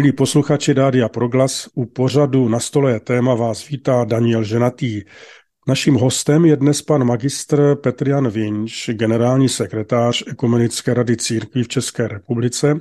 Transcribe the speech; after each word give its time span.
Milí 0.00 0.12
posluchači 0.12 0.74
Dádia 0.74 1.08
Proglas, 1.08 1.68
u 1.74 1.86
pořadu 1.86 2.48
Na 2.48 2.60
stole 2.60 2.92
je 2.92 3.00
téma 3.00 3.34
vás 3.34 3.68
vítá 3.68 4.04
Daniel 4.04 4.44
Ženatý. 4.44 5.02
Naším 5.68 5.94
hostem 5.94 6.44
je 6.44 6.56
dnes 6.56 6.82
pan 6.82 7.04
magistr 7.04 7.76
Petrian 7.76 8.28
Vinč, 8.28 8.90
generální 8.92 9.48
sekretář 9.48 10.22
Ekumenické 10.26 10.94
rady 10.94 11.16
církví 11.16 11.62
v 11.62 11.68
České 11.68 12.08
republice, 12.08 12.76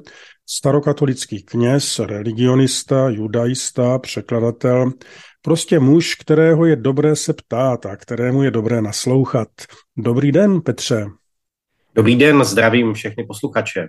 starokatolický 0.49 1.43
kněz, 1.43 1.99
religionista, 1.99 3.09
judaista, 3.09 3.99
překladatel, 3.99 4.91
prostě 5.41 5.79
muž, 5.79 6.15
kterého 6.15 6.65
je 6.65 6.75
dobré 6.75 7.15
se 7.15 7.33
ptát 7.33 7.85
a 7.85 7.95
kterému 7.95 8.43
je 8.43 8.51
dobré 8.51 8.81
naslouchat. 8.81 9.49
Dobrý 9.97 10.31
den, 10.31 10.61
Petře. 10.61 11.05
Dobrý 11.95 12.15
den, 12.15 12.43
zdravím 12.43 12.93
všechny 12.93 13.23
posluchače. 13.23 13.87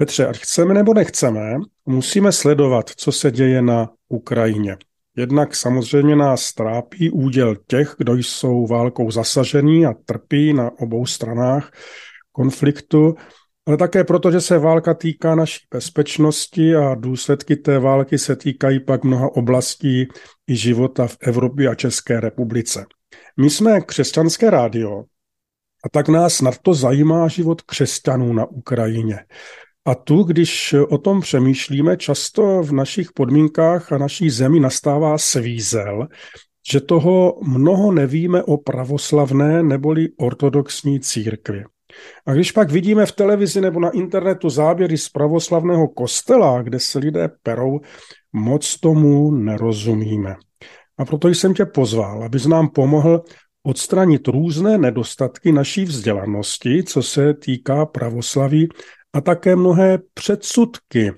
Petře, 0.00 0.26
ať 0.26 0.38
chceme 0.38 0.74
nebo 0.74 0.94
nechceme, 0.94 1.56
musíme 1.86 2.32
sledovat, 2.32 2.90
co 2.90 3.12
se 3.12 3.30
děje 3.30 3.62
na 3.62 3.90
Ukrajině. 4.08 4.76
Jednak 5.16 5.56
samozřejmě 5.56 6.16
nás 6.16 6.52
trápí 6.52 7.10
úděl 7.10 7.56
těch, 7.66 7.94
kdo 7.98 8.14
jsou 8.14 8.66
válkou 8.66 9.10
zasažení 9.10 9.86
a 9.86 9.94
trpí 10.04 10.52
na 10.52 10.70
obou 10.78 11.06
stranách 11.06 11.72
konfliktu, 12.32 13.14
ale 13.66 13.76
také 13.76 14.04
proto, 14.04 14.30
že 14.30 14.40
se 14.40 14.58
válka 14.58 14.94
týká 14.94 15.34
naší 15.34 15.66
bezpečnosti 15.74 16.76
a 16.76 16.94
důsledky 16.94 17.56
té 17.56 17.78
války 17.78 18.18
se 18.18 18.36
týkají 18.36 18.80
pak 18.80 19.04
mnoha 19.04 19.36
oblastí 19.36 20.08
i 20.46 20.56
života 20.56 21.06
v 21.06 21.16
Evropě 21.20 21.68
a 21.68 21.74
České 21.74 22.20
republice. 22.20 22.86
My 23.36 23.50
jsme 23.50 23.80
křesťanské 23.80 24.50
rádio 24.50 25.04
a 25.84 25.88
tak 25.92 26.08
nás 26.08 26.40
nad 26.40 26.58
to 26.58 26.74
zajímá 26.74 27.28
život 27.28 27.62
křesťanů 27.62 28.32
na 28.32 28.44
Ukrajině. 28.44 29.18
A 29.88 29.94
tu, 29.94 30.22
když 30.22 30.74
o 30.88 30.98
tom 30.98 31.20
přemýšlíme, 31.20 31.96
často 31.96 32.62
v 32.62 32.72
našich 32.72 33.12
podmínkách 33.12 33.92
a 33.92 33.98
naší 33.98 34.30
zemi 34.30 34.60
nastává 34.60 35.18
svízel, 35.18 36.08
že 36.70 36.80
toho 36.80 37.38
mnoho 37.42 37.92
nevíme 37.92 38.42
o 38.42 38.56
pravoslavné 38.56 39.62
neboli 39.62 40.08
ortodoxní 40.16 41.00
církvi. 41.00 41.64
A 42.26 42.32
když 42.32 42.52
pak 42.52 42.70
vidíme 42.70 43.06
v 43.06 43.12
televizi 43.12 43.60
nebo 43.60 43.80
na 43.80 43.90
internetu 43.90 44.50
záběry 44.50 44.98
z 44.98 45.08
pravoslavného 45.08 45.88
kostela, 45.88 46.62
kde 46.62 46.80
se 46.80 46.98
lidé 46.98 47.30
perou, 47.42 47.80
moc 48.32 48.80
tomu 48.80 49.30
nerozumíme. 49.30 50.36
A 50.98 51.04
proto 51.04 51.28
jsem 51.28 51.54
tě 51.54 51.64
pozval, 51.64 52.24
abys 52.24 52.46
nám 52.46 52.68
pomohl 52.68 53.22
odstranit 53.62 54.28
různé 54.28 54.78
nedostatky 54.78 55.52
naší 55.52 55.84
vzdělanosti, 55.84 56.82
co 56.82 57.02
se 57.02 57.34
týká 57.34 57.86
pravoslaví 57.86 58.68
a 59.12 59.20
také 59.20 59.56
mnohé 59.56 59.98
předsudky, 60.14 61.12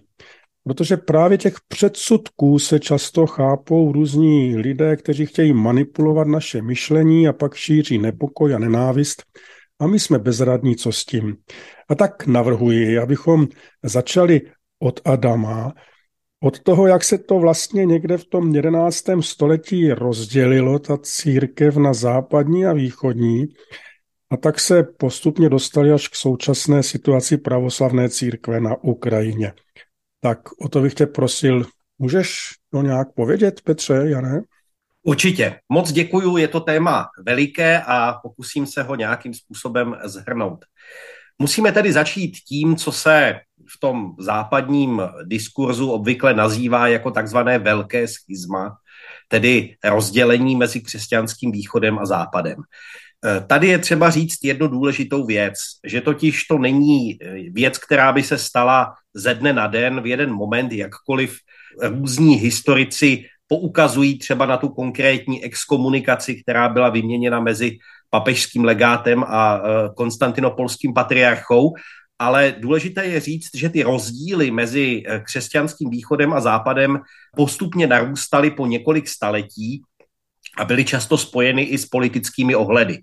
protože 0.64 0.96
právě 0.96 1.38
těch 1.38 1.54
předsudků 1.68 2.58
se 2.58 2.78
často 2.78 3.26
chápou 3.26 3.92
různí 3.92 4.56
lidé, 4.56 4.96
kteří 4.96 5.26
chtějí 5.26 5.52
manipulovat 5.52 6.26
naše 6.26 6.62
myšlení 6.62 7.28
a 7.28 7.32
pak 7.32 7.54
šíří 7.54 7.98
nepokoj 7.98 8.54
a 8.54 8.58
nenávist. 8.58 9.22
A 9.80 9.86
my 9.86 10.00
jsme 10.00 10.18
bezradní, 10.18 10.76
co 10.76 10.92
s 10.92 11.04
tím. 11.04 11.36
A 11.88 11.94
tak 11.94 12.26
navrhuji, 12.26 12.98
abychom 12.98 13.48
začali 13.82 14.40
od 14.78 15.00
Adama, 15.04 15.72
od 16.42 16.60
toho, 16.60 16.86
jak 16.86 17.04
se 17.04 17.18
to 17.18 17.38
vlastně 17.38 17.86
někde 17.86 18.18
v 18.18 18.24
tom 18.24 18.54
11. 18.54 19.04
století 19.20 19.92
rozdělilo, 19.92 20.78
ta 20.78 20.98
církev 21.02 21.76
na 21.76 21.92
západní 21.92 22.66
a 22.66 22.72
východní, 22.72 23.48
a 24.30 24.36
tak 24.36 24.60
se 24.60 24.82
postupně 24.82 25.48
dostali 25.48 25.92
až 25.92 26.08
k 26.08 26.14
současné 26.14 26.82
situaci 26.82 27.38
pravoslavné 27.38 28.08
církve 28.08 28.60
na 28.60 28.76
Ukrajině. 28.82 29.52
Tak 30.20 30.38
o 30.60 30.68
to 30.68 30.80
bych 30.80 30.94
tě 30.94 31.06
prosil, 31.06 31.66
můžeš 31.98 32.48
to 32.70 32.82
nějak 32.82 33.08
povědět, 33.14 33.60
Petře, 33.60 34.02
Jané? 34.04 34.42
Určitě. 35.02 35.60
Moc 35.68 35.92
děkuju, 35.92 36.36
je 36.36 36.48
to 36.48 36.60
téma 36.60 37.08
veliké 37.26 37.82
a 37.82 38.12
pokusím 38.12 38.66
se 38.66 38.82
ho 38.82 38.94
nějakým 38.94 39.34
způsobem 39.34 39.96
zhrnout. 40.04 40.64
Musíme 41.38 41.72
tedy 41.72 41.92
začít 41.92 42.32
tím, 42.48 42.76
co 42.76 42.92
se 42.92 43.40
v 43.76 43.80
tom 43.80 44.14
západním 44.18 45.02
diskurzu 45.24 45.90
obvykle 45.90 46.34
nazývá 46.34 46.88
jako 46.88 47.10
takzvané 47.10 47.58
velké 47.58 48.08
schizma, 48.08 48.76
tedy 49.28 49.76
rozdělení 49.84 50.56
mezi 50.56 50.80
křesťanským 50.80 51.52
východem 51.52 51.98
a 51.98 52.06
západem. 52.06 52.56
Eh, 53.26 53.40
tady 53.46 53.68
je 53.68 53.78
třeba 53.78 54.10
říct 54.10 54.44
jednu 54.44 54.68
důležitou 54.68 55.26
věc, 55.26 55.54
že 55.84 56.00
totiž 56.00 56.44
to 56.44 56.58
není 56.58 57.18
eh, 57.22 57.50
věc, 57.50 57.78
která 57.78 58.12
by 58.12 58.22
se 58.22 58.38
stala 58.38 58.94
ze 59.14 59.34
dne 59.34 59.52
na 59.52 59.66
den 59.66 60.00
v 60.00 60.06
jeden 60.06 60.32
moment, 60.32 60.72
jakkoliv 60.72 61.38
různí 61.82 62.34
historici 62.34 63.24
poukazují 63.48 64.18
třeba 64.18 64.46
na 64.46 64.56
tu 64.56 64.68
konkrétní 64.68 65.44
exkomunikaci, 65.44 66.42
která 66.42 66.68
byla 66.68 66.88
vyměněna 66.88 67.40
mezi 67.40 67.78
papežským 68.10 68.64
legátem 68.64 69.24
a 69.28 69.58
eh, 69.58 69.88
konstantinopolským 69.96 70.94
patriarchou, 70.94 71.74
ale 72.18 72.54
důležité 72.58 73.04
je 73.04 73.20
říct, 73.20 73.48
že 73.54 73.68
ty 73.68 73.82
rozdíly 73.82 74.50
mezi 74.50 75.02
křesťanským 75.24 75.90
východem 75.90 76.32
a 76.32 76.40
západem 76.40 77.00
postupně 77.36 77.86
narůstaly 77.86 78.50
po 78.50 78.66
několik 78.66 79.08
staletí 79.08 79.82
a 80.58 80.64
byly 80.64 80.84
často 80.84 81.18
spojeny 81.18 81.62
i 81.62 81.78
s 81.78 81.86
politickými 81.86 82.54
ohledy. 82.54 82.98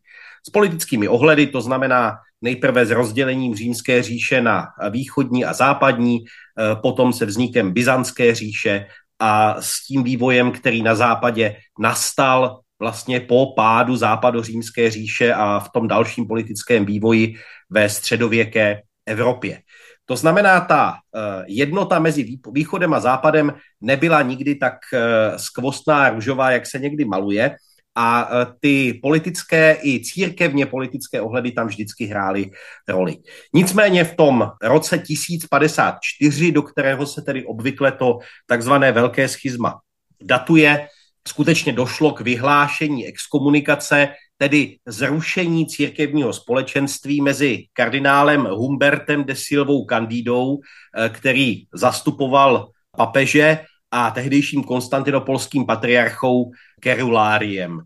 S 0.47 0.49
politickými 0.49 1.07
ohledy 1.07 1.47
to 1.47 1.61
znamená 1.61 2.17
nejprve 2.41 2.85
s 2.85 2.91
rozdělením 2.91 3.55
římské 3.55 4.03
říše 4.03 4.41
na 4.41 4.67
východní 4.89 5.45
a 5.45 5.53
západní, 5.53 6.19
eh, 6.25 6.75
potom 6.75 7.13
se 7.13 7.25
vznikem 7.25 7.73
byzantské 7.73 8.35
říše 8.35 8.85
a 9.19 9.61
s 9.61 9.85
tím 9.85 10.03
vývojem, 10.03 10.51
který 10.51 10.83
na 10.83 10.95
západě 10.95 11.55
nastal 11.79 12.59
vlastně 12.79 13.19
po 13.19 13.53
pádu 13.55 13.95
západořímské 13.95 14.91
říše 14.91 15.33
a 15.33 15.59
v 15.59 15.69
tom 15.69 15.87
dalším 15.87 16.27
politickém 16.27 16.85
vývoji 16.85 17.35
ve 17.69 17.89
středověké 17.89 18.81
Evropě. 19.05 19.61
To 20.07 20.15
znamená, 20.15 20.61
ta 20.61 20.93
eh, 20.95 21.43
jednota 21.47 21.99
mezi 21.99 22.39
východem 22.51 22.93
a 22.93 22.99
západem 22.99 23.53
nebyla 23.81 24.21
nikdy 24.21 24.55
tak 24.55 24.73
eh, 24.93 25.39
skvostná 25.39 26.09
růžová, 26.09 26.51
jak 26.51 26.65
se 26.65 26.79
někdy 26.79 27.05
maluje, 27.05 27.55
a 27.97 28.29
eh, 28.29 28.45
ty 28.59 28.99
politické 29.01 29.77
i 29.83 29.99
církevně 29.99 30.65
politické 30.65 31.21
ohledy 31.21 31.51
tam 31.51 31.67
vždycky 31.67 32.05
hrály 32.05 32.51
roli. 32.87 33.17
Nicméně 33.53 34.03
v 34.03 34.15
tom 34.15 34.51
roce 34.61 34.97
1054, 34.99 36.51
do 36.51 36.61
kterého 36.61 37.05
se 37.05 37.21
tedy 37.21 37.45
obvykle 37.45 37.91
to 37.91 38.19
takzvané 38.45 38.91
velké 38.91 39.27
schizma 39.27 39.79
datuje, 40.21 40.87
skutečně 41.27 41.73
došlo 41.73 42.11
k 42.11 42.21
vyhlášení 42.21 43.07
exkomunikace 43.07 44.07
tedy 44.37 44.77
zrušení 44.85 45.67
církevního 45.67 46.33
společenství 46.33 47.21
mezi 47.21 47.65
kardinálem 47.73 48.45
Humbertem 48.45 49.23
de 49.23 49.35
Silvou 49.35 49.85
Candidou, 49.85 50.59
eh, 50.59 51.09
který 51.09 51.63
zastupoval 51.73 52.69
papeže 52.97 53.59
a 53.91 54.11
tehdejším 54.11 54.63
konstantinopolským 54.63 55.65
patriarchou 55.65 56.51
Keruláriem. 56.79 57.79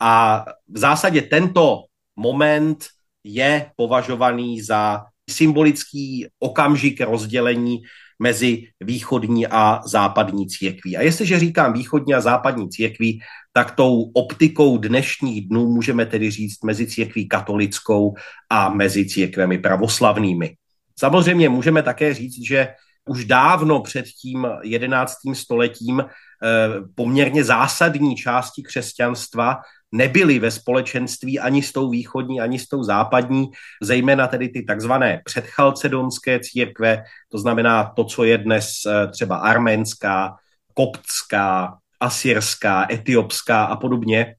A 0.00 0.44
v 0.68 0.78
zásadě 0.78 1.22
tento 1.22 1.84
moment 2.16 2.86
je 3.24 3.70
považovaný 3.76 4.60
za 4.60 5.04
symbolický 5.30 6.26
okamžik 6.38 7.00
rozdělení 7.00 7.82
mezi 8.18 8.62
východní 8.80 9.46
a 9.46 9.80
západní 9.86 10.46
církví. 10.48 10.96
A 10.96 11.02
jestliže 11.02 11.38
říkám 11.38 11.72
východní 11.72 12.14
a 12.14 12.20
západní 12.20 12.68
církví, 12.68 13.20
tak 13.52 13.70
tou 13.70 14.10
optikou 14.14 14.78
dnešních 14.78 15.48
dnů 15.48 15.66
můžeme 15.66 16.06
tedy 16.06 16.30
říct 16.30 16.64
mezi 16.64 16.86
církví 16.86 17.28
katolickou 17.28 18.14
a 18.50 18.68
mezi 18.68 19.06
církvemi 19.06 19.58
pravoslavnými. 19.58 20.56
Samozřejmě 20.98 21.48
můžeme 21.48 21.82
také 21.82 22.14
říct, 22.14 22.46
že 22.46 22.68
už 23.08 23.24
dávno 23.24 23.80
před 23.80 24.06
tím 24.06 24.46
jedenáctým 24.62 25.34
stoletím 25.34 26.00
eh, 26.00 26.06
poměrně 26.94 27.44
zásadní 27.44 28.16
části 28.16 28.62
křesťanstva 28.62 29.56
nebyly 29.94 30.38
ve 30.38 30.50
společenství 30.50 31.40
ani 31.40 31.62
s 31.62 31.72
tou 31.72 31.90
východní, 31.90 32.40
ani 32.40 32.58
s 32.58 32.68
tou 32.68 32.82
západní, 32.82 33.50
zejména 33.82 34.26
tedy 34.26 34.48
ty 34.48 34.62
takzvané 34.62 35.22
předchalcedonské 35.24 36.40
církve, 36.40 37.04
to 37.28 37.38
znamená 37.38 37.84
to, 37.96 38.04
co 38.04 38.24
je 38.24 38.38
dnes 38.38 38.66
eh, 38.86 39.08
třeba 39.08 39.36
arménská, 39.36 40.34
koptská, 40.74 41.78
asyrská, 42.00 42.86
etiopská 42.90 43.64
a 43.64 43.76
podobně, 43.76 44.34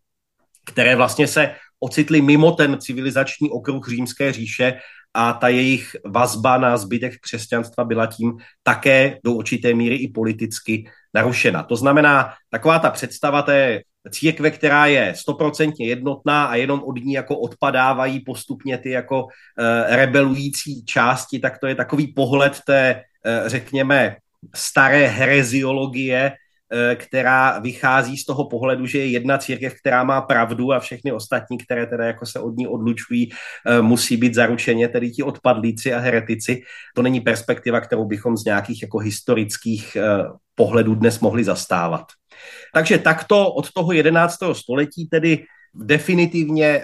které 0.65 0.95
vlastně 0.95 1.27
se 1.27 1.55
ocitly 1.79 2.21
mimo 2.21 2.51
ten 2.51 2.79
civilizační 2.79 3.49
okruh 3.49 3.89
římské 3.89 4.33
říše 4.33 4.79
a 5.13 5.33
ta 5.33 5.47
jejich 5.47 5.95
vazba 6.05 6.57
na 6.57 6.77
zbytek 6.77 7.13
křesťanstva 7.21 7.83
byla 7.83 8.05
tím 8.05 8.37
také 8.63 9.19
do 9.23 9.31
určité 9.31 9.73
míry 9.73 9.95
i 9.95 10.11
politicky 10.11 10.91
narušena. 11.13 11.63
To 11.63 11.75
znamená, 11.75 12.33
taková 12.49 12.79
ta 12.79 12.89
představa 12.89 13.41
té 13.41 13.81
církve, 14.11 14.51
která 14.51 14.85
je 14.85 15.13
stoprocentně 15.17 15.87
jednotná 15.87 16.45
a 16.45 16.55
jenom 16.55 16.83
od 16.83 16.95
ní 16.95 17.13
jako 17.13 17.37
odpadávají 17.37 18.19
postupně 18.19 18.77
ty 18.77 18.89
jako 18.89 19.27
e, 19.59 19.95
rebelující 19.95 20.85
části, 20.85 21.39
tak 21.39 21.59
to 21.59 21.67
je 21.67 21.75
takový 21.75 22.07
pohled 22.07 22.59
té, 22.65 23.01
e, 23.25 23.49
řekněme, 23.49 24.15
staré 24.55 25.07
hereziologie, 25.07 26.31
Eh, 26.73 26.95
která 26.95 27.59
vychází 27.59 28.17
z 28.17 28.25
toho 28.25 28.49
pohledu, 28.49 28.85
že 28.85 28.97
je 28.97 29.07
jedna 29.07 29.37
církev, 29.37 29.73
která 29.79 30.03
má 30.03 30.21
pravdu 30.21 30.73
a 30.73 30.79
všechny 30.79 31.11
ostatní, 31.11 31.57
které 31.57 31.85
teda 31.85 32.05
jako 32.05 32.25
se 32.25 32.39
od 32.39 32.57
ní 32.57 32.67
odlučují, 32.67 33.29
eh, 33.65 33.81
musí 33.81 34.17
být 34.17 34.33
zaručeně 34.33 34.87
tedy 34.87 35.11
ti 35.11 35.23
odpadlíci 35.23 35.93
a 35.93 35.99
heretici. 35.99 36.61
To 36.95 37.01
není 37.01 37.21
perspektiva, 37.21 37.81
kterou 37.81 38.05
bychom 38.05 38.37
z 38.37 38.45
nějakých 38.45 38.81
jako 38.81 38.97
historických 38.97 39.95
eh, 39.95 40.01
pohledů 40.55 40.95
dnes 40.95 41.19
mohli 41.19 41.43
zastávat. 41.43 42.05
Takže 42.73 42.97
takto 42.97 43.53
od 43.53 43.71
toho 43.71 43.91
11. 43.91 44.37
století 44.53 45.07
tedy 45.07 45.45
definitivně 45.75 46.81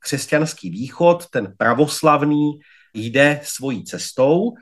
křesťanský 0.00 0.70
východ, 0.70 1.26
ten 1.30 1.54
pravoslavný, 1.58 2.58
jde 2.94 3.40
svojí 3.42 3.84
cestou 3.84 4.54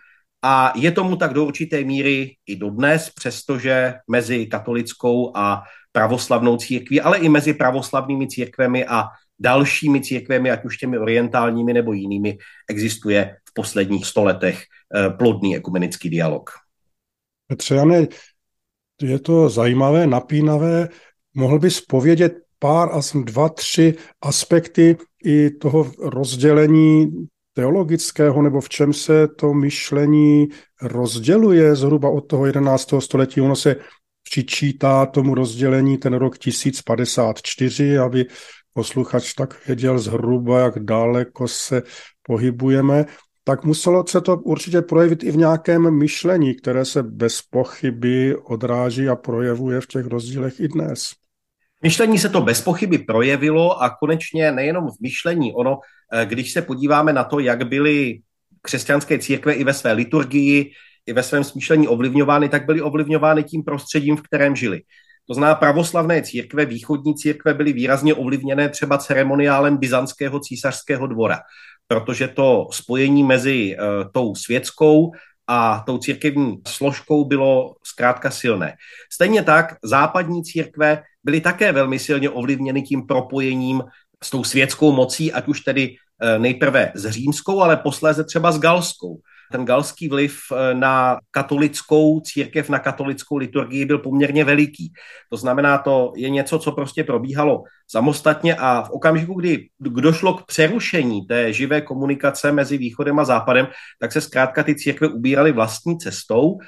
a 0.42 0.72
je 0.76 0.92
tomu 0.92 1.16
tak 1.16 1.32
do 1.32 1.44
určité 1.44 1.84
míry 1.84 2.36
i 2.46 2.56
dodnes, 2.56 3.10
přestože 3.10 3.94
mezi 4.10 4.46
katolickou 4.46 5.36
a 5.36 5.62
pravoslavnou 5.92 6.56
církví, 6.56 7.00
ale 7.00 7.18
i 7.18 7.28
mezi 7.28 7.54
pravoslavnými 7.54 8.28
církvemi 8.28 8.86
a 8.86 9.04
dalšími 9.38 10.00
církvemi, 10.00 10.50
ať 10.50 10.64
už 10.64 10.76
těmi 10.76 10.98
orientálními 10.98 11.72
nebo 11.72 11.92
jinými, 11.92 12.38
existuje 12.70 13.36
v 13.48 13.54
posledních 13.54 14.06
stoletech 14.06 14.62
eh, 14.62 15.10
plodný 15.10 15.56
ekumenický 15.56 16.10
dialog. 16.10 16.50
Petře, 17.46 17.74
Jane, 17.74 18.06
je 19.02 19.18
to 19.18 19.48
zajímavé, 19.48 20.06
napínavé. 20.06 20.88
Mohl 21.34 21.58
bys 21.58 21.80
povědět 21.80 22.32
pár, 22.58 22.88
asi 22.92 23.24
dva, 23.24 23.48
tři 23.48 23.94
aspekty 24.22 24.96
i 25.24 25.50
toho 25.50 25.92
rozdělení 25.98 27.26
teologického, 27.52 28.42
nebo 28.42 28.60
v 28.60 28.68
čem 28.68 28.92
se 28.92 29.28
to 29.28 29.54
myšlení 29.54 30.48
rozděluje 30.82 31.76
zhruba 31.76 32.08
od 32.08 32.20
toho 32.20 32.46
11. 32.46 32.94
století. 32.98 33.40
Ono 33.40 33.56
se 33.56 33.76
přičítá 34.22 35.06
tomu 35.06 35.34
rozdělení 35.34 35.98
ten 35.98 36.14
rok 36.14 36.38
1054, 36.38 37.98
aby 37.98 38.26
posluchač 38.72 39.34
tak 39.34 39.66
věděl 39.66 39.98
zhruba, 39.98 40.60
jak 40.60 40.78
daleko 40.78 41.48
se 41.48 41.82
pohybujeme, 42.22 43.06
tak 43.44 43.64
muselo 43.64 44.06
se 44.06 44.20
to 44.20 44.36
určitě 44.36 44.82
projevit 44.82 45.22
i 45.22 45.30
v 45.30 45.36
nějakém 45.36 45.98
myšlení, 45.98 46.54
které 46.54 46.84
se 46.84 47.02
bez 47.02 47.42
pochyby 47.42 48.36
odráží 48.36 49.08
a 49.08 49.16
projevuje 49.16 49.80
v 49.80 49.86
těch 49.86 50.06
rozdílech 50.06 50.60
i 50.60 50.68
dnes. 50.68 51.12
Myšlení 51.82 52.18
se 52.18 52.28
to 52.28 52.40
bez 52.40 52.60
pochyby 52.60 52.98
projevilo 52.98 53.82
a 53.82 53.90
konečně 53.90 54.52
nejenom 54.52 54.88
v 54.88 55.00
myšlení, 55.02 55.52
ono, 55.52 55.78
eh, 56.12 56.26
když 56.26 56.52
se 56.52 56.62
podíváme 56.62 57.12
na 57.12 57.24
to, 57.24 57.38
jak 57.38 57.68
byly 57.68 58.20
křesťanské 58.62 59.18
církve 59.18 59.52
i 59.52 59.64
ve 59.64 59.74
své 59.74 59.92
liturgii, 59.92 60.70
i 61.06 61.12
ve 61.12 61.22
svém 61.22 61.44
smýšlení 61.44 61.88
ovlivňovány, 61.88 62.48
tak 62.48 62.66
byly 62.66 62.82
ovlivňovány 62.82 63.44
tím 63.44 63.62
prostředím, 63.62 64.16
v 64.16 64.22
kterém 64.22 64.56
žili. 64.56 64.82
To 65.28 65.34
znamená, 65.34 65.54
pravoslavné 65.54 66.22
církve, 66.22 66.64
východní 66.64 67.14
církve 67.14 67.54
byly 67.54 67.72
výrazně 67.72 68.14
ovlivněné 68.14 68.68
třeba 68.68 68.98
ceremoniálem 68.98 69.76
byzantského 69.76 70.40
císařského 70.40 71.06
dvora, 71.06 71.40
protože 71.86 72.28
to 72.28 72.68
spojení 72.70 73.24
mezi 73.24 73.76
uh, 73.76 74.10
tou 74.12 74.34
světskou 74.34 75.12
a 75.46 75.82
tou 75.86 75.98
církevní 75.98 76.56
složkou 76.68 77.24
bylo 77.24 77.76
zkrátka 77.84 78.30
silné. 78.30 78.76
Stejně 79.12 79.42
tak 79.42 79.76
západní 79.84 80.44
církve 80.44 81.02
byly 81.24 81.40
také 81.40 81.72
velmi 81.72 81.98
silně 81.98 82.30
ovlivněny 82.30 82.82
tím 82.82 83.06
propojením 83.06 83.82
s 84.22 84.30
tou 84.30 84.44
světskou 84.44 84.92
mocí, 84.92 85.32
ať 85.32 85.48
už 85.48 85.60
tedy 85.60 85.96
eh, 86.22 86.38
nejprve 86.38 86.92
s 86.94 87.10
římskou, 87.10 87.60
ale 87.60 87.76
posléze 87.76 88.24
třeba 88.24 88.52
s 88.52 88.58
galskou 88.58 89.20
ten 89.54 89.64
galský 89.64 90.08
vliv 90.08 90.38
eh, 90.50 90.74
na 90.74 91.18
katolickou 91.30 92.20
církev, 92.20 92.68
na 92.68 92.78
katolickou 92.78 93.36
liturgii 93.36 93.84
byl 93.84 93.98
poměrně 93.98 94.44
veliký. 94.44 94.92
To 95.30 95.36
znamená, 95.36 95.78
to 95.78 96.12
je 96.16 96.30
něco, 96.30 96.58
co 96.58 96.72
prostě 96.72 97.04
probíhalo 97.04 97.62
samostatně 97.86 98.56
a 98.58 98.82
v 98.82 98.90
okamžiku, 98.90 99.34
kdy 99.34 99.68
došlo 99.78 100.34
k 100.34 100.46
přerušení 100.46 101.26
té 101.26 101.52
živé 101.52 101.80
komunikace 101.80 102.52
mezi 102.52 102.78
východem 102.78 103.18
a 103.18 103.24
západem, 103.24 103.68
tak 104.00 104.12
se 104.12 104.20
zkrátka 104.20 104.62
ty 104.62 104.74
církve 104.74 105.08
ubíraly 105.08 105.52
vlastní 105.52 105.98
cestou. 105.98 106.58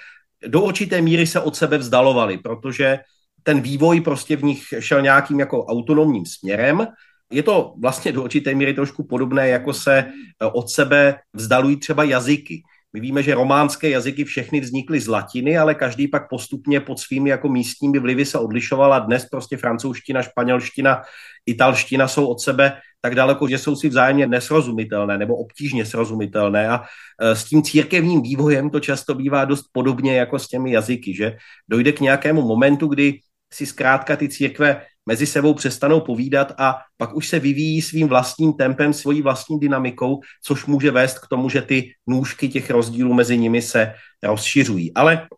Do 0.46 0.62
určité 0.62 1.02
míry 1.02 1.26
se 1.26 1.40
od 1.40 1.56
sebe 1.56 1.78
vzdalovaly, 1.78 2.38
protože 2.38 2.98
ten 3.42 3.60
vývoj 3.60 4.00
prostě 4.00 4.36
v 4.36 4.44
nich 4.44 4.62
šel 4.78 5.02
nějakým 5.02 5.40
jako 5.40 5.66
autonomním 5.66 6.26
směrem 6.26 6.86
je 7.30 7.42
to 7.42 7.74
vlastně 7.80 8.12
do 8.12 8.22
určité 8.22 8.54
míry 8.54 8.74
trošku 8.74 9.04
podobné, 9.04 9.48
jako 9.48 9.72
se 9.72 10.12
od 10.52 10.70
sebe 10.70 11.18
vzdalují 11.32 11.76
třeba 11.76 12.04
jazyky. 12.04 12.62
My 12.96 13.00
víme, 13.00 13.22
že 13.22 13.34
románské 13.34 13.90
jazyky 13.90 14.25
všechny 14.25 14.60
vznikly 14.60 15.00
z 15.00 15.08
latiny, 15.08 15.58
ale 15.58 15.75
každý 15.75 16.08
pak 16.08 16.28
postupně 16.28 16.81
pod 16.81 17.00
svými 17.00 17.31
jako 17.31 17.48
místními 17.48 17.98
vlivy 17.98 18.25
se 18.25 18.38
odlišoval 18.38 18.94
a 18.94 18.98
dnes 18.98 19.26
prostě 19.28 19.56
francouzština, 19.56 20.22
španělština, 20.22 21.02
italština 21.46 22.08
jsou 22.08 22.26
od 22.26 22.40
sebe 22.40 22.81
tak 23.00 23.14
daleko, 23.14 23.48
že 23.48 23.58
jsou 23.58 23.76
si 23.76 23.88
vzájemně 23.88 24.26
nesrozumitelné 24.26 25.19
nebo 25.19 25.37
obtížně 25.37 25.87
srozumitelné 25.87 26.69
a 26.69 26.84
eh, 27.20 27.37
s 27.37 27.44
tím 27.44 27.62
církevním 27.62 28.22
vývojem 28.22 28.70
to 28.70 28.81
často 28.81 29.14
bývá 29.14 29.44
dost 29.44 29.64
podobně 29.72 30.16
jako 30.16 30.38
s 30.38 30.49
těmi 30.49 30.72
jazyky, 30.72 31.14
že 31.14 31.37
dojde 31.69 31.92
k 31.92 32.00
nějakému 32.00 32.42
momentu, 32.42 32.87
kdy 32.87 33.20
si 33.52 33.66
zkrátka 33.66 34.16
ty 34.16 34.28
církve 34.28 34.82
mezi 35.06 35.26
sebou 35.26 35.54
přestanou 35.54 36.00
povídat 36.00 36.52
a 36.58 36.78
pak 36.96 37.16
už 37.16 37.28
se 37.28 37.38
vyvíjí 37.38 37.82
svým 37.82 38.08
vlastním 38.08 38.52
tempem, 38.52 38.92
svojí 38.92 39.22
vlastní 39.22 39.60
dynamikou, 39.60 40.20
což 40.44 40.66
může 40.66 40.90
vést 40.90 41.18
k 41.18 41.26
tomu, 41.26 41.48
že 41.48 41.62
ty 41.62 41.92
nůžky 42.06 42.48
těch 42.48 42.70
rozdílů 42.70 43.14
mezi 43.14 43.38
nimi 43.38 43.62
se 43.62 43.94
rozšiřují. 44.22 44.94
Ale 44.94 45.28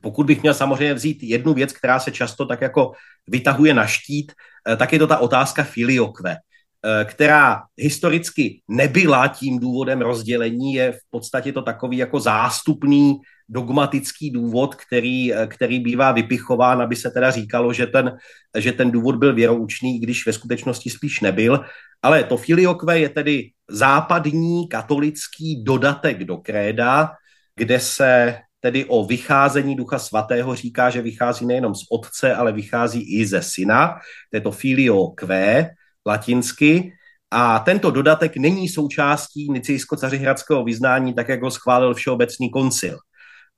pokud 0.00 0.26
bych 0.26 0.42
měl 0.42 0.54
samozřejmě 0.54 0.94
vzít 0.94 1.22
jednu 1.22 1.54
věc, 1.54 1.72
která 1.72 2.00
se 2.00 2.10
často 2.10 2.46
tak 2.46 2.60
jako 2.60 2.92
vytahuje 3.28 3.74
na 3.74 3.86
štít, 3.86 4.32
eh, 4.68 4.76
tak 4.76 4.92
je 4.92 4.98
to 4.98 5.06
ta 5.06 5.18
otázka 5.18 5.64
filiokve, 5.64 6.36
eh, 6.36 7.04
která 7.04 7.62
historicky 7.76 8.62
nebyla 8.68 9.28
tím 9.28 9.58
důvodem 9.58 10.00
rozdělení, 10.00 10.74
je 10.74 10.92
v 10.92 11.00
podstatě 11.10 11.52
to 11.52 11.62
takový 11.62 11.96
jako 11.96 12.20
zástupný 12.20 13.20
dogmatický 13.48 14.30
důvod, 14.30 14.74
který, 14.74 15.32
který 15.46 15.80
bývá 15.80 16.12
vypichován, 16.12 16.82
aby 16.82 16.96
se 16.96 17.10
teda 17.10 17.30
říkalo, 17.30 17.72
že 17.72 17.86
ten, 17.86 18.16
že 18.58 18.72
ten 18.72 18.90
důvod 18.90 19.16
byl 19.16 19.34
věroučný, 19.34 20.00
když 20.00 20.26
ve 20.26 20.32
skutečnosti 20.32 20.90
spíš 20.90 21.20
nebyl. 21.20 21.60
Ale 22.02 22.24
to 22.24 22.36
filiokve 22.36 22.98
je 22.98 23.08
tedy 23.08 23.50
západní 23.70 24.68
katolický 24.68 25.64
dodatek 25.64 26.24
do 26.24 26.36
kréda, 26.36 27.10
kde 27.56 27.80
se 27.80 28.38
tedy 28.60 28.84
o 28.84 29.04
vycházení 29.04 29.76
Ducha 29.76 29.98
Svatého 29.98 30.54
říká, 30.54 30.90
že 30.90 31.02
vychází 31.02 31.46
nejenom 31.46 31.74
z 31.74 31.82
Otce, 31.90 32.34
ale 32.34 32.52
vychází 32.52 33.20
i 33.20 33.26
ze 33.26 33.42
Syna. 33.42 33.98
To 34.30 34.36
je 34.36 34.40
to 34.40 34.50
filio 34.50 35.08
que, 35.08 35.70
latinsky. 36.06 36.92
A 37.30 37.58
tento 37.58 37.90
dodatek 37.90 38.36
není 38.36 38.68
součástí 38.68 39.50
nicejsko-cařihradského 39.50 40.64
vyznání, 40.64 41.14
tak 41.14 41.28
jak 41.28 41.42
ho 41.42 41.50
schválil 41.50 41.94
Všeobecný 41.94 42.50
koncil. 42.50 42.98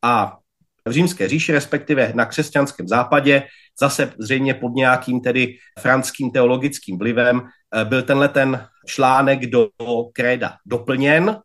A 0.02 0.36
v 0.88 0.92
římské 0.92 1.28
říši, 1.28 1.52
respektive 1.52 2.12
na 2.14 2.24
křesťanském 2.24 2.88
západě, 2.88 3.42
zase 3.80 4.12
zřejmě 4.18 4.54
pod 4.54 4.72
nějakým 4.74 5.20
tedy 5.20 5.56
franským 5.78 6.30
teologickým 6.30 6.98
vlivem, 6.98 7.42
eh, 7.74 7.84
byl 7.84 8.02
tenhle 8.02 8.28
ten 8.28 8.66
článek 8.86 9.46
do 9.46 9.68
kréda 10.12 10.56
doplněn 10.66 11.38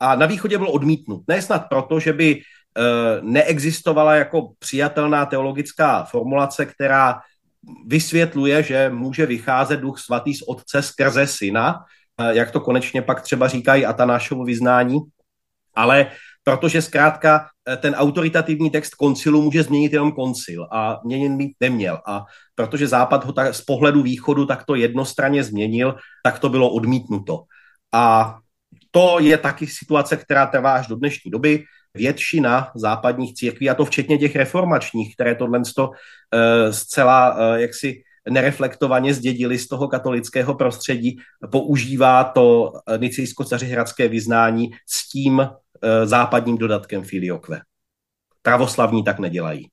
a 0.00 0.14
na 0.14 0.26
východě 0.26 0.58
byl 0.58 0.68
odmítnut. 0.68 1.22
Ne 1.28 1.42
snad 1.42 1.68
proto, 1.68 2.00
že 2.00 2.12
by 2.12 2.40
eh, 2.40 2.82
neexistovala 3.22 4.14
jako 4.14 4.52
přijatelná 4.58 5.26
teologická 5.26 6.04
formulace, 6.04 6.66
která 6.66 7.20
vysvětluje, 7.86 8.62
že 8.62 8.90
může 8.90 9.26
vycházet 9.26 9.80
duch 9.80 9.98
svatý 9.98 10.34
z 10.34 10.42
otce 10.42 10.82
skrze 10.82 11.26
syna, 11.26 11.84
eh, 12.20 12.34
jak 12.34 12.50
to 12.50 12.60
konečně 12.60 13.02
pak 13.02 13.22
třeba 13.22 13.48
říkají 13.48 13.86
Atanášovo 13.86 14.44
vyznání, 14.44 14.98
ale 15.74 16.10
protože 16.44 16.82
zkrátka 16.82 17.48
ten 17.76 17.94
autoritativní 17.94 18.70
text 18.70 18.94
koncilu 18.94 19.42
může 19.42 19.62
změnit 19.62 19.92
jenom 19.92 20.12
koncil 20.12 20.66
a 20.72 21.00
měnit 21.04 21.28
mít 21.28 21.52
neměl. 21.60 21.98
A 22.06 22.24
protože 22.54 22.88
Západ 22.88 23.24
ho 23.24 23.32
tak 23.32 23.54
z 23.54 23.60
pohledu 23.60 24.02
východu 24.02 24.46
takto 24.46 24.74
jednostranně 24.74 25.44
změnil, 25.44 25.94
tak 26.24 26.38
to 26.38 26.48
bylo 26.48 26.70
odmítnuto. 26.70 27.42
A 27.92 28.36
to 28.90 29.16
je 29.20 29.38
taky 29.38 29.66
situace, 29.66 30.16
která 30.16 30.46
trvá 30.46 30.72
až 30.72 30.86
do 30.86 30.96
dnešní 30.96 31.30
doby. 31.30 31.64
Většina 31.94 32.70
západních 32.76 33.34
církví, 33.34 33.70
a 33.70 33.74
to 33.74 33.84
včetně 33.84 34.18
těch 34.18 34.36
reformačních, 34.36 35.14
které 35.14 35.34
tohle 35.34 35.58
uh, 35.58 35.90
zcela 36.70 37.34
uh, 37.34 37.54
jaksi 37.54 38.02
nereflektovaně 38.30 39.14
zdědili 39.14 39.58
z 39.58 39.68
toho 39.68 39.88
katolického 39.88 40.54
prostředí, 40.54 41.16
používá 41.52 42.24
to 42.24 42.72
nicejsko-cařihradské 42.98 44.08
vyznání 44.08 44.70
s 44.86 45.08
tím 45.08 45.40
Eh, 45.40 45.67
západním 46.04 46.58
dodatkem 46.58 47.02
filiokve. 47.02 47.60
Pravoslavní 48.42 49.04
tak 49.04 49.18
nedělají. 49.18 49.68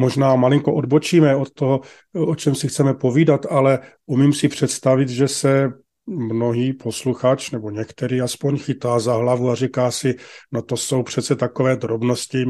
Možná 0.00 0.36
malinko 0.36 0.74
odbočíme 0.74 1.36
od 1.36 1.52
toho, 1.52 1.80
o 2.14 2.34
čem 2.34 2.54
si 2.54 2.68
chceme 2.68 2.94
povídat, 2.94 3.46
ale 3.50 3.78
umím 4.06 4.32
si 4.32 4.48
představit, 4.48 5.08
že 5.08 5.28
se 5.28 5.72
mnohý 6.06 6.72
posluchač, 6.72 7.50
nebo 7.50 7.70
některý 7.70 8.20
aspoň 8.20 8.58
chytá 8.58 8.98
za 8.98 9.14
hlavu 9.14 9.50
a 9.50 9.54
říká 9.54 9.90
si, 9.90 10.14
no 10.52 10.62
to 10.62 10.76
jsou 10.76 11.02
přece 11.02 11.36
takové 11.36 11.76
drobnosti, 11.76 12.44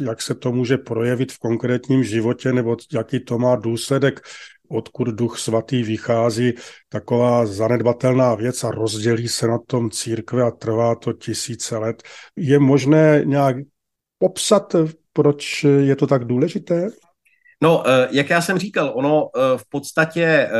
jak 0.00 0.22
se 0.22 0.34
to 0.34 0.52
může 0.52 0.78
projevit 0.78 1.32
v 1.32 1.38
konkrétním 1.38 2.04
životě, 2.04 2.52
nebo 2.52 2.76
jaký 2.92 3.20
to 3.20 3.38
má 3.38 3.56
důsledek, 3.56 4.20
odkud 4.68 5.08
duch 5.08 5.38
svatý 5.38 5.82
vychází, 5.82 6.52
taková 6.88 7.46
zanedbatelná 7.46 8.34
věc 8.34 8.64
a 8.64 8.70
rozdělí 8.70 9.28
se 9.28 9.46
na 9.46 9.58
tom 9.66 9.90
církve 9.90 10.42
a 10.42 10.50
trvá 10.50 10.94
to 10.94 11.12
tisíce 11.12 11.78
let. 11.78 12.02
Je 12.36 12.58
možné 12.58 13.22
nějak 13.24 13.56
popsat, 14.18 14.76
proč 15.12 15.64
je 15.64 15.96
to 15.96 16.06
tak 16.06 16.24
důležité? 16.24 16.88
No, 17.62 17.82
eh, 17.88 18.08
jak 18.10 18.30
já 18.30 18.40
jsem 18.40 18.58
říkal, 18.58 18.92
ono 18.94 19.28
eh, 19.36 19.58
v 19.58 19.68
podstatě 19.68 20.24
eh, 20.24 20.50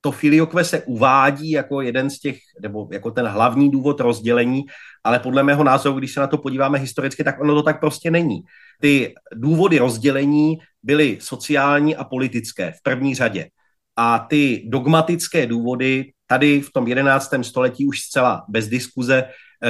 to 0.00 0.12
filiokve 0.12 0.64
se 0.64 0.82
uvádí 0.82 1.50
jako 1.50 1.80
jeden 1.80 2.10
z 2.10 2.18
těch, 2.18 2.36
nebo 2.62 2.88
jako 2.92 3.10
ten 3.10 3.26
hlavní 3.26 3.70
důvod 3.70 4.00
rozdělení, 4.00 4.62
ale 5.04 5.18
podle 5.18 5.42
mého 5.42 5.64
názoru, 5.64 5.98
když 5.98 6.14
se 6.14 6.20
na 6.20 6.26
to 6.26 6.38
podíváme 6.38 6.78
historicky, 6.78 7.24
tak 7.24 7.40
ono 7.40 7.54
to 7.54 7.62
tak 7.62 7.80
prostě 7.80 8.10
není. 8.10 8.40
Ty 8.80 9.14
důvody 9.34 9.78
rozdělení 9.78 10.58
byly 10.82 11.18
sociální 11.20 11.96
a 11.96 12.04
politické 12.04 12.72
v 12.72 12.82
první 12.82 13.14
řadě. 13.14 13.48
A 13.96 14.18
ty 14.18 14.62
dogmatické 14.66 15.46
důvody 15.46 16.12
tady 16.26 16.60
v 16.60 16.72
tom 16.72 16.88
11. 16.88 17.30
století 17.42 17.86
už 17.86 18.00
zcela 18.00 18.44
bez 18.48 18.68
diskuze, 18.68 19.24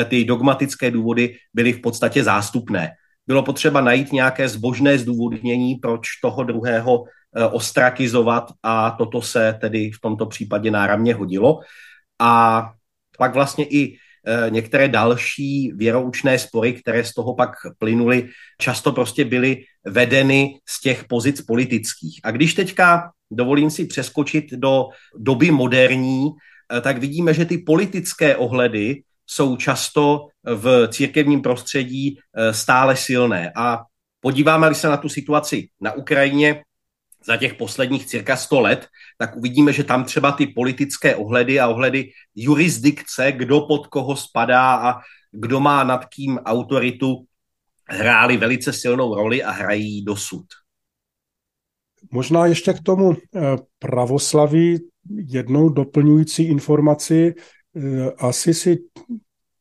ty 0.09 0.25
dogmatické 0.25 0.91
důvody 0.91 1.37
byly 1.55 1.73
v 1.73 1.81
podstatě 1.81 2.25
zástupné 2.25 2.91
bylo 3.31 3.43
potřeba 3.43 3.81
najít 3.81 4.13
nějaké 4.13 4.49
zbožné 4.49 4.99
zdůvodnění, 4.99 5.75
proč 5.75 6.19
toho 6.23 6.43
druhého 6.43 7.05
eh, 7.05 7.47
ostrakizovat 7.47 8.53
a 8.63 8.91
toto 8.91 9.23
se 9.23 9.59
tedy 9.61 9.91
v 9.91 10.01
tomto 10.01 10.27
případě 10.27 10.71
náramně 10.71 11.15
hodilo. 11.15 11.61
A 12.19 12.73
pak 13.19 13.35
vlastně 13.35 13.65
i 13.65 13.95
eh, 13.95 13.99
některé 14.49 14.89
další 14.89 15.73
věroučné 15.77 16.39
spory, 16.39 16.73
které 16.73 17.05
z 17.05 17.15
toho 17.15 17.35
pak 17.35 17.51
plynuly, 17.79 18.29
často 18.59 18.93
prostě 18.93 19.25
byly 19.25 19.65
vedeny 19.87 20.59
z 20.69 20.81
těch 20.81 21.05
pozic 21.05 21.41
politických. 21.41 22.21
A 22.25 22.31
když 22.31 22.55
teďka 22.55 23.11
dovolím 23.31 23.71
si 23.71 23.87
přeskočit 23.87 24.53
do 24.53 24.89
doby 25.17 25.51
moderní, 25.51 26.31
eh, 26.31 26.81
tak 26.81 26.99
vidíme, 26.99 27.35
že 27.35 27.45
ty 27.45 27.59
politické 27.59 28.37
ohledy 28.37 29.03
jsou 29.27 29.57
často 29.57 30.27
v 30.45 30.89
církevním 30.89 31.43
prostředí 31.43 32.19
eh, 32.19 32.55
stále 32.55 32.97
silné. 32.97 33.53
A 33.57 33.79
podíváme 34.21 34.75
se 34.75 34.89
na 34.89 34.97
tu 34.97 35.09
situaci 35.09 35.69
na 35.81 35.93
Ukrajině 35.93 36.63
za 37.25 37.37
těch 37.37 37.55
posledních 37.55 38.07
cirka 38.07 38.37
100 38.37 38.61
let, 38.61 38.87
tak 39.19 39.37
uvidíme, 39.37 39.73
že 39.73 39.85
tam 39.85 40.05
třeba 40.05 40.33
ty 40.33 40.47
politické 40.47 41.17
ohledy 41.17 41.61
a 41.61 41.69
ohledy 41.69 42.11
jurisdikce, 42.35 43.33
kdo 43.33 43.61
pod 43.61 43.87
koho 43.87 44.17
spadá 44.17 44.75
a 44.75 45.01
kdo 45.33 45.61
má 45.61 45.85
nad 45.85 46.05
kým 46.05 46.39
autoritu, 46.39 47.25
hrály 47.89 48.37
velice 48.37 48.73
silnou 48.73 49.15
roli 49.15 49.43
a 49.43 49.51
hrají 49.51 50.05
dosud. 50.05 50.47
Možná 52.11 52.47
ještě 52.47 52.73
k 52.73 52.83
tomu 52.83 53.13
eh, 53.13 53.41
pravoslaví 53.79 54.79
jednou 55.11 55.69
doplňující 55.69 56.43
informaci. 56.45 57.35
Eh, 57.77 58.11
asi 58.19 58.55
si 58.55 58.79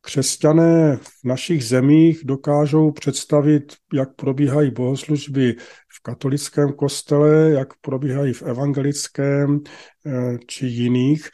křesťané 0.01 0.97
v 0.97 1.23
našich 1.23 1.65
zemích 1.65 2.21
dokážou 2.23 2.91
představit, 2.91 3.75
jak 3.93 4.15
probíhají 4.15 4.71
bohoslužby 4.71 5.55
v 5.99 6.03
katolickém 6.03 6.73
kostele, 6.73 7.49
jak 7.49 7.67
probíhají 7.81 8.33
v 8.33 8.41
evangelickém 8.41 9.59
eh, 10.05 10.37
či 10.47 10.65
jiných, 10.65 11.29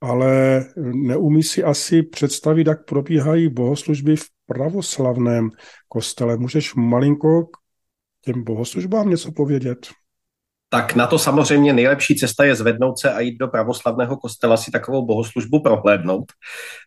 ale 0.00 0.64
neumí 0.76 1.42
si 1.42 1.64
asi 1.64 2.02
představit, 2.02 2.66
jak 2.66 2.84
probíhají 2.84 3.48
bohoslužby 3.48 4.16
v 4.16 4.24
pravoslavném 4.46 5.50
kostele. 5.88 6.36
Můžeš 6.36 6.74
malinko 6.74 7.44
k 7.44 7.56
těm 8.24 8.44
bohoslužbám 8.44 9.10
něco 9.10 9.32
povědět? 9.32 9.86
tak 10.72 10.94
na 10.94 11.06
to 11.06 11.18
samozřejmě 11.18 11.72
nejlepší 11.72 12.16
cesta 12.16 12.44
je 12.44 12.54
zvednout 12.54 12.98
se 12.98 13.12
a 13.12 13.20
jít 13.20 13.38
do 13.38 13.48
pravoslavného 13.48 14.16
kostela 14.16 14.56
si 14.56 14.70
takovou 14.70 15.06
bohoslužbu 15.06 15.62
prohlédnout. 15.62 16.32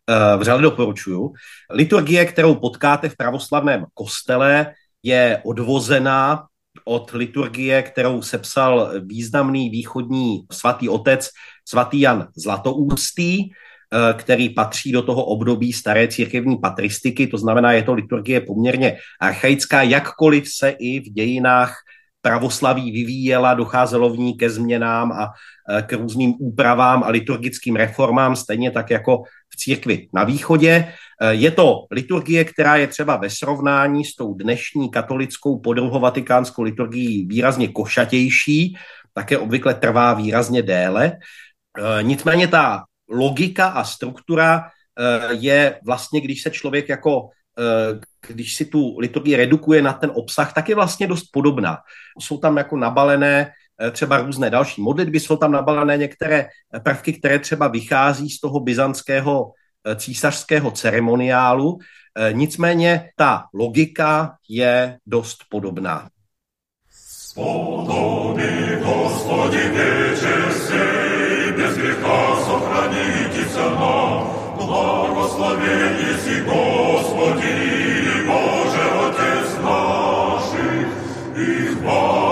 Eh, 0.10 0.38
vřele 0.38 0.62
doporučuju. 0.62 1.34
Liturgie, 1.72 2.26
kterou 2.26 2.56
potkáte 2.56 3.10
v 3.10 3.18
pravoslavném 3.18 3.86
kostele, 3.94 4.74
je 5.04 5.42
odvozená 5.46 6.48
od 6.86 7.12
liturgie, 7.12 7.82
kterou 7.82 8.22
sepsal 8.22 8.92
významný 9.06 9.70
východní 9.70 10.46
svatý 10.52 10.90
otec 10.90 11.30
svatý 11.66 12.00
Jan 12.00 12.28
Zlatoústý, 12.36 13.50
eh, 13.50 14.14
který 14.14 14.50
patří 14.50 14.92
do 14.92 15.02
toho 15.02 15.26
období 15.26 15.74
staré 15.74 16.08
církevní 16.08 16.58
patristiky, 16.58 17.28
to 17.28 17.38
znamená, 17.38 17.72
je 17.72 17.84
to 17.84 17.94
liturgie 17.94 18.42
poměrně 18.42 18.98
archaická, 19.22 19.82
jakkoliv 19.82 20.50
se 20.50 20.70
i 20.70 21.00
v 21.00 21.14
dějinách 21.14 21.76
pravoslaví 22.24 22.92
vyvíjela, 22.92 23.54
docházelo 23.54 24.10
v 24.10 24.18
ní 24.18 24.34
ke 24.38 24.50
změnám 24.50 25.12
a 25.12 25.32
e, 25.70 25.82
k 25.82 25.94
různým 25.94 26.34
úpravám 26.40 27.04
a 27.04 27.10
liturgickým 27.10 27.76
reformám, 27.76 28.36
stejně 28.36 28.72
tak 28.72 28.90
jako 28.90 29.24
v 29.50 29.56
církvi 29.56 30.08
na 30.14 30.24
východě. 30.24 30.72
E, 30.72 31.34
je 31.34 31.52
to 31.52 31.86
liturgie, 31.92 32.46
která 32.46 32.76
je 32.76 32.88
třeba 32.88 33.16
ve 33.16 33.30
srovnání 33.30 34.06
s 34.06 34.16
tou 34.16 34.34
dnešní 34.34 34.92
katolickou 34.92 35.60
podruhovatikánskou 35.60 36.62
liturgií 36.64 37.28
výrazně 37.28 37.68
košatější, 37.68 38.78
také 39.14 39.38
obvykle 39.38 39.74
trvá 39.74 40.14
výrazně 40.14 40.62
déle. 40.62 41.06
E, 41.12 42.04
nicméně 42.04 42.48
ta 42.48 42.84
logika 43.10 43.68
a 43.68 43.84
struktura 43.84 44.70
je 45.32 45.80
vlastně, 45.86 46.22
když 46.22 46.42
se 46.42 46.50
člověk 46.50 46.90
jako 46.90 47.30
Eh, 47.60 48.00
když 48.28 48.56
si 48.56 48.66
tu 48.66 49.00
liturgii 49.00 49.36
redukuje 49.36 49.82
na 49.82 49.94
ten 49.94 50.12
obsah, 50.14 50.54
tak 50.54 50.70
je 50.70 50.76
vlastně 50.76 51.08
dost 51.08 51.24
podobná. 51.24 51.78
Jsou 52.20 52.38
tam 52.38 52.58
jako 52.58 52.78
nabalené 52.78 53.52
eh, 53.82 53.92
třeba 53.92 54.18
různé 54.18 54.50
další 54.50 54.82
modlitby, 54.82 55.20
jsou 55.20 55.38
tam 55.38 55.52
nabalené 55.52 55.98
některé 55.98 56.48
prvky, 56.84 57.14
které 57.14 57.40
třeba 57.40 57.68
vychází 57.68 58.30
z 58.30 58.40
toho 58.40 58.60
byzantského 58.60 59.52
eh, 59.88 59.96
císařského 59.96 60.72
ceremoniálu. 60.72 61.78
Nicméně 62.32 63.10
ta 63.16 63.46
logika 63.54 64.36
je 64.50 64.98
dost 65.06 65.38
podobná. 65.50 66.10
Spodobí, 66.92 68.78
hospodine, 68.84 70.16
že 70.16 70.54
si 70.54 71.52
bez 71.58 71.78
Господи, 76.48 77.46
Боже, 78.28 78.86
Отець 79.00 79.64
наших, 79.64 80.88
і 81.38 81.66
хвала. 81.66 82.23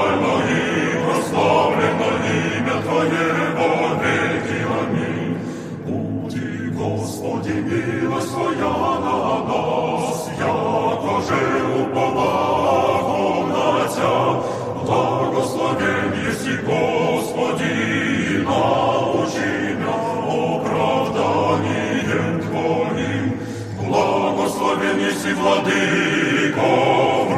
ти 25.31 25.37
владико, 25.37 26.67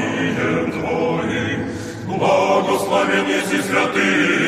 твоїм, 0.72 1.60
благословені 2.06 3.38
зі 3.50 3.62
святим. 3.62 4.47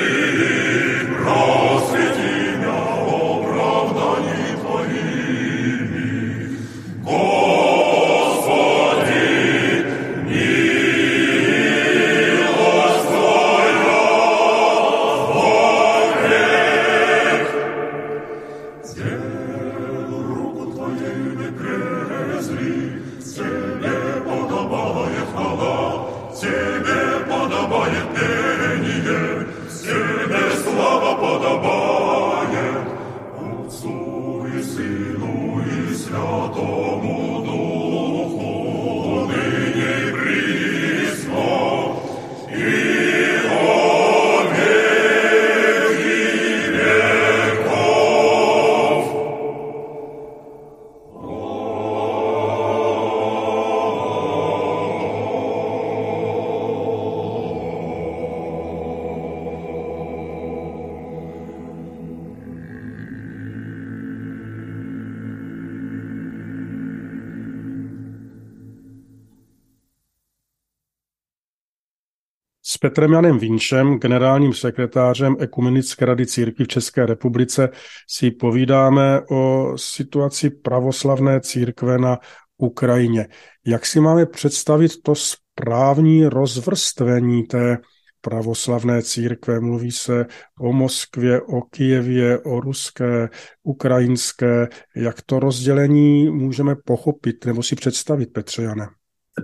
Petrem 72.90 73.12
Janem 73.12 73.38
Vínčem, 73.38 73.98
generálním 73.98 74.54
sekretářem 74.54 75.36
Ekumenické 75.38 76.04
rady 76.04 76.26
církví 76.26 76.64
v 76.64 76.68
České 76.68 77.06
republice, 77.06 77.68
si 78.08 78.30
povídáme 78.30 79.20
o 79.30 79.72
situaci 79.76 80.50
pravoslavné 80.50 81.40
církve 81.40 81.98
na 81.98 82.18
Ukrajině. 82.58 83.28
Jak 83.66 83.86
si 83.86 84.00
máme 84.00 84.26
představit 84.26 85.02
to 85.02 85.14
správní 85.14 86.26
rozvrstvení 86.26 87.42
té 87.42 87.78
pravoslavné 88.20 89.02
církve. 89.02 89.60
Mluví 89.60 89.90
se 89.90 90.26
o 90.60 90.72
Moskvě, 90.72 91.40
o 91.40 91.62
Kijevě, 91.62 92.38
o 92.38 92.60
ruské, 92.60 93.28
ukrajinské. 93.62 94.68
Jak 94.96 95.22
to 95.22 95.40
rozdělení 95.40 96.30
můžeme 96.30 96.76
pochopit 96.84 97.44
nebo 97.46 97.62
si 97.62 97.76
představit, 97.76 98.32
Petře 98.32 98.62
Jane? 98.62 98.86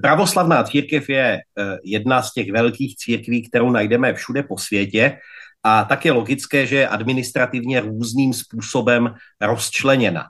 Pravoslavná 0.03 0.63
církev 0.63 1.09
je 1.09 1.39
eh, 1.39 1.79
jedna 1.85 2.23
z 2.23 2.33
těch 2.33 2.53
velkých 2.53 2.97
církví, 2.97 3.49
kterou 3.49 3.71
najdeme 3.71 4.15
všude 4.15 4.43
po 4.43 4.59
světě 4.59 5.19
a 5.63 5.85
tak 5.85 6.05
je 6.05 6.13
logické, 6.13 6.67
že 6.67 6.77
je 6.77 6.89
administrativně 6.89 7.81
různým 7.81 8.33
způsobem 8.33 9.15
rozčleněna. 9.41 10.25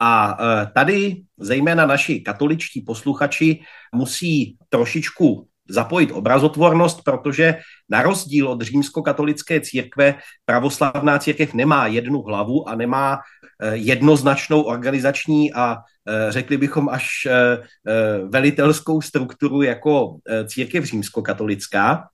A 0.00 0.36
eh, 0.40 0.66
tady 0.74 1.22
zejména 1.38 1.86
naši 1.86 2.20
katoličtí 2.20 2.80
posluchači 2.80 3.60
musí 3.94 4.56
trošičku 4.68 5.48
zapojit 5.68 6.10
obrazotvornost, 6.10 7.04
protože 7.04 7.54
na 7.88 8.02
rozdíl 8.02 8.48
od 8.48 8.62
římskokatolické 8.62 9.60
církve 9.60 10.14
pravoslavná 10.44 11.18
církev 11.18 11.54
nemá 11.54 11.86
jednu 11.86 12.22
hlavu 12.22 12.68
a 12.68 12.74
nemá 12.74 13.18
eh, 13.18 13.76
jednoznačnou 13.76 14.62
organizační 14.62 15.52
a 15.52 15.76
eh, 15.76 16.32
řekli 16.32 16.56
bychom 16.56 16.88
až 16.88 17.06
eh, 17.26 17.58
velitelskou 18.28 19.00
strukturu 19.00 19.62
jako 19.62 20.16
církev 20.46 20.84
římskokatolická. 20.84 22.08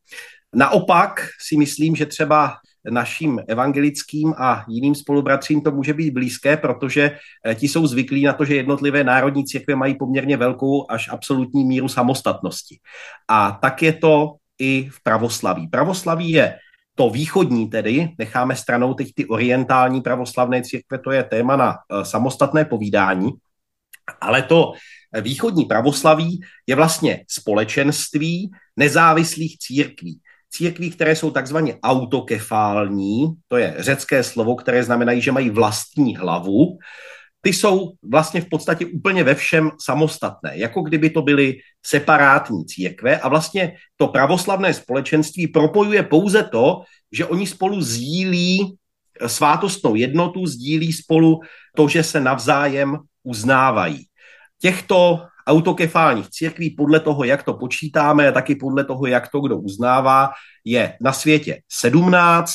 Naopak 0.54 1.28
si 1.40 1.56
myslím, 1.56 1.96
že 1.96 2.06
třeba 2.06 2.56
našim 2.90 3.40
evangelickým 3.48 4.34
a 4.38 4.64
jiným 4.68 4.94
spolubratřím 4.94 5.60
to 5.60 5.70
může 5.70 5.94
být 5.94 6.10
blízké, 6.10 6.56
protože 6.56 7.18
eh, 7.46 7.54
ti 7.54 7.68
jsou 7.68 7.86
zvyklí 7.86 8.24
na 8.24 8.32
to, 8.32 8.44
že 8.44 8.56
jednotlivé 8.56 9.04
národní 9.04 9.44
církve 9.44 9.76
mají 9.76 9.94
poměrně 9.94 10.36
velkou 10.36 10.90
až 10.90 11.08
absolutní 11.08 11.64
míru 11.64 11.88
samostatnosti. 11.88 12.78
A 13.28 13.58
tak 13.62 13.82
je 13.82 13.92
to 13.92 14.34
i 14.58 14.88
v 14.90 15.02
pravoslaví. 15.02 15.68
Pravoslaví 15.68 16.30
je 16.30 16.56
to 16.94 17.10
východní 17.10 17.70
tedy, 17.70 18.08
necháme 18.18 18.56
stranou 18.56 18.94
teď 18.94 19.14
ty 19.14 19.26
orientální 19.26 20.00
pravoslavné 20.00 20.62
církve, 20.62 20.98
to 20.98 21.10
je 21.10 21.24
téma 21.24 21.56
na 21.56 21.74
eh, 21.74 22.04
samostatné 22.04 22.64
povídání, 22.64 23.30
ale 24.20 24.42
to 24.42 24.72
východní 25.20 25.64
pravoslaví 25.64 26.40
je 26.66 26.74
vlastně 26.74 27.24
společenství 27.28 28.50
nezávislých 28.76 29.58
církví 29.58 30.20
církví, 30.52 30.90
které 30.90 31.16
jsou 31.16 31.30
takzvaně 31.30 31.78
autokefální, 31.82 33.26
to 33.48 33.56
je 33.56 33.74
řecké 33.78 34.22
slovo, 34.22 34.56
které 34.56 34.84
znamenají, 34.84 35.20
že 35.20 35.32
mají 35.32 35.50
vlastní 35.50 36.16
hlavu, 36.16 36.78
ty 37.40 37.52
jsou 37.52 37.92
vlastně 38.02 38.40
v 38.40 38.48
podstatě 38.48 38.86
úplně 38.86 39.24
ve 39.24 39.34
všem 39.34 39.70
samostatné, 39.80 40.52
jako 40.54 40.82
kdyby 40.82 41.10
to 41.10 41.22
byly 41.22 41.54
separátní 41.86 42.64
církve 42.64 43.18
a 43.18 43.28
vlastně 43.28 43.72
to 43.96 44.08
pravoslavné 44.08 44.74
společenství 44.74 45.46
propojuje 45.46 46.02
pouze 46.02 46.42
to, 46.42 46.82
že 47.12 47.26
oni 47.26 47.46
spolu 47.46 47.80
sdílí 47.80 48.76
svátostnou 49.26 49.94
jednotu, 49.94 50.46
sdílí 50.46 50.92
spolu 50.92 51.40
to, 51.76 51.88
že 51.88 52.02
se 52.02 52.20
navzájem 52.20 52.98
uznávají. 53.22 54.06
Těchto 54.60 55.26
autokefálních 55.46 56.30
církví 56.30 56.70
podle 56.70 57.00
toho, 57.00 57.24
jak 57.24 57.42
to 57.42 57.54
počítáme, 57.54 58.28
a 58.28 58.32
taky 58.32 58.54
podle 58.54 58.84
toho, 58.84 59.06
jak 59.06 59.28
to 59.28 59.40
kdo 59.40 59.58
uznává, 59.58 60.30
je 60.64 60.96
na 61.00 61.12
světě 61.12 61.60
17, 61.68 62.54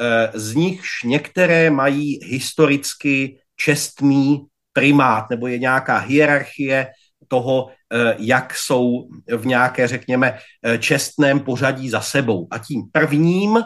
eh, 0.00 0.30
z 0.34 0.54
nichž 0.54 1.02
některé 1.04 1.70
mají 1.70 2.20
historicky 2.24 3.38
čestný 3.56 4.46
primát, 4.72 5.30
nebo 5.30 5.46
je 5.46 5.58
nějaká 5.58 5.98
hierarchie 5.98 6.86
toho, 7.28 7.70
eh, 7.92 8.14
jak 8.18 8.54
jsou 8.54 9.08
v 9.36 9.46
nějaké, 9.46 9.88
řekněme, 9.88 10.38
eh, 10.38 10.78
čestném 10.78 11.40
pořadí 11.40 11.90
za 11.90 12.00
sebou. 12.00 12.48
A 12.50 12.58
tím 12.58 12.82
prvním 12.92 13.58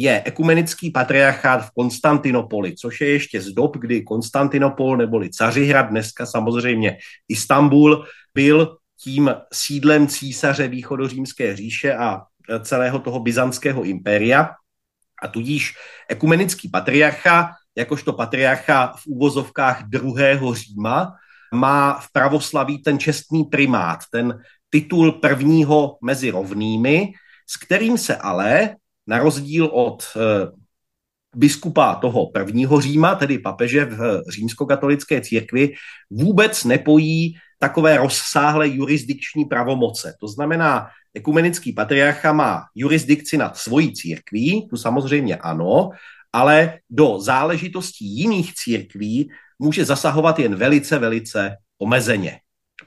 je 0.00 0.22
ekumenický 0.24 0.90
patriarchát 0.90 1.66
v 1.66 1.70
Konstantinopoli, 1.70 2.74
což 2.76 3.00
je 3.00 3.10
ještě 3.10 3.40
z 3.40 3.48
dob, 3.48 3.76
kdy 3.76 4.02
Konstantinopol 4.02 4.96
neboli 4.96 5.30
Cařihrad, 5.30 5.90
dneska 5.90 6.26
samozřejmě 6.26 6.98
Istanbul, 7.28 8.04
byl 8.34 8.76
tím 9.00 9.34
sídlem 9.52 10.06
císaře 10.06 10.68
východořímské 10.68 11.56
říše 11.56 11.94
a 11.94 12.22
celého 12.62 12.98
toho 12.98 13.20
byzantského 13.20 13.82
impéria. 13.82 14.50
A 15.22 15.28
tudíž 15.28 15.74
ekumenický 16.08 16.68
patriarcha, 16.68 17.50
jakožto 17.76 18.12
patriarcha 18.12 18.94
v 18.96 19.06
úvozovkách 19.06 19.82
druhého 19.82 20.54
Říma, 20.54 21.12
má 21.54 21.98
v 22.00 22.12
pravoslaví 22.12 22.82
ten 22.82 22.98
čestný 22.98 23.44
primát, 23.44 23.98
ten 24.10 24.38
titul 24.70 25.12
prvního 25.12 25.98
mezi 26.04 26.30
rovnými, 26.30 27.12
s 27.50 27.56
kterým 27.56 27.98
se 27.98 28.16
ale 28.16 28.76
na 29.08 29.18
rozdíl 29.18 29.66
od 29.72 30.04
eh, 30.16 30.50
biskupa 31.36 31.94
toho 31.94 32.30
prvního 32.30 32.80
Říma, 32.80 33.14
tedy 33.14 33.38
papeže 33.38 33.84
v 33.84 34.22
římskokatolické 34.28 35.20
církvi, 35.20 35.74
vůbec 36.10 36.64
nepojí 36.64 37.36
takové 37.58 37.96
rozsáhlé 37.96 38.68
jurisdikční 38.68 39.44
pravomoce. 39.44 40.14
To 40.20 40.28
znamená, 40.28 40.88
ekumenický 41.14 41.72
patriarcha 41.72 42.32
má 42.32 42.62
jurisdikci 42.74 43.36
nad 43.36 43.56
svojí 43.56 43.92
církví, 43.94 44.66
tu 44.70 44.76
samozřejmě 44.76 45.36
ano, 45.36 45.90
ale 46.32 46.78
do 46.90 47.20
záležitostí 47.20 48.16
jiných 48.16 48.54
církví 48.54 49.30
může 49.58 49.84
zasahovat 49.84 50.38
jen 50.38 50.54
velice, 50.54 50.98
velice 50.98 51.56
omezeně. 51.78 52.38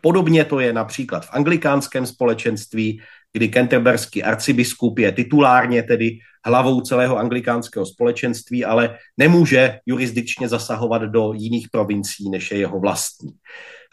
Podobně 0.01 0.45
to 0.45 0.59
je 0.59 0.73
například 0.73 1.25
v 1.25 1.29
anglikánském 1.31 2.05
společenství, 2.05 3.01
kdy 3.33 3.49
kenterberský 3.49 4.23
arcibiskup 4.23 4.99
je 4.99 5.11
titulárně 5.11 5.83
tedy 5.83 6.17
hlavou 6.45 6.81
celého 6.81 7.17
anglikánského 7.17 7.85
společenství, 7.85 8.65
ale 8.65 8.97
nemůže 9.17 9.79
jurisdikčně 9.85 10.47
zasahovat 10.47 11.01
do 11.01 11.33
jiných 11.35 11.67
provincií, 11.71 12.29
než 12.29 12.51
je 12.51 12.57
jeho 12.57 12.79
vlastní. 12.79 13.31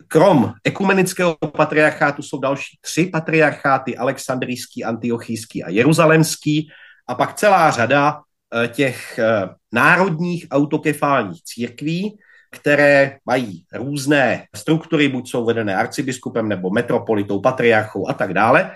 Krom 0.09 0.53
ekumenického 0.64 1.37
patriarchátu 1.57 2.22
jsou 2.22 2.38
další 2.38 2.79
tři 2.81 3.07
patriarcháty, 3.07 3.96
alexandrijský, 3.96 4.85
antiochijský 4.85 5.64
a 5.64 5.70
jeruzalemský, 5.70 6.68
a 7.09 7.14
pak 7.14 7.35
celá 7.35 7.70
řada 7.70 8.20
eh, 8.55 8.68
těch 8.68 9.18
eh, 9.18 9.48
národních 9.72 10.46
autokefálních 10.51 11.42
církví, 11.42 12.18
které 12.51 13.16
mají 13.27 13.64
různé 13.72 14.46
struktury, 14.57 15.09
buď 15.09 15.31
jsou 15.31 15.44
vedené 15.44 15.77
arcibiskupem 15.77 16.48
nebo 16.48 16.70
metropolitou, 16.70 17.40
patriarchou 17.40 18.09
a 18.09 18.12
tak 18.12 18.35
dále 18.35 18.70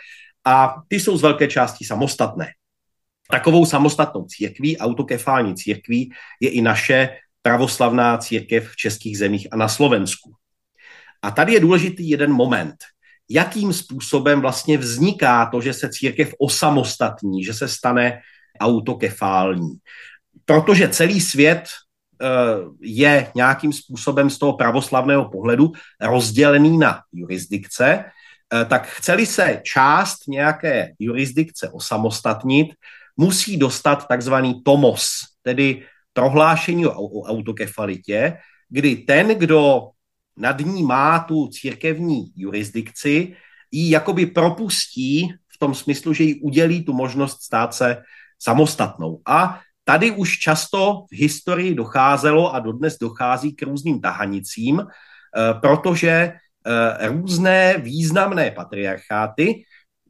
a 0.44 0.74
ty 0.88 1.00
jsou 1.00 1.16
z 1.16 1.22
velké 1.22 1.48
části 1.48 1.84
samostatné. 1.84 2.46
Takovou 3.30 3.66
samostatnou 3.66 4.24
církví, 4.24 4.78
autokefální 4.78 5.54
církví, 5.54 6.12
je 6.40 6.50
i 6.50 6.60
naše 6.60 7.08
pravoslavná 7.42 8.18
církev 8.18 8.68
v 8.68 8.76
českých 8.76 9.18
zemích 9.18 9.48
a 9.52 9.56
na 9.56 9.68
Slovensku. 9.68 10.32
A 11.22 11.30
tady 11.30 11.52
je 11.52 11.60
důležitý 11.60 12.08
jeden 12.08 12.32
moment. 12.32 12.74
Jakým 13.30 13.72
způsobem 13.72 14.40
vlastně 14.40 14.78
vzniká 14.78 15.46
to, 15.46 15.60
že 15.60 15.72
se 15.72 15.88
církev 15.88 16.34
osamostatní, 16.38 17.44
že 17.44 17.54
se 17.54 17.68
stane 17.68 18.20
autokefální. 18.60 19.70
Protože 20.44 20.88
celý 20.88 21.20
svět 21.20 21.64
eh, 21.64 22.26
je 22.80 23.32
nějakým 23.34 23.72
způsobem 23.72 24.30
z 24.30 24.38
toho 24.38 24.52
pravoslavného 24.52 25.30
pohledu 25.30 25.72
rozdělený 26.00 26.78
na 26.78 27.00
jurisdikce, 27.12 28.04
tak 28.68 28.86
chceli 28.86 29.26
se 29.26 29.60
část 29.64 30.28
nějaké 30.28 30.92
jurisdikce 30.98 31.70
osamostatnit, 31.70 32.74
musí 33.16 33.56
dostat 33.56 34.08
takzvaný 34.08 34.62
tomos, 34.62 35.08
tedy 35.42 35.84
prohlášení 36.12 36.86
o 36.86 37.22
autokefalitě, 37.22 38.36
kdy 38.68 38.96
ten, 38.96 39.28
kdo 39.28 39.90
nad 40.36 40.60
ní 40.60 40.82
má 40.82 41.18
tu 41.18 41.48
církevní 41.48 42.32
jurisdikci, 42.36 43.36
ji 43.70 43.90
jakoby 43.90 44.26
propustí 44.26 45.28
v 45.48 45.58
tom 45.58 45.74
smyslu, 45.74 46.12
že 46.12 46.24
jí 46.24 46.40
udělí 46.40 46.84
tu 46.84 46.92
možnost 46.92 47.42
stát 47.42 47.74
se 47.74 48.02
samostatnou. 48.38 49.20
A 49.26 49.60
tady 49.84 50.10
už 50.10 50.38
často 50.38 51.04
v 51.10 51.16
historii 51.16 51.74
docházelo 51.74 52.54
a 52.54 52.60
dodnes 52.60 52.98
dochází 52.98 53.52
k 53.52 53.62
různým 53.62 54.00
tahanicím, 54.00 54.80
eh, 54.80 55.54
protože 55.60 56.32
Eh, 56.32 56.41
různé 57.08 57.78
významné 57.78 58.50
patriarcháty 58.50 59.64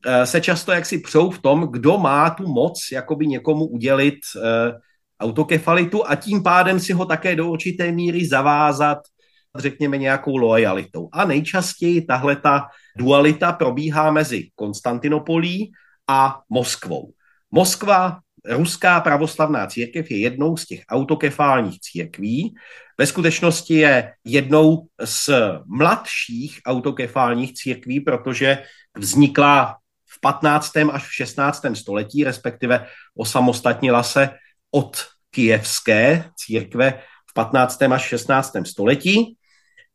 eh, 0.06 0.26
se 0.26 0.40
často 0.40 0.72
jaksi 0.72 0.98
přou 0.98 1.30
v 1.30 1.38
tom, 1.38 1.68
kdo 1.70 1.98
má 1.98 2.30
tu 2.30 2.48
moc 2.48 2.88
jakoby 2.92 3.26
někomu 3.26 3.66
udělit 3.66 4.18
eh, 4.36 4.72
autokefalitu 5.20 6.06
a 6.06 6.16
tím 6.16 6.42
pádem 6.42 6.80
si 6.80 6.92
ho 6.92 7.04
také 7.04 7.36
do 7.36 7.48
určité 7.48 7.92
míry 7.92 8.26
zavázat, 8.26 8.98
řekněme, 9.56 9.98
nějakou 9.98 10.36
lojalitou. 10.36 11.08
A 11.12 11.24
nejčastěji 11.24 12.04
tahle 12.04 12.36
ta 12.36 12.66
dualita 12.96 13.52
probíhá 13.52 14.10
mezi 14.10 14.48
Konstantinopolí 14.54 15.72
a 16.08 16.40
Moskvou. 16.50 17.12
Moskva, 17.50 18.18
ruská 18.44 19.00
pravoslavná 19.00 19.66
církev, 19.66 20.10
je 20.10 20.18
jednou 20.18 20.56
z 20.56 20.66
těch 20.66 20.82
autokefálních 20.88 21.80
církví. 21.80 22.54
Ve 22.98 23.06
skutečnosti 23.06 23.74
je 23.74 24.12
jednou 24.24 24.86
z 25.04 25.30
mladších 25.66 26.60
autokefálních 26.66 27.54
církví, 27.54 28.00
protože 28.00 28.58
vznikla 28.98 29.76
v 30.06 30.20
15. 30.20 30.76
až 30.76 31.08
v 31.08 31.14
16. 31.14 31.62
století, 31.74 32.24
respektive 32.24 32.86
osamostatnila 33.16 34.02
se 34.02 34.30
od 34.70 35.06
kijevské 35.30 36.24
církve 36.36 37.02
v 37.30 37.34
15. 37.34 37.82
až 37.82 38.02
16. 38.02 38.52
století. 38.66 39.36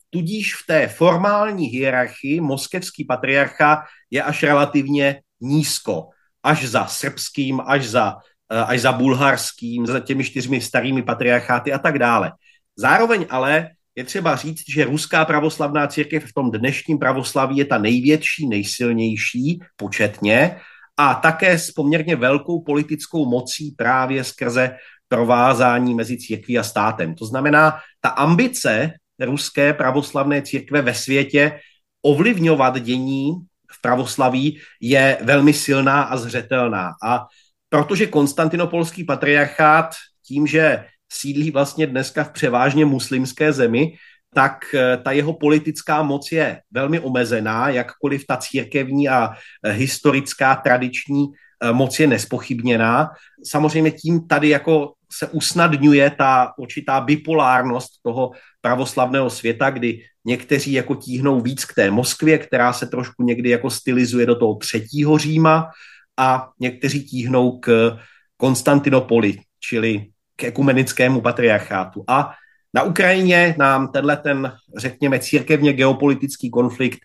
Tudíž 0.10 0.56
v 0.56 0.66
té 0.68 0.88
formální 0.88 1.66
hierarchii 1.66 2.42
moskevský 2.42 3.06
patriarcha 3.06 3.84
je 4.12 4.24
až 4.24 4.44
relativně 4.44 5.22
nízko, 5.42 6.10
až 6.44 6.66
za 6.66 6.86
srbským, 6.86 7.62
až 7.66 7.86
za, 7.88 8.16
až 8.50 8.82
za 8.82 8.92
bulharským, 8.92 9.86
za 9.86 10.00
těmi 10.00 10.24
čtyřmi 10.24 10.62
starými 10.62 11.02
patriarcháty 11.04 11.74
a 11.74 11.80
tak 11.80 12.00
dále. 12.00 12.32
Zároveň 12.78 13.26
ale 13.30 13.70
je 13.96 14.04
třeba 14.04 14.36
říct, 14.36 14.64
že 14.70 14.86
ruská 14.86 15.26
pravoslavná 15.26 15.88
církev 15.88 16.26
v 16.26 16.34
tom 16.34 16.52
dnešním 16.52 17.00
pravoslaví 17.00 17.58
je 17.58 17.66
ta 17.66 17.78
největší, 17.78 18.48
nejsilnější 18.48 19.60
početně 19.76 20.60
a 20.98 21.14
také 21.14 21.60
s 21.60 21.72
poměrně 21.72 22.16
velkou 22.16 22.62
politickou 22.62 23.30
mocí 23.30 23.72
právě 23.72 24.24
skrze 24.24 24.78
provázání 25.08 25.96
mezi 25.96 26.18
církví 26.18 26.60
a 26.60 26.64
státem. 26.64 27.16
To 27.16 27.26
znamená, 27.26 27.80
ta 28.02 28.10
ambice 28.10 28.92
ruské 29.20 29.74
pravoslavné 29.74 30.42
církve 30.42 30.82
ve 30.82 30.94
světě 30.94 31.60
ovlivňovat 32.02 32.80
dění 32.80 33.34
v 33.72 33.82
pravoslaví 33.82 34.60
je 34.82 35.18
velmi 35.22 35.54
silná 35.54 36.02
a 36.02 36.18
zřetelná. 36.18 36.92
A 37.04 37.26
protože 37.70 38.08
konstantinopolský 38.08 39.04
patriarchát 39.04 39.96
tím, 40.28 40.48
že 40.48 40.86
sídlí 41.12 41.52
vlastně 41.52 41.88
dneska 41.88 42.24
v 42.24 42.32
převážně 42.32 42.86
muslimské 42.86 43.54
zemi, 43.54 43.94
tak 44.34 44.66
eh, 44.74 44.98
ta 44.98 45.12
jeho 45.12 45.34
politická 45.34 46.04
moc 46.04 46.32
je 46.32 46.62
velmi 46.72 47.00
omezená, 47.00 47.70
jakkoliv 47.70 48.26
ta 48.28 48.38
církevní 48.38 49.10
a 49.10 49.34
eh, 49.64 49.72
historická 49.72 50.56
tradiční 50.56 51.26
eh, 51.64 51.74
moc 51.74 52.00
je 52.00 52.08
nespochybněná. 52.08 53.10
Samozřejmě 53.44 53.92
tím 53.92 54.28
tady 54.28 54.50
jako 54.50 54.94
se 55.12 55.28
usnadňuje 55.28 56.10
ta 56.10 56.54
určitá 56.58 57.02
bipolárnost 57.02 57.90
toho 58.04 58.32
pravoslavného 58.62 59.30
světa, 59.30 59.70
kdy 59.70 60.04
někteří 60.26 60.74
jako 60.74 60.96
tíhnou 60.96 61.42
víc 61.42 61.66
k 61.66 61.74
té 61.74 61.92
Moskvě, 61.92 62.38
která 62.38 62.74
se 62.74 62.88
trošku 62.88 63.24
někdy 63.24 63.50
jako 63.50 63.70
stylizuje 63.70 64.26
do 64.26 64.36
toho 64.36 64.56
třetího 64.56 65.18
Říma 65.18 65.70
a 66.18 66.50
někteří 66.60 67.04
tíhnou 67.04 67.60
k 67.60 67.98
Konstantinopoli, 68.38 69.38
čili 69.60 70.06
k 70.36 70.44
ekumenickému 70.44 71.22
patriarchátu. 71.22 72.04
A 72.08 72.34
na 72.74 72.84
Ukrajině 72.84 73.56
nám 73.60 73.92
tenhle 73.92 74.18
ten, 74.18 74.54
řekněme, 74.78 75.20
církevně 75.20 75.74
geopolitický 75.74 76.50
konflikt 76.50 77.00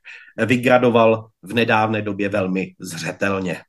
vygradoval 0.46 1.28
v 1.42 1.54
nedávné 1.54 2.02
době 2.02 2.28
velmi 2.28 2.74
zřetelně. 2.80 3.60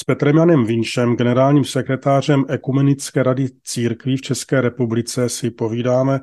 S 0.00 0.04
Petrem 0.04 0.36
Janem 0.36 0.64
Vinšem, 0.64 1.16
generálním 1.16 1.64
sekretářem 1.64 2.44
Ekumenické 2.48 3.22
rady 3.22 3.48
církví 3.64 4.16
v 4.16 4.20
České 4.20 4.60
republice, 4.60 5.28
si 5.28 5.50
povídáme 5.50 6.20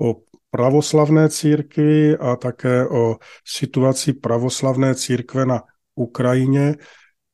o 0.00 0.14
pravoslavné 0.50 1.28
církvi 1.28 2.16
a 2.16 2.36
také 2.36 2.88
o 2.88 3.16
situaci 3.46 4.12
pravoslavné 4.12 4.94
církve 4.94 5.46
na 5.46 5.62
Ukrajině. 5.94 6.74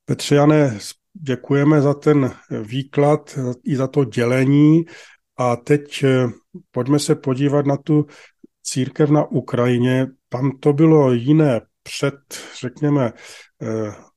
Petře 0.04 0.35
Jane, 0.35 0.78
děkujeme 1.12 1.80
za 1.80 1.94
ten 1.94 2.33
výklad 2.62 3.38
i 3.64 3.76
za 3.76 3.87
to 3.87 4.04
dělení 4.04 4.85
a 5.37 5.56
teď 5.56 6.04
eh, 6.04 6.26
pojďme 6.70 6.98
se 6.98 7.14
podívat 7.14 7.66
na 7.66 7.76
tu 7.76 8.06
církev 8.62 9.11
na 9.11 9.24
Ukrajině. 9.24 10.06
Tam 10.28 10.50
to 10.61 10.72
bylo 10.72 11.12
jiné 11.12 11.61
před, 11.83 12.14
řekněme, 12.61 13.12
eh, 13.62 14.10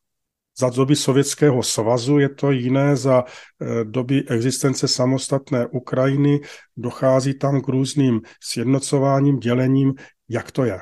za 0.57 0.69
doby 0.69 0.95
Sovětského 0.95 1.63
svazu, 1.63 2.19
je 2.19 2.29
to 2.29 2.51
jiné 2.51 2.95
za 2.95 3.23
eh, 3.23 3.83
doby 3.83 4.23
existence 4.27 4.87
samostatné 4.87 5.67
Ukrajiny, 5.67 6.39
dochází 6.77 7.33
tam 7.33 7.61
k 7.61 7.67
různým 7.67 8.21
sjednocováním, 8.43 9.39
dělením. 9.39 9.93
Jak 10.29 10.51
to 10.51 10.65
je? 10.65 10.79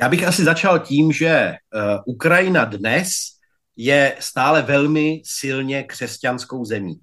Já 0.00 0.08
bych 0.08 0.24
asi 0.24 0.44
začal 0.44 0.78
tím, 0.78 1.12
že 1.12 1.54
uh, 1.74 2.14
Ukrajina 2.14 2.64
dnes 2.64 3.08
je 3.76 4.16
stále 4.18 4.62
velmi 4.62 5.22
silně 5.24 5.82
křesťanskou 5.82 6.64
zemí. 6.64 7.00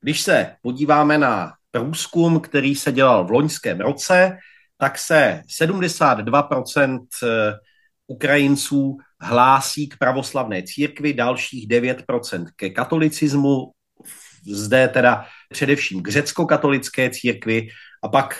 Když 0.00 0.20
se 0.20 0.56
podíváme 0.62 1.18
na 1.18 1.52
průzkum, 1.70 2.40
který 2.40 2.74
se 2.74 2.92
dělal 2.92 3.24
v 3.24 3.30
loňském 3.30 3.80
roce, 3.80 4.36
tak 4.78 4.98
se 4.98 5.42
72% 5.60 6.98
eh, 7.22 7.28
Ukrajinců 8.06 8.96
hlásí 9.20 9.88
k 9.88 9.96
pravoslavné 9.96 10.62
církvi, 10.62 11.12
dalších 11.12 11.68
9% 11.68 12.46
ke 12.56 12.70
katolicismu, 12.70 13.72
zde 14.46 14.88
teda 14.88 15.26
především 15.50 16.02
k 16.02 16.08
řecko-katolické 16.08 17.10
církvi 17.10 17.68
a 18.02 18.08
pak 18.08 18.36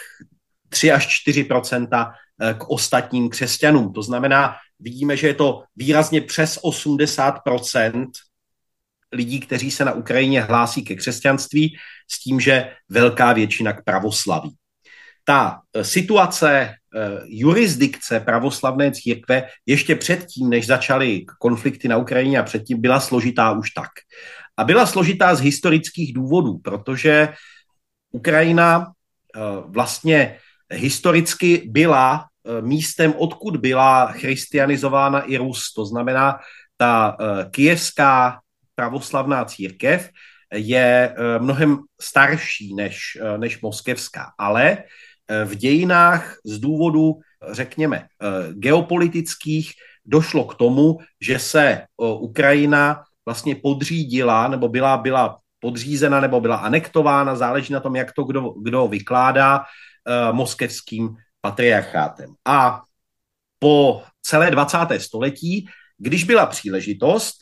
3 0.68 0.92
až 0.92 1.06
4 1.08 1.48
eh, 1.50 2.54
k 2.54 2.70
ostatním 2.70 3.28
křesťanům. 3.28 3.92
To 3.92 4.02
znamená, 4.02 4.54
vidíme, 4.80 5.16
že 5.16 5.26
je 5.26 5.34
to 5.34 5.64
výrazně 5.76 6.20
přes 6.20 6.58
80% 6.62 8.06
lidí, 9.12 9.40
kteří 9.40 9.70
se 9.70 9.84
na 9.84 9.92
Ukrajině 9.92 10.40
hlásí 10.40 10.84
ke 10.84 10.94
křesťanství, 10.94 11.76
s 12.10 12.20
tím, 12.20 12.40
že 12.40 12.72
velká 12.88 13.32
většina 13.32 13.72
k 13.72 13.84
pravoslaví. 13.84 14.54
Ta 15.28 15.60
eh, 15.76 15.84
situace 15.84 16.78
Eh, 16.94 17.20
jurisdikce 17.24 18.20
pravoslavné 18.20 18.92
církve 18.92 19.48
ještě 19.66 19.96
předtím, 19.96 20.50
než 20.50 20.66
začaly 20.66 21.24
konflikty 21.40 21.88
na 21.88 21.96
Ukrajině 21.96 22.38
a 22.38 22.42
předtím, 22.42 22.80
byla 22.80 23.00
složitá 23.00 23.52
už 23.52 23.70
tak. 23.70 23.90
A 24.56 24.64
byla 24.64 24.86
složitá 24.86 25.34
z 25.34 25.40
historických 25.40 26.14
důvodů, 26.14 26.58
protože 26.58 27.28
Ukrajina 28.12 28.86
eh, 28.86 29.40
vlastně 29.66 30.38
historicky 30.70 31.62
byla 31.66 32.26
místem, 32.60 33.14
odkud 33.16 33.56
byla 33.56 34.06
christianizována 34.12 35.20
i 35.20 35.36
Rus. 35.36 35.72
To 35.76 35.84
znamená, 35.84 36.38
ta 36.76 37.16
kijevská 37.50 38.40
pravoslavná 38.74 39.44
církev 39.44 40.10
je 40.54 41.14
mnohem 41.38 41.78
starší 42.00 42.74
než, 42.74 43.18
než 43.36 43.60
moskevská, 43.60 44.32
ale 44.38 44.78
v 45.44 45.54
dějinách 45.54 46.36
z 46.44 46.58
důvodu, 46.58 47.20
řekněme, 47.50 47.96
eh, 47.96 48.52
geopolitických 48.52 49.72
došlo 50.04 50.44
k 50.44 50.54
tomu, 50.54 50.98
že 51.20 51.38
se 51.38 51.66
eh, 51.68 51.86
Ukrajina 51.98 53.02
vlastně 53.26 53.56
podřídila, 53.56 54.48
nebo 54.48 54.68
byla, 54.68 54.96
byla 54.96 55.38
podřízena, 55.60 56.20
nebo 56.20 56.40
byla 56.40 56.56
anektována, 56.56 57.36
záleží 57.36 57.72
na 57.72 57.80
tom, 57.80 57.96
jak 57.96 58.12
to 58.12 58.24
kdo, 58.24 58.54
kdo 58.62 58.88
vykládá, 58.88 59.60
eh, 59.60 60.32
moskevským 60.32 61.16
patriarchátem. 61.40 62.34
A 62.44 62.82
po 63.58 64.02
celé 64.22 64.50
20. 64.50 65.00
století, 65.00 65.68
když 65.98 66.24
byla 66.24 66.46
příležitost, 66.46 67.34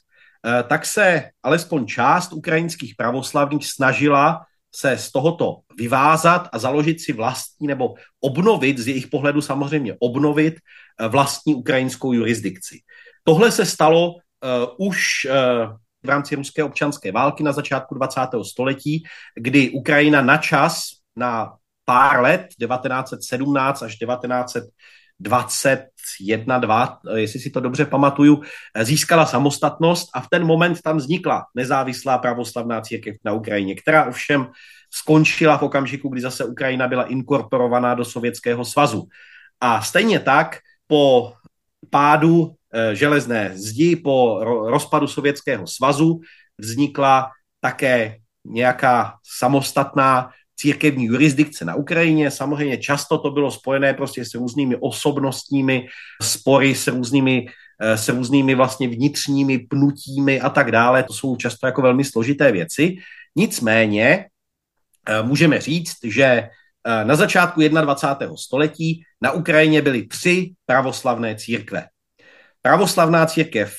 tak 0.68 0.87
se 0.87 1.31
alespoň 1.42 1.87
část 1.87 2.33
ukrajinských 2.33 2.94
pravoslavných 2.94 3.66
snažila 3.66 4.46
se 4.76 4.98
z 4.98 5.12
tohoto 5.12 5.56
vyvázat 5.78 6.48
a 6.52 6.58
založit 6.58 7.00
si 7.00 7.12
vlastní 7.12 7.66
nebo 7.66 7.94
obnovit, 8.20 8.78
z 8.78 8.88
jejich 8.88 9.06
pohledu 9.06 9.40
samozřejmě 9.40 9.96
obnovit 10.00 10.54
eh, 10.54 11.08
vlastní 11.08 11.54
ukrajinskou 11.54 12.12
jurisdikci. 12.12 12.80
Tohle 13.24 13.52
se 13.52 13.66
stalo 13.66 14.14
uh, 14.14 14.86
už 14.88 15.26
uh, 15.26 15.76
v 16.02 16.08
rámci 16.08 16.36
ruské 16.36 16.64
občanské 16.64 17.12
války 17.12 17.42
na 17.42 17.52
začátku 17.52 17.94
20. 17.94 18.20
století, 18.42 19.02
kdy 19.34 19.70
Ukrajina 19.70 20.22
na 20.22 20.36
čas, 20.36 21.02
na 21.16 21.52
pár 21.84 22.20
let, 22.20 22.46
1917 22.58 23.82
až 23.82 23.96
1921, 25.22 26.59
2, 26.59 26.98
jestli 27.16 27.40
si 27.40 27.50
to 27.50 27.61
dobře 27.61 27.85
pamatuju, 27.85 28.42
získala 28.83 29.26
samostatnost 29.26 30.09
a 30.14 30.20
v 30.20 30.29
ten 30.29 30.46
moment 30.46 30.83
tam 30.83 30.96
vznikla 30.96 31.44
nezávislá 31.55 32.18
pravoslavná 32.18 32.81
církev 32.81 33.16
na 33.24 33.33
Ukrajině, 33.33 33.74
která 33.74 34.05
ovšem 34.05 34.46
skončila 34.90 35.59
v 35.59 35.62
okamžiku, 35.62 36.09
kdy 36.09 36.20
zase 36.20 36.44
Ukrajina 36.44 36.88
byla 36.88 37.05
inkorporovaná 37.05 37.94
do 37.94 38.05
Sovětského 38.05 38.64
svazu. 38.64 39.09
A 39.61 39.83
stejně 39.83 40.20
tak 40.20 40.59
po 40.87 41.33
pádu 41.90 42.55
e, 42.72 42.94
železné 42.94 43.50
zdi, 43.55 43.96
po 43.96 44.38
ro, 44.42 44.70
rozpadu 44.70 45.07
Sovětského 45.07 45.66
svazu 45.66 46.20
vznikla 46.59 47.31
také 47.61 48.16
nějaká 48.44 49.14
samostatná 49.38 50.31
církevní 50.56 51.04
jurisdikce 51.04 51.64
na 51.64 51.74
Ukrajině. 51.74 52.30
Samozřejmě 52.30 52.78
často 52.78 53.18
to 53.18 53.30
bylo 53.30 53.50
spojené 53.50 53.94
prostě 53.94 54.24
s 54.24 54.34
různými 54.34 54.76
osobnostními 54.76 55.86
spory, 56.22 56.74
s 56.74 56.86
různými 56.86 57.46
eh, 57.80 57.96
s 57.96 58.08
různými 58.08 58.54
vlastně 58.54 58.88
vnitřními 58.88 59.58
pnutími 59.58 60.40
a 60.40 60.48
tak 60.50 60.72
dále. 60.72 61.02
To 61.02 61.12
jsou 61.12 61.36
často 61.36 61.66
jako 61.66 61.82
velmi 61.82 62.04
složité 62.04 62.52
věci. 62.52 62.96
Nicméně 63.36 64.26
eh, 65.08 65.22
můžeme 65.22 65.60
říct, 65.60 65.96
že 66.04 66.24
eh, 66.24 67.04
na 67.04 67.16
začátku 67.16 67.60
21. 67.60 68.36
století 68.36 69.02
na 69.20 69.32
Ukrajině 69.32 69.82
byly 69.82 70.06
tři 70.06 70.52
pravoslavné 70.66 71.36
církve. 71.36 71.86
Pravoslavná 72.62 73.26
církev 73.26 73.74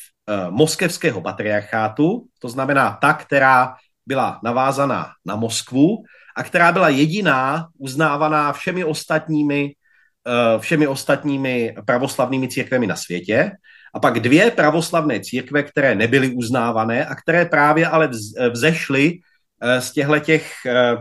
moskevského 0.49 1.21
patriarchátu, 1.21 2.27
to 2.39 2.49
znamená 2.49 2.97
ta, 3.01 3.13
která 3.13 3.75
byla 4.07 4.39
navázaná 4.43 5.11
na 5.25 5.35
Moskvu 5.35 6.03
a 6.37 6.43
která 6.43 6.71
byla 6.71 6.89
jediná 6.89 7.67
uznávaná 7.77 8.53
všemi 8.53 8.83
ostatními, 8.83 9.73
eh, 10.27 10.59
všemi 10.59 10.87
ostatními 10.87 11.75
pravoslavnými 11.85 12.47
církvemi 12.47 12.87
na 12.87 12.95
světě. 12.95 13.51
A 13.93 13.99
pak 13.99 14.19
dvě 14.19 14.51
pravoslavné 14.51 15.19
církve, 15.19 15.63
které 15.63 15.95
nebyly 15.95 16.29
uznávané 16.29 17.05
a 17.05 17.15
které 17.15 17.45
právě 17.45 17.87
ale 17.87 18.09
vzešly 18.53 19.19
eh, 19.61 19.81
z 19.81 19.91
těchto 19.91 20.19
těch, 20.19 20.53
eh, 20.65 20.95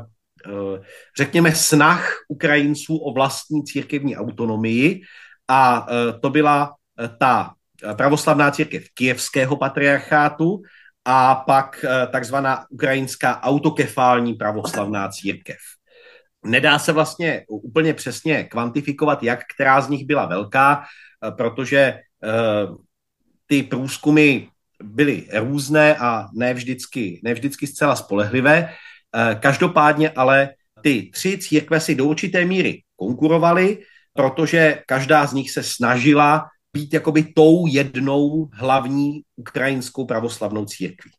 řekněme, 1.16 1.52
snah 1.52 2.00
Ukrajinců 2.28 2.96
o 2.96 3.12
vlastní 3.12 3.64
církevní 3.64 4.16
autonomii. 4.16 5.02
A 5.48 5.86
to 6.22 6.30
byla 6.30 6.74
ta 7.18 7.54
pravoslavná 7.96 8.50
církev 8.50 8.84
kijevského 8.94 9.56
patriarchátu 9.56 10.62
a 11.06 11.34
pak 11.34 11.84
eh, 11.84 12.06
takzvaná 12.06 12.66
ukrajinská 12.70 13.42
autokefální 13.42 14.34
pravoslavná 14.34 15.08
církev. 15.08 15.56
Nedá 16.44 16.78
se 16.78 16.92
vlastně 16.92 17.44
úplně 17.48 17.94
přesně 17.94 18.44
kvantifikovat, 18.44 19.22
jak 19.22 19.40
která 19.54 19.80
z 19.80 19.88
nich 19.88 20.06
byla 20.06 20.26
velká, 20.26 20.82
eh, 20.82 21.30
protože 21.30 21.78
eh, 21.78 22.02
ty 23.46 23.62
průzkumy 23.62 24.40
byly 24.82 25.26
různé 25.32 25.96
a 25.96 26.26
ne 26.34 26.54
vždycky, 26.54 27.20
ne 27.24 27.34
vždycky 27.34 27.66
zcela 27.66 27.96
spolehlivé. 27.96 28.72
Každopádně 29.40 30.10
ale 30.10 30.48
ty 30.82 31.10
tři 31.12 31.38
církve 31.38 31.80
si 31.80 31.94
do 31.94 32.04
určité 32.04 32.44
míry 32.44 32.82
konkurovaly, 32.96 33.78
protože 34.12 34.82
každá 34.86 35.26
z 35.26 35.32
nich 35.32 35.50
se 35.50 35.62
snažila 35.62 36.44
být 36.76 36.94
jakoby 36.94 37.32
tou 37.32 37.66
jednou 37.66 38.48
hlavní 38.52 39.22
ukrajinskou 39.36 40.04
pravoslavnou 40.04 40.64
církví. 40.64 41.10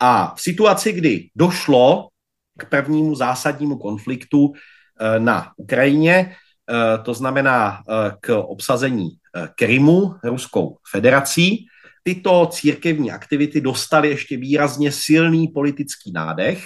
A 0.00 0.34
v 0.34 0.40
situaci, 0.40 0.92
kdy 0.92 1.30
došlo 1.36 2.10
k 2.58 2.68
prvnímu 2.68 3.14
zásadnímu 3.14 3.78
konfliktu 3.78 4.52
eh, 4.52 5.20
na 5.20 5.54
Ukrajině, 5.56 6.34
eh, 6.34 6.98
to 7.06 7.14
znamená 7.14 7.78
eh, 7.78 8.10
k 8.20 8.34
obsazení 8.34 9.22
Krymu 9.54 10.14
Ruskou 10.22 10.78
federací, 10.90 11.66
tyto 12.02 12.46
církevní 12.46 13.10
aktivity 13.10 13.60
dostaly 13.60 14.08
ještě 14.14 14.36
výrazně 14.36 14.92
silný 14.92 15.48
politický 15.50 16.12
nádech 16.14 16.62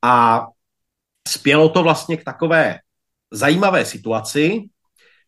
a 0.00 0.46
spělo 1.28 1.68
to 1.68 1.82
vlastně 1.82 2.16
k 2.16 2.24
takové 2.24 2.78
zajímavé 3.28 3.84
situaci, 3.84 4.72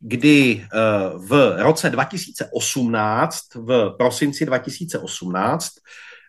kdy 0.01 0.65
eh, 0.65 0.69
v 1.17 1.57
roce 1.63 1.91
2018, 1.91 3.55
v 3.55 3.95
prosinci 3.99 4.47
2018, 4.47 5.69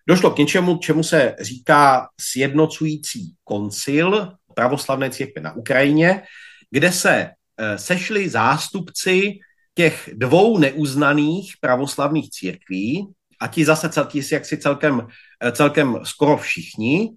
došlo 0.07 0.31
k 0.31 0.37
něčemu, 0.37 0.77
čemu 0.77 1.03
se 1.03 1.35
říká 1.39 2.07
sjednocující 2.21 3.33
koncil 3.43 4.33
pravoslavné 4.55 5.09
církve 5.09 5.41
na 5.41 5.55
Ukrajině, 5.55 6.23
kde 6.71 6.91
se 6.91 7.29
eh, 7.57 7.77
sešli 7.77 8.29
zástupci 8.29 9.39
těch 9.75 10.09
dvou 10.13 10.57
neuznaných 10.57 11.55
pravoslavných 11.61 12.29
církví, 12.29 13.07
a 13.39 13.47
ti 13.47 13.65
zase 13.65 13.89
ti 14.07 14.23
si 14.23 14.33
jaksi 14.33 14.57
celkem, 14.57 15.07
eh, 15.43 15.51
celkem 15.51 15.99
skoro 16.03 16.37
všichni, 16.37 17.09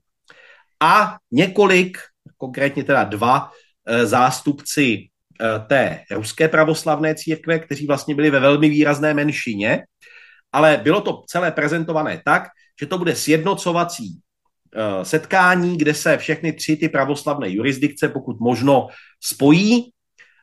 a 0.82 1.16
několik, 1.30 1.98
konkrétně 2.36 2.84
teda 2.84 3.04
dva 3.04 3.50
zástupci 4.04 5.08
té 5.66 6.00
ruské 6.10 6.48
pravoslavné 6.48 7.14
církve, 7.14 7.58
kteří 7.58 7.86
vlastně 7.86 8.14
byli 8.14 8.30
ve 8.30 8.40
velmi 8.40 8.68
výrazné 8.68 9.14
menšině, 9.14 9.82
ale 10.52 10.80
bylo 10.82 11.00
to 11.00 11.22
celé 11.26 11.52
prezentované 11.52 12.22
tak, 12.24 12.42
že 12.80 12.86
to 12.86 12.98
bude 12.98 13.16
sjednocovací 13.16 14.18
eh, 14.18 15.04
setkání, 15.04 15.78
kde 15.78 15.94
se 15.94 16.18
všechny 16.18 16.52
tři 16.52 16.76
ty 16.76 16.88
pravoslavné 16.88 17.50
jurisdikce, 17.50 18.08
pokud 18.08 18.40
možno, 18.40 18.88
spojí 19.20 19.90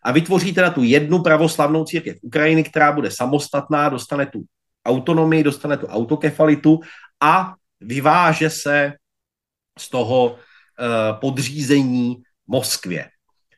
a 0.04 0.12
vytvoří 0.12 0.54
teda 0.54 0.70
tu 0.70 0.84
jednu 0.84 1.24
pravoslavnou 1.24 1.86
církev 1.86 2.18
Ukrajiny, 2.22 2.64
která 2.64 2.92
bude 2.92 3.12
samostatná, 3.12 3.90
dostane 3.90 4.26
tu 4.26 4.44
autonomii, 4.86 5.44
dostane 5.44 5.78
tu 5.78 5.88
autokefalitu 5.88 6.80
a 7.22 7.54
vyváže 7.80 8.50
se 8.50 8.94
z 9.80 9.90
toho 9.90 10.36
eh, 10.36 11.14
podřízení 11.22 12.18
Moskvě. 12.48 13.10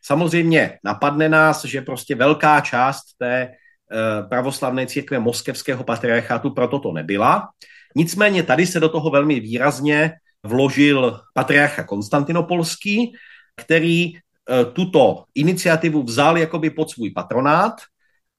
Samozřejmě 0.05 0.79
napadne 0.83 1.29
nás, 1.29 1.65
že 1.65 1.81
prostě 1.81 2.15
velká 2.15 2.61
část 2.61 3.03
té 3.17 3.41
eh, 3.41 4.23
pravoslavné 4.29 4.87
církve 4.87 5.19
moskevského 5.19 5.83
patriarchátu 5.83 6.49
proto 6.49 6.79
to 6.79 6.91
nebyla. 6.91 7.49
Nicméně 7.95 8.43
tady 8.43 8.67
se 8.67 8.79
do 8.79 8.89
toho 8.89 9.09
velmi 9.09 9.39
výrazně 9.39 10.11
vložil 10.43 11.19
patriarcha 11.33 11.83
Konstantinopolský, 11.83 13.15
který 13.55 14.15
eh, 14.15 14.65
tuto 14.73 15.25
iniciativu 15.35 16.03
vzal 16.03 16.37
jakoby 16.37 16.69
pod 16.69 16.89
svůj 16.89 17.11
patronát 17.11 17.73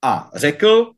a 0.01 0.29
řekl, 0.35 0.91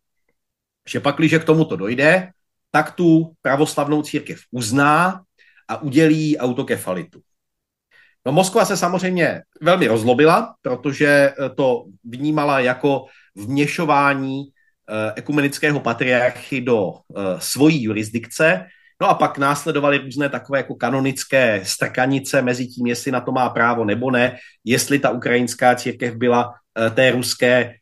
že 0.89 0.99
pakliže 0.99 1.39
k 1.39 1.43
tomuto 1.43 1.75
dojde, 1.75 2.31
tak 2.71 2.91
tu 2.91 3.31
pravoslavnou 3.41 4.01
církev 4.01 4.39
uzná 4.51 5.23
a 5.67 5.81
udělí 5.81 6.37
autokefalitu. 6.37 7.21
No 8.27 8.33
Moskva 8.33 8.65
se 8.65 8.77
samozřejmě 8.77 9.41
velmi 9.61 9.87
rozlobila, 9.87 10.55
protože 10.61 11.07
eh, 11.07 11.49
to 11.55 11.85
vnímala 12.03 12.59
jako 12.59 13.05
vměšování 13.35 14.43
eh, 14.43 15.13
ekumenického 15.15 15.79
patriarchy 15.79 16.61
do 16.61 16.93
eh, 16.93 17.21
svojí 17.37 17.83
jurisdikce. 17.83 18.65
No 19.01 19.09
a 19.09 19.13
pak 19.13 19.37
následovaly 19.37 19.97
různé 19.97 20.29
takové 20.29 20.59
jako 20.59 20.75
kanonické 20.75 21.61
strkanice 21.63 22.41
mezi 22.41 22.67
tím, 22.67 22.87
jestli 22.87 23.11
na 23.11 23.21
to 23.21 23.31
má 23.31 23.49
právo 23.49 23.85
nebo 23.85 24.11
ne, 24.11 24.37
jestli 24.63 24.99
ta 24.99 25.09
ukrajinská 25.09 25.75
církev 25.75 26.15
byla 26.15 26.53
té 26.93 27.11
ruské 27.11 27.73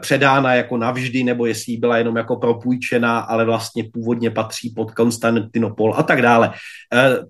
předána 0.00 0.54
jako 0.54 0.76
navždy, 0.76 1.24
nebo 1.24 1.46
jestli 1.46 1.76
byla 1.76 1.98
jenom 1.98 2.16
jako 2.16 2.36
propůjčená, 2.36 3.20
ale 3.20 3.44
vlastně 3.44 3.84
původně 3.92 4.30
patří 4.30 4.70
pod 4.70 4.90
Konstantinopol 4.90 5.94
a 5.96 6.02
tak 6.02 6.22
dále. 6.22 6.52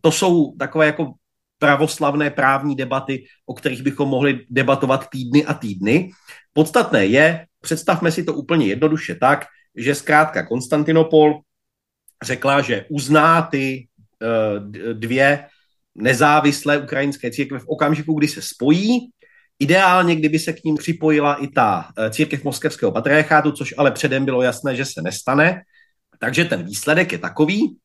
To 0.00 0.12
jsou 0.12 0.56
takové 0.58 0.86
jako 0.86 1.12
pravoslavné 1.62 2.30
právní 2.30 2.74
debaty, 2.74 3.24
o 3.46 3.54
kterých 3.54 3.82
bychom 3.82 4.08
mohli 4.08 4.42
debatovat 4.50 5.06
týdny 5.06 5.44
a 5.44 5.54
týdny. 5.54 6.10
Podstatné 6.52 7.06
je, 7.06 7.46
představme 7.60 8.10
si 8.10 8.24
to 8.26 8.34
úplně 8.34 8.66
jednoduše 8.66 9.14
tak, 9.14 9.46
že 9.76 9.94
zkrátka 9.94 10.42
Konstantinopol 10.42 11.40
řekla, 12.22 12.60
že 12.60 12.84
uzná 12.90 13.42
ty 13.42 13.86
eh, 13.86 14.92
dvě 14.92 15.46
nezávislé 15.94 16.78
ukrajinské 16.78 17.30
církve 17.30 17.58
v 17.58 17.68
okamžiku, 17.78 18.18
kdy 18.18 18.28
se 18.28 18.42
spojí. 18.42 19.14
Ideálně, 19.58 20.16
kdyby 20.16 20.38
se 20.38 20.52
k 20.52 20.64
ním 20.64 20.76
připojila 20.76 21.34
i 21.34 21.46
ta 21.46 21.94
eh, 21.94 22.10
církev 22.10 22.44
moskevského 22.44 22.92
patriarchátu, 22.92 23.52
což 23.52 23.74
ale 23.78 23.90
předem 23.90 24.24
bylo 24.24 24.42
jasné, 24.42 24.76
že 24.76 24.84
se 24.84 25.02
nestane. 25.02 25.62
Takže 26.18 26.44
ten 26.44 26.66
výsledek 26.66 27.12
je 27.12 27.18
takový, 27.18 27.78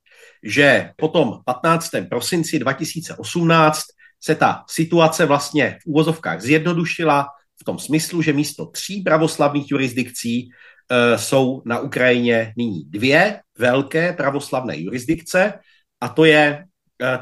že 0.43 0.91
potom 0.95 1.41
15. 1.45 1.89
prosinci 2.09 2.59
2018 2.59 3.83
se 4.23 4.35
ta 4.35 4.63
situace 4.69 5.25
vlastně 5.25 5.77
v 5.81 5.87
úvozovkách 5.87 6.41
zjednodušila 6.41 7.27
v 7.61 7.63
tom 7.63 7.79
smyslu, 7.79 8.21
že 8.21 8.33
místo 8.33 8.65
tří 8.65 9.01
pravoslavných 9.01 9.71
jurisdikcí 9.71 10.49
e, 10.49 11.17
jsou 11.17 11.61
na 11.65 11.79
Ukrajině 11.79 12.53
nyní 12.57 12.85
dvě 12.85 13.41
velké 13.57 14.13
pravoslavné 14.13 14.77
jurisdikce 14.77 15.53
a 16.01 16.09
to 16.09 16.25
je 16.25 16.43
e, 16.43 16.65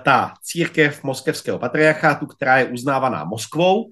ta 0.04 0.34
církev 0.44 1.04
moskevského 1.04 1.60
patriarchátu, 1.60 2.26
která 2.26 2.58
je 2.58 2.66
uznávaná 2.66 3.24
Moskvou 3.24 3.86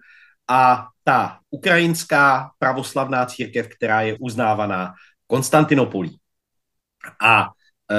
a 0.47 0.87
ta 1.03 1.39
ukrajinská 1.49 2.51
pravoslavná 2.59 3.25
církev, 3.25 3.67
která 3.67 4.01
je 4.01 4.17
uznávaná 4.19 4.93
Konstantinopolí. 5.27 6.19
A 7.21 7.49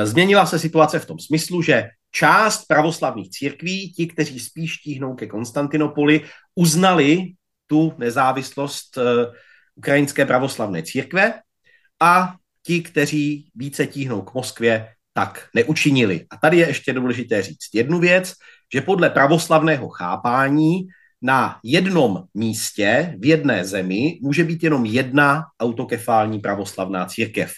změnila 0.05 0.47
se 0.47 0.59
situace 0.59 0.99
v 0.99 1.07
tom 1.07 1.19
smyslu, 1.19 1.63
že 1.63 1.89
část 2.11 2.65
pravoslavných 2.65 3.31
církví, 3.31 3.93
ti, 3.93 4.07
kteří 4.07 4.41
spíš 4.41 4.77
tíhnou 4.77 5.15
ke 5.15 5.27
Konstantinopoli, 5.27 6.21
uznali 6.55 7.35
tu 7.67 7.93
nezávislost 7.99 8.99
eh, 8.99 9.03
ukrajinské 9.75 10.27
pravoslavné 10.27 10.83
církve 10.83 11.35
a 12.01 12.35
ti, 12.63 12.83
kteří 12.83 13.51
více 13.55 13.87
tíhnou 13.87 14.23
k 14.23 14.35
Moskvě, 14.35 14.89
tak 15.13 15.49
neučinili. 15.55 16.27
A 16.31 16.37
tady 16.37 16.57
je 16.59 16.67
ještě 16.67 16.93
důležité 16.93 17.43
říct 17.43 17.75
jednu 17.75 17.99
věc, 17.99 18.33
že 18.75 18.81
podle 18.81 19.11
pravoslavného 19.11 19.89
chápání 19.89 20.87
na 21.23 21.59
jednom 21.65 22.25
místě 22.35 23.15
v 23.19 23.27
jedné 23.27 23.65
zemi 23.65 24.19
může 24.23 24.45
být 24.45 24.63
jenom 24.63 24.85
jedna 24.85 25.43
autokefální 25.61 26.39
pravoslavná 26.39 27.07
církev. 27.07 27.53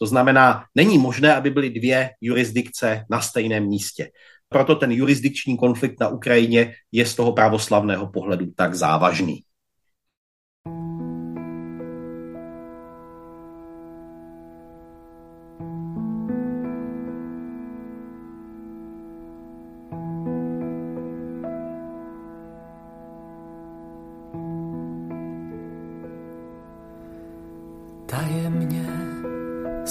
To 0.00 0.06
znamená, 0.06 0.64
není 0.74 0.98
možné, 0.98 1.34
aby 1.34 1.50
byly 1.50 1.70
dvě 1.70 2.10
jurisdikce 2.20 3.04
na 3.10 3.20
stejném 3.20 3.66
místě. 3.66 4.10
Proto 4.48 4.74
ten 4.74 4.92
jurisdikční 4.92 5.56
konflikt 5.56 6.00
na 6.00 6.08
Ukrajině 6.08 6.74
je 6.92 7.06
z 7.06 7.14
toho 7.14 7.32
pravoslavného 7.32 8.10
pohledu 8.10 8.46
tak 8.56 8.74
závažný. 8.74 9.42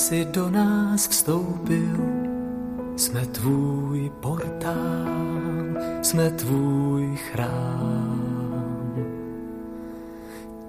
Si 0.10 0.26
do 0.26 0.50
nás 0.50 1.08
vstoupil, 1.08 2.02
jsme 2.98 3.26
tvůj 3.26 4.12
portál, 4.20 5.66
jsme 6.02 6.30
tvůj 6.30 7.16
chrám. 7.16 8.96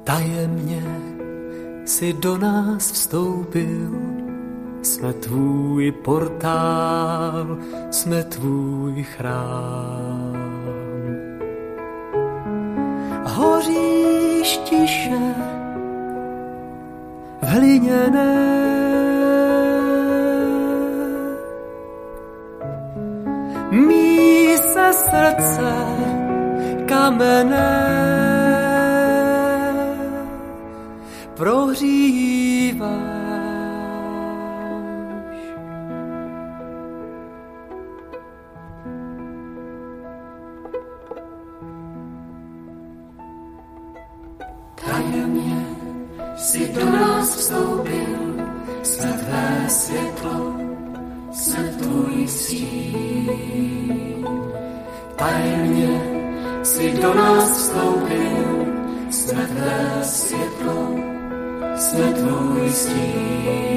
Tajemně 0.05 0.83
si 1.85 2.13
do 2.13 2.39
nás 2.39 2.93
vstoupil, 2.93 3.91
jsme 4.83 5.13
tvůj 5.13 5.93
portál, 5.93 7.59
jsme 7.91 8.25
tvůj 8.25 9.03
chrám. 9.03 10.37
Hoříš 13.25 14.57
tiše 14.69 15.35
v 17.43 17.47
hliněné 17.47 19.00
srdce 25.11 25.73
kamené 26.87 27.91
prohříváš. 31.35 33.20
Tajemně 55.21 56.01
si 56.63 56.93
do 57.03 57.15
nás 57.15 57.51
vstoupil, 57.51 58.67
jsme 59.11 59.47
tvé 59.47 60.01
světlo, 60.03 60.95
jsme 61.77 62.13
tvůj 62.13 62.71
stín. 62.71 63.70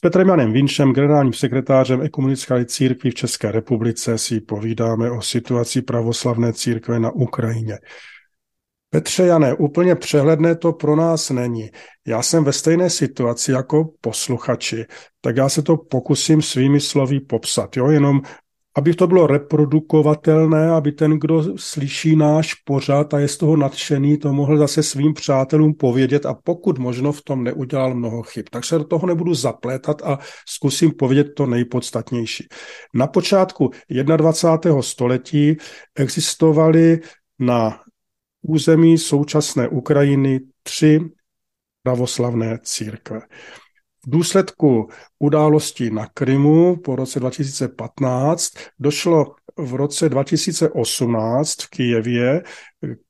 Petrem 0.00 0.28
Janem 0.28 0.52
Vinčem, 0.52 0.92
generálním 0.92 1.32
sekretářem 1.32 2.02
Ekumenické 2.02 2.64
církví 2.64 3.10
v 3.10 3.14
České 3.14 3.52
republice, 3.52 4.18
si 4.18 4.40
povídáme 4.40 5.10
o 5.10 5.22
situaci 5.22 5.82
pravoslavné 5.82 6.52
církve 6.52 7.00
na 7.00 7.10
Ukrajině. 7.10 7.78
Petře 8.90 9.26
Jané, 9.26 9.54
úplně 9.54 9.94
přehledné 9.94 10.56
to 10.56 10.72
pro 10.72 10.96
nás 10.96 11.30
není. 11.30 11.70
Já 12.06 12.22
jsem 12.22 12.44
ve 12.44 12.52
stejné 12.52 12.90
situaci 12.90 13.52
jako 13.52 13.90
posluchači, 14.00 14.84
tak 15.20 15.36
já 15.36 15.48
se 15.48 15.62
to 15.62 15.76
pokusím 15.76 16.42
svými 16.42 16.80
slovy 16.80 17.20
popsat. 17.20 17.76
Jo? 17.76 17.90
Jenom 17.90 18.20
aby 18.76 18.94
to 18.94 19.06
bylo 19.06 19.26
reprodukovatelné, 19.26 20.70
aby 20.70 20.92
ten, 20.92 21.18
kdo 21.18 21.58
slyší 21.58 22.16
náš 22.16 22.54
pořad 22.54 23.14
a 23.14 23.18
je 23.18 23.28
z 23.28 23.36
toho 23.36 23.56
nadšený, 23.56 24.18
to 24.18 24.32
mohl 24.32 24.58
zase 24.58 24.82
svým 24.82 25.14
přátelům 25.14 25.74
povědět 25.74 26.26
a 26.26 26.34
pokud 26.34 26.78
možno 26.78 27.12
v 27.12 27.22
tom 27.22 27.44
neudělal 27.44 27.94
mnoho 27.94 28.22
chyb. 28.22 28.46
Tak 28.50 28.64
se 28.64 28.78
do 28.78 28.84
toho 28.84 29.06
nebudu 29.06 29.34
zaplétat 29.34 30.02
a 30.02 30.18
zkusím 30.48 30.90
povědět 30.90 31.26
to 31.36 31.46
nejpodstatnější. 31.46 32.48
Na 32.94 33.06
počátku 33.06 33.70
21. 34.16 34.82
století 34.82 35.56
existovaly 35.94 37.00
na 37.38 37.80
území 38.42 38.98
současné 38.98 39.68
Ukrajiny 39.68 40.40
tři 40.62 41.00
pravoslavné 41.82 42.58
církve. 42.62 43.20
V 44.06 44.10
důsledku 44.10 44.88
událostí 45.18 45.90
na 45.90 46.06
Krymu 46.06 46.76
po 46.76 46.96
roce 46.96 47.20
2015 47.20 48.52
došlo 48.78 49.34
v 49.56 49.74
roce 49.74 50.08
2018 50.08 51.62
v 51.62 51.70
Kijevě 51.70 52.42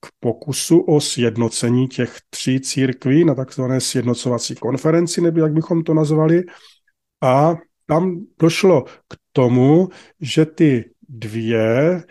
k 0.01 0.07
pokusu 0.20 0.80
o 0.80 1.01
sjednocení 1.01 1.88
těch 1.88 2.16
tří 2.30 2.61
církví 2.61 3.24
na 3.24 3.34
takzvané 3.34 3.80
sjednocovací 3.80 4.55
konferenci, 4.55 5.20
nebo 5.20 5.40
jak 5.40 5.53
bychom 5.53 5.84
to 5.84 5.95
nazvali. 5.95 6.43
A 7.22 7.55
tam 7.86 8.26
došlo 8.40 8.82
k 8.82 9.16
tomu, 9.32 9.88
že 10.20 10.47
ty 10.47 10.90
dvě, 11.09 12.03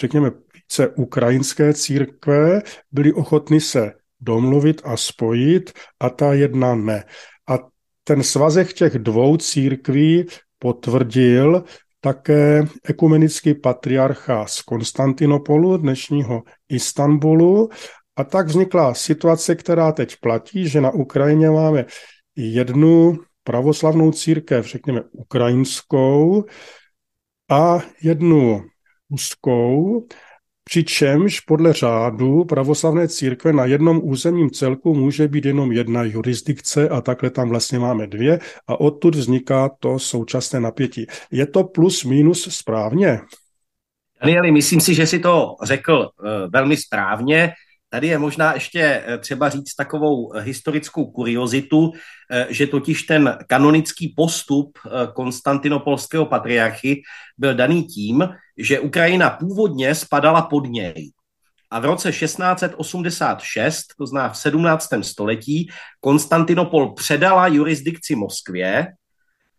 řekněme, 0.00 0.30
více 0.54 0.88
ukrajinské 0.88 1.74
církve 1.74 2.62
byly 2.92 3.12
ochotny 3.12 3.60
se 3.60 3.92
domluvit 4.20 4.82
a 4.84 4.96
spojit 4.96 5.72
a 6.00 6.10
ta 6.10 6.32
jedna 6.32 6.74
ne 6.74 7.04
ten 8.04 8.22
svazek 8.22 8.72
těch 8.72 8.98
dvou 8.98 9.36
církví 9.36 10.26
potvrdil 10.58 11.64
také 12.00 12.64
ekumenický 12.84 13.54
patriarcha 13.54 14.46
z 14.46 14.62
Konstantinopolu, 14.62 15.76
dnešního 15.76 16.42
Istanbulu, 16.68 17.68
A 18.16 18.24
tak 18.24 18.46
vznikla 18.46 18.94
situace, 18.94 19.54
která 19.54 19.92
teď 19.92 20.16
platí, 20.20 20.68
že 20.68 20.80
na 20.80 20.90
Ukrajině 20.90 21.50
máme 21.50 21.84
jednu 22.36 23.18
pravoslavnou 23.42 24.12
církev, 24.12 24.66
řekněme 24.66 25.02
ukrajinskou, 25.12 26.44
a 27.50 27.78
jednu 28.02 28.64
ruskou, 29.10 30.06
přičemž 30.64 31.40
podle 31.40 31.72
řádu 31.72 32.44
pravoslavné 32.44 33.08
církve 33.08 33.52
na 33.52 33.64
jednom 33.64 34.00
územním 34.02 34.50
celku 34.50 34.94
může 34.94 35.28
být 35.28 35.44
jenom 35.44 35.72
jedna 35.72 36.02
jurisdikce 36.02 36.88
a 36.88 37.00
takhle 37.00 37.30
tam 37.30 37.48
vlastně 37.48 37.78
máme 37.78 38.06
dvě 38.06 38.40
a 38.66 38.80
odtud 38.80 39.14
vzniká 39.14 39.70
to 39.80 39.98
současné 39.98 40.60
napětí. 40.60 41.06
Je 41.30 41.46
to 41.46 41.64
plus 41.64 42.04
minus 42.04 42.48
správně? 42.50 43.20
Danieli, 44.20 44.50
myslím 44.50 44.80
si, 44.80 44.94
že 44.94 45.06
si 45.06 45.18
to 45.18 45.56
řekl 45.62 45.92
uh, 45.92 46.28
velmi 46.52 46.76
správně. 46.76 47.52
Tady 47.88 48.06
je 48.06 48.18
možná 48.18 48.54
ještě 48.54 48.80
eh, 49.06 49.18
třeba 49.18 49.48
říct 49.48 49.74
takovou 49.74 50.32
historickou 50.32 51.06
kuriozitu, 51.06 51.92
eh, 52.30 52.46
že 52.50 52.66
totiž 52.66 53.02
ten 53.02 53.38
kanonický 53.46 54.14
postup 54.16 54.78
konstantinopolského 55.14 56.26
patriarchy 56.26 57.02
byl 57.38 57.54
daný 57.54 57.84
tím, 57.84 58.28
že 58.58 58.80
Ukrajina 58.80 59.30
původně 59.30 59.94
spadala 59.94 60.42
pod 60.42 60.66
něj. 60.66 61.12
A 61.70 61.78
v 61.80 61.84
roce 61.84 62.12
1686, 62.12 63.84
to 63.98 64.06
zná 64.06 64.28
v 64.28 64.36
17. 64.36 64.88
století, 65.02 65.70
Konstantinopol 66.00 66.92
předala 66.92 67.46
jurisdikci 67.46 68.14
Moskvě 68.14 68.86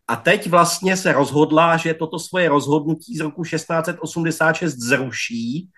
a 0.07 0.15
teď 0.15 0.49
vlastně 0.49 0.97
se 0.97 1.13
rozhodla, 1.13 1.77
že 1.77 1.93
toto 1.93 2.19
svoje 2.19 2.49
rozhodnutí 2.49 3.17
z 3.17 3.19
roku 3.19 3.43
1686 3.43 4.75
zruší 4.75 5.69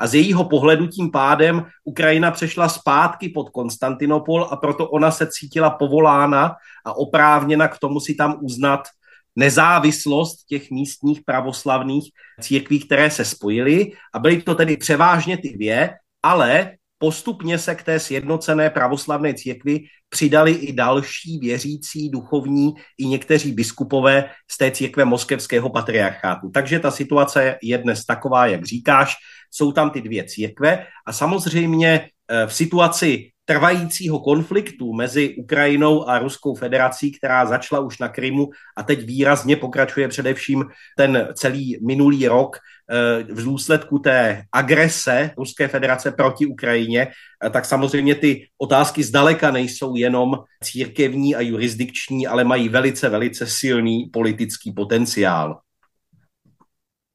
a 0.00 0.06
z 0.06 0.14
jejího 0.14 0.44
pohledu 0.44 0.86
tím 0.86 1.10
pádem 1.10 1.64
Ukrajina 1.84 2.30
přešla 2.30 2.68
zpátky 2.68 3.28
pod 3.28 3.50
Konstantinopol 3.50 4.48
a 4.50 4.56
proto 4.56 4.90
ona 4.90 5.10
se 5.10 5.26
cítila 5.26 5.70
povolána 5.70 6.56
a 6.84 6.96
oprávněna 6.96 7.68
k 7.68 7.78
tomu 7.78 8.00
si 8.00 8.14
tam 8.14 8.38
uznat 8.40 8.88
nezávislost 9.36 10.44
těch 10.48 10.70
místních 10.70 11.20
pravoslavných 11.24 12.10
církví, 12.40 12.80
které 12.80 13.10
se 13.10 13.24
spojily 13.24 13.92
a 14.14 14.18
byly 14.18 14.42
to 14.42 14.54
tedy 14.54 14.76
převážně 14.76 15.36
ty 15.38 15.52
dvě, 15.52 15.94
ale 16.22 16.76
postupně 16.98 17.58
se 17.58 17.74
k 17.74 17.82
té 17.82 18.00
sjednocené 18.00 18.70
pravoslavné 18.70 19.34
církvi 19.34 19.80
přidali 20.08 20.52
i 20.52 20.72
další 20.72 21.38
věřící, 21.38 22.10
duchovní 22.10 22.74
i 22.98 23.06
někteří 23.06 23.52
biskupové 23.52 24.30
z 24.50 24.58
té 24.58 24.70
církve 24.70 25.04
moskevského 25.04 25.70
patriarchátu. 25.70 26.50
Takže 26.50 26.78
ta 26.78 26.90
situace 26.90 27.58
je 27.62 27.78
dnes 27.78 28.04
taková, 28.04 28.46
jak 28.46 28.64
říkáš, 28.64 29.14
jsou 29.50 29.72
tam 29.72 29.90
ty 29.90 30.00
dvě 30.00 30.24
církve 30.24 30.86
a 31.06 31.12
samozřejmě 31.12 32.08
eh, 32.28 32.46
v 32.46 32.54
situaci 32.54 33.30
trvajícího 33.46 34.18
konfliktu 34.18 34.92
mezi 34.92 35.34
Ukrajinou 35.34 36.08
a 36.08 36.18
Ruskou 36.18 36.54
federací, 36.54 37.12
která 37.12 37.46
začala 37.46 37.80
už 37.80 37.98
na 37.98 38.08
Krymu 38.08 38.50
a 38.76 38.82
teď 38.82 39.04
výrazně 39.04 39.56
pokračuje 39.56 40.08
především 40.08 40.64
ten 40.96 41.28
celý 41.34 41.78
minulý 41.86 42.28
rok 42.28 42.56
eh, 42.58 43.22
v 43.22 43.44
důsledku 43.44 43.98
té 43.98 44.42
agrese 44.52 45.30
Ruské 45.38 45.68
federace 45.68 46.10
proti 46.12 46.46
Ukrajině, 46.46 47.08
eh, 47.46 47.50
tak 47.50 47.64
samozřejmě 47.64 48.14
ty 48.14 48.48
otázky 48.58 49.02
zdaleka 49.02 49.50
nejsou 49.50 49.96
jenom 49.96 50.34
církevní 50.64 51.34
a 51.34 51.40
jurisdikční, 51.40 52.26
ale 52.26 52.44
mají 52.44 52.68
velice, 52.68 53.08
velice 53.08 53.46
silný 53.46 54.10
politický 54.12 54.72
potenciál. 54.72 55.58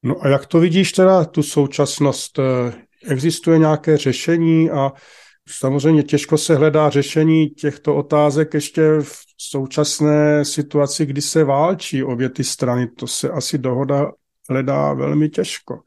No 0.03 0.15
a 0.21 0.27
jak 0.27 0.45
to 0.45 0.59
vidíš 0.59 0.91
teda, 0.91 1.25
tu 1.25 1.43
současnost? 1.43 2.39
Eh, 2.39 2.73
existuje 3.07 3.59
nějaké 3.59 3.97
řešení 3.97 4.69
a 4.69 4.91
Samozřejmě 5.49 6.03
těžko 6.03 6.37
se 6.37 6.55
hledá 6.55 6.89
řešení 6.89 7.49
těchto 7.49 7.95
otázek 7.95 8.53
ještě 8.53 8.81
v 9.01 9.17
současné 9.37 10.45
situaci, 10.45 11.05
kdy 11.05 11.21
se 11.21 11.43
válčí 11.43 12.03
obě 12.03 12.29
ty 12.29 12.43
strany. 12.43 12.87
To 12.87 13.07
se 13.07 13.29
asi 13.29 13.57
dohoda 13.57 14.11
hledá 14.49 14.93
velmi 14.93 15.29
těžko. 15.29 15.79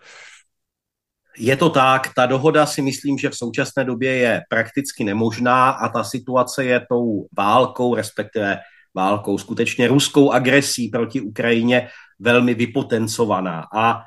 Je 1.39 1.57
to 1.57 1.71
tak, 1.71 2.11
ta 2.17 2.27
dohoda 2.27 2.67
si 2.67 2.83
myslím, 2.83 3.19
že 3.19 3.31
v 3.31 3.37
současné 3.37 3.85
době 3.85 4.17
je 4.17 4.43
prakticky 4.49 5.05
nemožná 5.05 5.71
a 5.71 5.89
ta 5.89 6.05
situace 6.05 6.65
je 6.65 6.81
tou 6.91 7.27
válkou, 7.37 7.95
respektive 7.95 8.59
válkou, 8.95 9.39
skutečně 9.39 9.89
ruskou 9.89 10.31
agresí 10.31 10.89
proti 10.89 11.21
Ukrajině 11.21 11.89
velmi 12.19 12.55
vypotencovaná. 12.55 13.65
A 13.75 14.03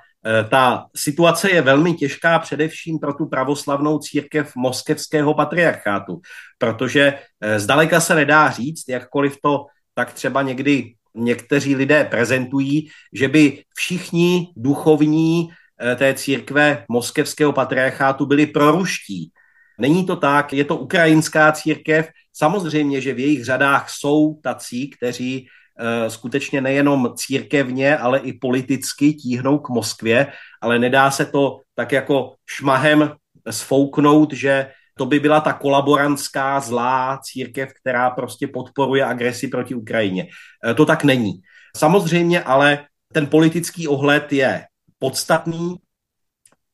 ta 0.49 0.86
situace 0.95 1.51
je 1.51 1.61
velmi 1.61 1.93
těžká 1.93 2.39
především 2.39 2.99
pro 2.99 3.13
tu 3.13 3.25
pravoslavnou 3.25 3.99
církev 3.99 4.55
moskevského 4.55 5.34
patriarchátu, 5.34 6.21
protože 6.57 7.13
eh, 7.41 7.59
zdaleka 7.59 7.99
se 7.99 8.15
nedá 8.15 8.51
říct, 8.51 8.89
jakkoliv 8.89 9.38
to 9.43 9.65
tak 9.93 10.13
třeba 10.13 10.41
někdy 10.41 10.93
někteří 11.15 11.75
lidé 11.75 12.03
prezentují, 12.03 12.89
že 13.13 13.28
by 13.28 13.63
všichni 13.75 14.47
duchovní 14.55 15.49
eh, 15.82 15.95
té 15.95 16.13
církve 16.13 16.86
moskevského 16.89 17.53
patriarchátu 17.53 18.25
byli 18.25 18.47
proruští. 18.47 19.32
Není 19.80 20.05
to 20.05 20.15
tak, 20.15 20.53
je 20.53 20.63
to 20.63 20.78
ukrajinská 20.78 21.51
církev. 21.51 22.09
Samozřejmě, 22.34 23.01
že 23.01 23.13
v 23.13 23.19
jejich 23.19 23.45
řadách 23.45 23.89
jsou 23.89 24.39
tací, 24.43 24.89
kteří 24.89 25.47
Eh, 25.47 25.57
skutečně 26.07 26.61
nejenom 26.61 27.13
církevně, 27.15 27.97
ale 27.97 28.19
i 28.19 28.34
politicky 28.34 29.13
tíhnou 29.13 29.59
k 29.59 29.69
Moskvě, 29.69 30.28
ale 30.61 30.80
nedá 30.80 31.11
se 31.11 31.25
to 31.25 31.61
tak 31.75 31.91
jako 31.91 32.36
šmahem 32.45 33.13
sfouknout, 33.49 34.34
že 34.34 34.71
to 34.97 35.05
by 35.05 35.19
byla 35.19 35.41
ta 35.41 35.53
kolaborantská 35.53 36.59
zlá 36.59 37.19
církev, 37.23 37.69
která 37.82 38.09
prostě 38.09 38.47
podporuje 38.47 39.05
agresi 39.05 39.47
proti 39.47 39.75
Ukrajině. 39.75 40.28
Eh, 40.65 40.73
to 40.73 40.86
tak 40.86 41.03
není. 41.03 41.34
Samozřejmě 41.78 42.43
ale 42.43 42.86
ten 43.13 43.28
politický 43.28 43.88
ohled 43.88 44.34
je 44.34 44.65
podstatný. 44.99 45.75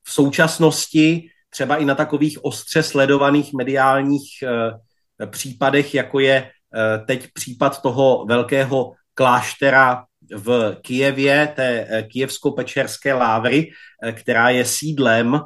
V 0.04 0.12
současnosti 0.12 1.30
třeba 1.50 1.76
i 1.76 1.86
na 1.86 1.96
takových 1.96 2.46
ostře 2.46 2.84
sledovaných 2.84 3.54
mediálních 3.54 4.30
eh, 4.44 5.28
případech, 5.28 5.94
jako 5.94 6.20
je 6.20 6.50
Eh, 6.50 6.63
teď 7.06 7.28
případ 7.34 7.82
toho 7.82 8.26
velkého 8.26 8.92
kláštera 9.14 10.04
v 10.36 10.78
Kijevě, 10.82 11.54
té 11.56 11.88
eh, 11.90 12.04
kijevsko-pečerské 12.04 13.14
lávry, 13.14 13.72
eh, 14.04 14.12
která 14.12 14.50
je 14.50 14.66
sídlem 14.66 15.42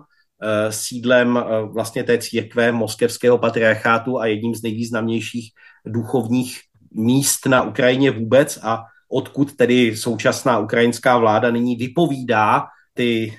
sídlem 0.69 1.43
vlastně 1.73 2.03
té 2.03 2.17
církve 2.17 2.71
moskevského 2.71 3.37
patriarchátu 3.37 4.19
a 4.19 4.25
jedním 4.25 4.55
z 4.55 4.61
nejvýznamnějších 4.61 5.51
duchovních 5.85 6.59
míst 6.93 7.45
na 7.45 7.63
Ukrajině 7.63 8.11
vůbec. 8.11 8.59
A 8.63 8.83
odkud 9.09 9.55
tedy 9.55 9.97
současná 9.97 10.59
ukrajinská 10.59 11.17
vláda 11.17 11.51
nyní 11.51 11.75
vypovídá 11.75 12.63
ty 12.93 13.33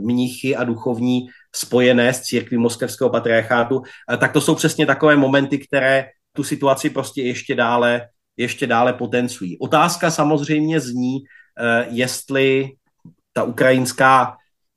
mnichy 0.00 0.56
a 0.56 0.64
duchovní 0.64 1.26
spojené 1.56 2.12
s 2.12 2.20
církví 2.20 2.58
moskevského 2.58 3.10
patriarchátu, 3.10 3.82
tak 4.18 4.32
to 4.32 4.40
jsou 4.40 4.54
přesně 4.54 4.86
takové 4.86 5.16
momenty, 5.16 5.58
které 5.58 6.04
tu 6.32 6.44
situaci 6.44 6.90
prostě 6.90 7.22
ještě 7.22 7.54
dále, 7.54 8.08
ještě 8.36 8.66
dále 8.66 8.92
potencují. 8.92 9.58
Otázka 9.58 10.10
samozřejmě 10.10 10.80
zní, 10.80 11.18
eh, 11.58 11.86
jestli 11.90 12.70
ta 13.32 13.42
ukrajinská 13.42 14.36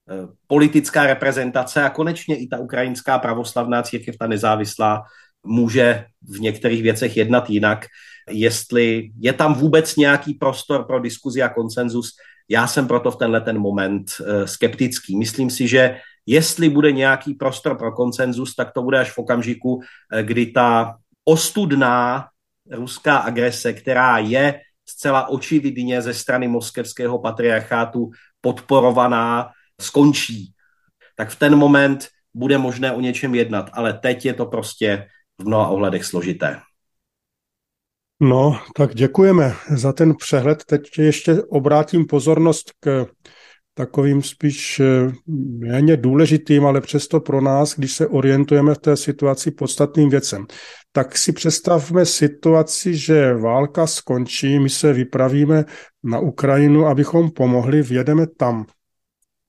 eh, 0.10 0.28
politická 0.48 1.06
reprezentace 1.06 1.84
a 1.84 1.90
konečně 1.90 2.38
i 2.38 2.48
ta 2.48 2.60
ukrajinská 2.60 3.20
pravoslavná 3.20 3.82
církev, 3.82 4.16
ta 4.20 4.28
nezávislá, 4.28 5.04
může 5.46 6.06
v 6.22 6.40
některých 6.40 6.84
věcech 6.84 7.18
jednat 7.18 7.50
jinak, 7.50 7.86
jestli 8.30 9.12
je 9.20 9.34
tam 9.34 9.54
vůbec 9.54 9.96
nějaký 9.96 10.34
prostor 10.34 10.86
pro 10.86 11.00
diskuzi 11.00 11.42
a 11.42 11.50
konsenzus. 11.50 12.12
Já 12.50 12.68
jsem 12.68 12.88
proto 12.88 13.12
v 13.12 13.18
tenhle 13.18 13.42
ten 13.42 13.60
moment 13.60 14.12
eh, 14.22 14.48
skeptický. 14.48 15.18
Myslím 15.18 15.50
si, 15.50 15.68
že 15.68 15.98
jestli 16.26 16.70
bude 16.70 16.92
nějaký 16.92 17.34
prostor 17.34 17.78
pro 17.78 17.92
konsenzus, 17.92 18.56
tak 18.56 18.74
to 18.74 18.82
bude 18.82 19.00
až 19.00 19.12
v 19.12 19.18
okamžiku, 19.18 19.82
kdy 20.22 20.46
ta 20.46 20.98
ostudná 21.26 22.28
ruská 22.72 23.18
agrese, 23.18 23.74
která 23.74 24.18
je 24.18 24.60
zcela 24.90 25.30
očividně 25.30 26.02
ze 26.02 26.14
strany 26.14 26.48
moskevského 26.48 27.20
patriarchátu 27.20 28.10
podporovaná, 28.42 29.50
skončí. 29.82 30.54
Tak 31.16 31.30
v 31.30 31.36
ten 31.36 31.56
moment 31.56 32.08
bude 32.34 32.58
možné 32.58 32.92
o 32.92 33.02
něčem 33.02 33.36
jednat, 33.36 33.70
ale 33.74 33.94
teď 33.94 34.26
je 34.26 34.34
to 34.34 34.46
prostě 34.46 35.08
v 35.42 35.46
mnoha 35.46 35.68
ohledech 35.68 36.06
složité. 36.06 36.60
No, 38.20 38.60
tak 38.76 38.96
děkujeme 38.96 39.54
za 39.70 39.94
ten 39.94 40.16
přehled. 40.16 40.64
Teď 40.64 40.82
ještě 40.98 41.44
obrátím 41.44 42.06
pozornost 42.06 42.72
k 42.80 43.06
takovým 43.74 44.24
spíš 44.24 44.80
eh, 44.80 45.12
méně 45.60 45.98
důležitým, 45.98 46.66
ale 46.66 46.82
přesto 46.82 47.20
pro 47.20 47.42
nás, 47.42 47.76
když 47.76 47.94
se 47.94 48.08
orientujeme 48.08 48.76
v 48.76 48.78
té 48.78 48.98
situaci 48.98 49.52
podstatným 49.52 50.10
věcem. 50.10 50.46
Tak 50.96 51.18
si 51.18 51.32
představme 51.34 52.06
situaci, 52.06 52.98
že 52.98 53.34
válka 53.34 53.88
skončí, 53.88 54.60
my 54.60 54.70
se 54.70 54.94
vypravíme 54.94 55.66
na 56.04 56.20
Ukrajinu, 56.20 56.86
abychom 56.86 57.32
pomohli, 57.32 57.82
vjedeme 57.82 58.28
tam. 58.28 58.66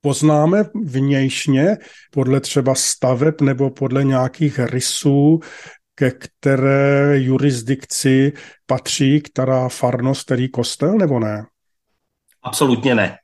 poznáme 0.01 0.65
vnějšně 0.85 1.77
podle 2.11 2.41
třeba 2.41 2.75
staveb 2.75 3.41
nebo 3.41 3.71
podle 3.71 4.05
nějakých 4.05 4.59
rysů, 4.59 5.41
ke 5.95 6.11
které 6.11 7.19
jurisdikci 7.19 8.33
patří, 8.67 9.21
která 9.21 9.69
farnost, 9.69 10.25
který 10.25 10.49
kostel, 10.49 10.99
nebo 10.99 11.21
ne? 11.21 11.47
Absolutně 12.43 12.95
ne. 12.95 13.19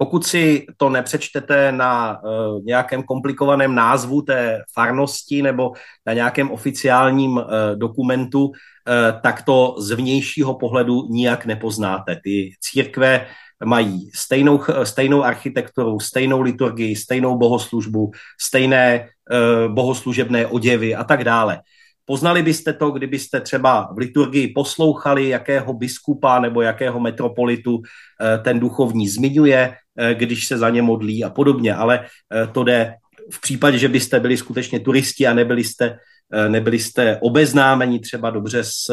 Pokud 0.00 0.26
si 0.26 0.66
to 0.76 0.88
nepřečtete 0.88 1.72
na 1.72 2.22
uh, 2.22 2.64
nějakém 2.64 3.02
komplikovaném 3.02 3.74
názvu 3.74 4.22
té 4.22 4.62
farnosti 4.74 5.42
nebo 5.42 5.72
na 6.06 6.12
nějakém 6.12 6.50
oficiálním 6.50 7.36
uh, 7.36 7.44
dokumentu, 7.74 8.44
uh, 8.44 8.52
tak 9.22 9.42
to 9.42 9.74
z 9.78 9.90
vnějšího 9.90 10.54
pohledu 10.54 11.06
nijak 11.10 11.46
nepoznáte. 11.46 12.16
Ty 12.24 12.52
církve 12.60 13.26
mají 13.64 14.10
stejnou, 14.14 14.60
stejnou 14.82 15.24
architekturu, 15.24 16.00
stejnou 16.00 16.40
liturgii, 16.40 16.96
stejnou 16.96 17.38
bohoslužbu, 17.38 18.10
stejné 18.40 19.08
bohoslužebné 19.68 20.46
oděvy 20.46 20.94
a 20.94 21.04
tak 21.04 21.24
dále. 21.24 21.60
Poznali 22.04 22.42
byste 22.42 22.72
to, 22.72 22.90
kdybyste 22.90 23.40
třeba 23.40 23.92
v 23.94 23.98
liturgii 23.98 24.48
poslouchali, 24.48 25.28
jakého 25.28 25.72
biskupa 25.72 26.40
nebo 26.40 26.62
jakého 26.62 27.00
metropolitu 27.00 27.82
ten 28.42 28.60
duchovní 28.60 29.08
zmiňuje, 29.08 29.74
když 30.14 30.46
se 30.46 30.58
za 30.58 30.70
ně 30.70 30.82
modlí 30.82 31.24
a 31.24 31.30
podobně, 31.30 31.74
ale 31.74 32.06
eh, 32.34 32.46
to 32.46 32.64
jde 32.64 32.94
v 33.32 33.40
případě, 33.40 33.78
že 33.78 33.88
byste 33.88 34.20
byli 34.20 34.36
skutečně 34.36 34.80
turisti 34.80 35.26
a 35.26 35.34
nebyli 35.34 35.64
jste, 35.64 35.98
nebyli 36.48 36.78
jste 36.78 37.18
obeznámeni 37.20 37.98
třeba 37.98 38.30
dobře 38.30 38.64
s 38.64 38.90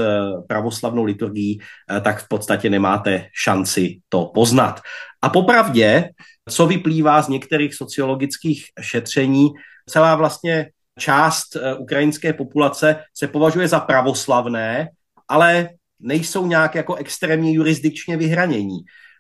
pravoslavnou 0.48 1.04
liturgií, 1.04 1.60
tak 2.02 2.24
v 2.24 2.28
podstatě 2.28 2.70
nemáte 2.70 3.26
šanci 3.44 3.98
to 4.10 4.32
poznat. 4.34 4.82
A 5.22 5.30
popravdě, 5.30 6.10
co 6.50 6.68
vyplývá 6.68 7.22
z 7.22 7.28
některých 7.28 7.74
sociologických 7.74 8.66
šetření, 8.82 9.50
celá 9.90 10.16
vlastně 10.16 10.70
část 11.00 11.56
eh, 11.56 11.74
ukrajinské 11.76 12.34
populace 12.34 13.04
se 13.14 13.28
považuje 13.28 13.68
za 13.68 13.80
pravoslavné, 13.80 14.90
ale 15.28 15.70
nejsou 16.00 16.48
nějak 16.48 16.76
jako 16.76 16.96
extrémně 16.96 17.54
jurisdikčně 17.54 18.18
vyhranění. 18.18 18.78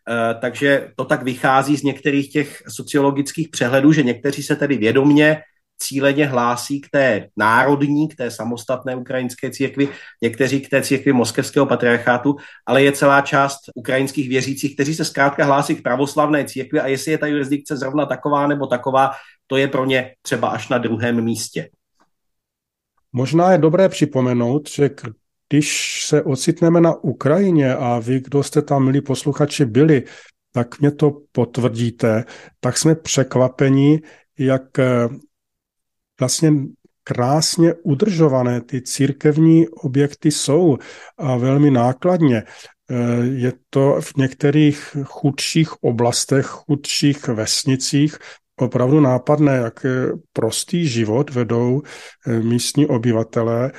Eh, 0.09 0.35
takže 0.41 0.91
to 0.95 1.05
tak 1.05 1.23
vychází 1.23 1.77
z 1.77 1.83
některých 1.83 2.31
těch 2.31 2.63
sociologických 2.67 3.49
přehledů, 3.49 3.91
že 3.93 4.03
někteří 4.03 4.43
se 4.43 4.55
tedy 4.55 4.77
vědomně 4.77 5.41
cíleně 5.79 6.25
hlásí 6.25 6.81
k 6.81 6.89
té 6.89 7.27
národní, 7.37 8.07
k 8.07 8.15
té 8.15 8.31
samostatné 8.31 8.95
ukrajinské 8.95 9.51
církvi, 9.51 9.89
někteří 10.21 10.61
k 10.61 10.69
té 10.69 10.81
církvi 10.81 11.13
moskevského 11.13 11.65
patriarchátu, 11.65 12.35
ale 12.65 12.83
je 12.83 12.91
celá 12.91 13.21
část 13.21 13.59
ukrajinských 13.75 14.29
věřících, 14.29 14.73
kteří 14.73 14.95
se 14.95 15.05
zkrátka 15.05 15.45
hlásí 15.45 15.75
k 15.75 15.83
pravoslavné 15.83 16.45
církvi 16.45 16.79
a 16.79 16.87
jestli 16.87 17.11
je 17.11 17.17
ta 17.17 17.27
jurisdikce 17.27 17.77
zrovna 17.77 18.05
taková 18.05 18.47
nebo 18.47 18.67
taková, 18.67 19.11
to 19.47 19.57
je 19.57 19.67
pro 19.67 19.85
ně 19.85 20.11
třeba 20.21 20.49
až 20.49 20.69
na 20.69 20.77
druhém 20.77 21.23
místě. 21.23 21.69
Možná 23.13 23.51
je 23.51 23.57
dobré 23.57 23.89
připomenout, 23.89 24.69
že 24.69 24.89
když 25.49 25.99
se 26.05 26.23
ocitneme 26.23 26.81
na 26.81 27.03
Ukrajině 27.03 27.75
a 27.75 27.99
vy, 27.99 28.19
kdo 28.19 28.43
jste 28.43 28.61
tam, 28.61 28.85
milí 28.85 29.01
posluchači, 29.01 29.65
byli, 29.65 30.03
tak 30.51 30.79
mě 30.79 30.91
to 30.91 31.21
potvrdíte, 31.31 32.25
tak 32.59 32.77
jsme 32.77 32.95
překvapeni, 32.95 34.01
jak 34.39 34.79
eh, 34.79 35.09
vlastně 36.19 36.53
krásně 37.03 37.73
udržované 37.73 38.61
ty 38.61 38.81
církevní 38.81 39.67
objekty 39.67 40.31
jsou 40.31 40.77
a 41.17 41.37
velmi 41.37 41.71
nákladně. 41.71 42.43
Eh, 42.43 43.25
je 43.25 43.53
to 43.69 44.01
v 44.01 44.15
některých 44.17 44.97
chudších 45.03 45.83
oblastech, 45.83 46.45
chudších 46.45 47.27
vesnicích, 47.27 48.17
opravdu 48.59 48.99
nápadné, 48.99 49.55
jak 49.55 49.85
prostý 50.33 50.87
život 50.87 51.29
vedou 51.29 51.81
eh, 52.27 52.39
místní 52.39 52.87
obyvatelé 52.87 53.71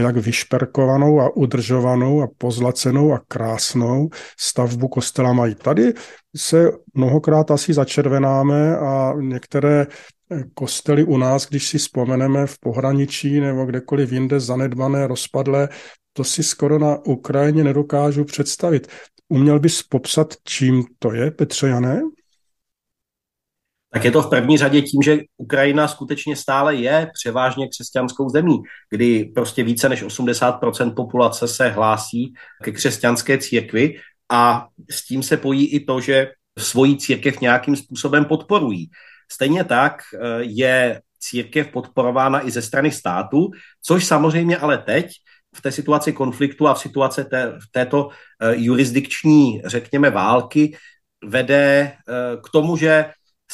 jak 0.00 0.16
vyšperkovanou 0.16 1.20
a 1.20 1.36
udržovanou 1.36 2.22
a 2.22 2.28
pozlacenou 2.38 3.12
a 3.12 3.20
krásnou 3.28 4.08
stavbu 4.38 4.88
kostela 4.88 5.32
mají. 5.32 5.54
Tady 5.54 5.92
se 6.36 6.70
mnohokrát 6.94 7.50
asi 7.50 7.74
začervenáme 7.74 8.78
a 8.78 9.12
některé 9.20 9.86
eh, 10.30 10.44
kostely 10.54 11.04
u 11.04 11.16
nás, 11.16 11.48
když 11.48 11.68
si 11.68 11.78
vzpomeneme 11.78 12.46
v 12.46 12.58
pohraničí 12.58 13.40
nebo 13.40 13.64
kdekoliv 13.64 14.12
jinde 14.12 14.40
zanedbané, 14.40 15.06
rozpadlé, 15.06 15.68
to 16.12 16.24
si 16.24 16.42
skoro 16.42 16.78
na 16.78 17.06
Ukrajině 17.06 17.64
nedokážu 17.64 18.24
představit. 18.24 18.88
Uměl 19.28 19.60
bys 19.60 19.82
popsat, 19.82 20.34
čím 20.44 20.84
to 20.98 21.12
je, 21.12 21.30
Petře 21.30 21.68
Jané? 21.68 22.02
Tak 23.94 24.04
je 24.04 24.10
to 24.10 24.22
v 24.22 24.30
první 24.30 24.58
řadě 24.58 24.82
tím, 24.82 25.02
že 25.02 25.18
Ukrajina 25.36 25.88
skutečně 25.88 26.36
stále 26.36 26.74
je 26.74 27.10
převážně 27.14 27.68
křesťanskou 27.68 28.28
zemí, 28.28 28.58
kdy 28.90 29.24
prostě 29.34 29.64
více 29.64 29.88
než 29.88 30.02
80% 30.02 30.94
populace 30.94 31.48
se 31.48 31.68
hlásí 31.68 32.34
ke 32.62 32.72
křesťanské 32.72 33.38
církvi 33.38 33.96
a 34.32 34.66
s 34.90 35.06
tím 35.06 35.22
se 35.22 35.36
pojí 35.36 35.66
i 35.66 35.84
to, 35.84 36.00
že 36.00 36.30
svoji 36.58 36.96
církev 36.96 37.40
nějakým 37.40 37.76
způsobem 37.76 38.24
podporují. 38.24 38.90
Stejně 39.32 39.64
tak 39.64 40.02
eh, 40.14 40.42
je 40.42 41.00
církev 41.18 41.68
podporována 41.68 42.46
i 42.46 42.50
ze 42.50 42.62
strany 42.62 42.90
státu, 42.90 43.50
což 43.82 44.04
samozřejmě 44.04 44.56
ale 44.56 44.78
teď 44.78 45.10
v 45.56 45.62
té 45.62 45.72
situaci 45.72 46.12
konfliktu 46.12 46.68
a 46.68 46.74
v 46.74 46.78
situaci 46.78 47.24
té, 47.24 47.46
v 47.46 47.70
této 47.70 48.08
eh, 48.10 48.54
jurisdikční, 48.56 49.62
řekněme, 49.64 50.10
války 50.10 50.76
vede 51.24 51.92
eh, 51.92 52.36
k 52.42 52.50
tomu, 52.50 52.76
že 52.76 53.04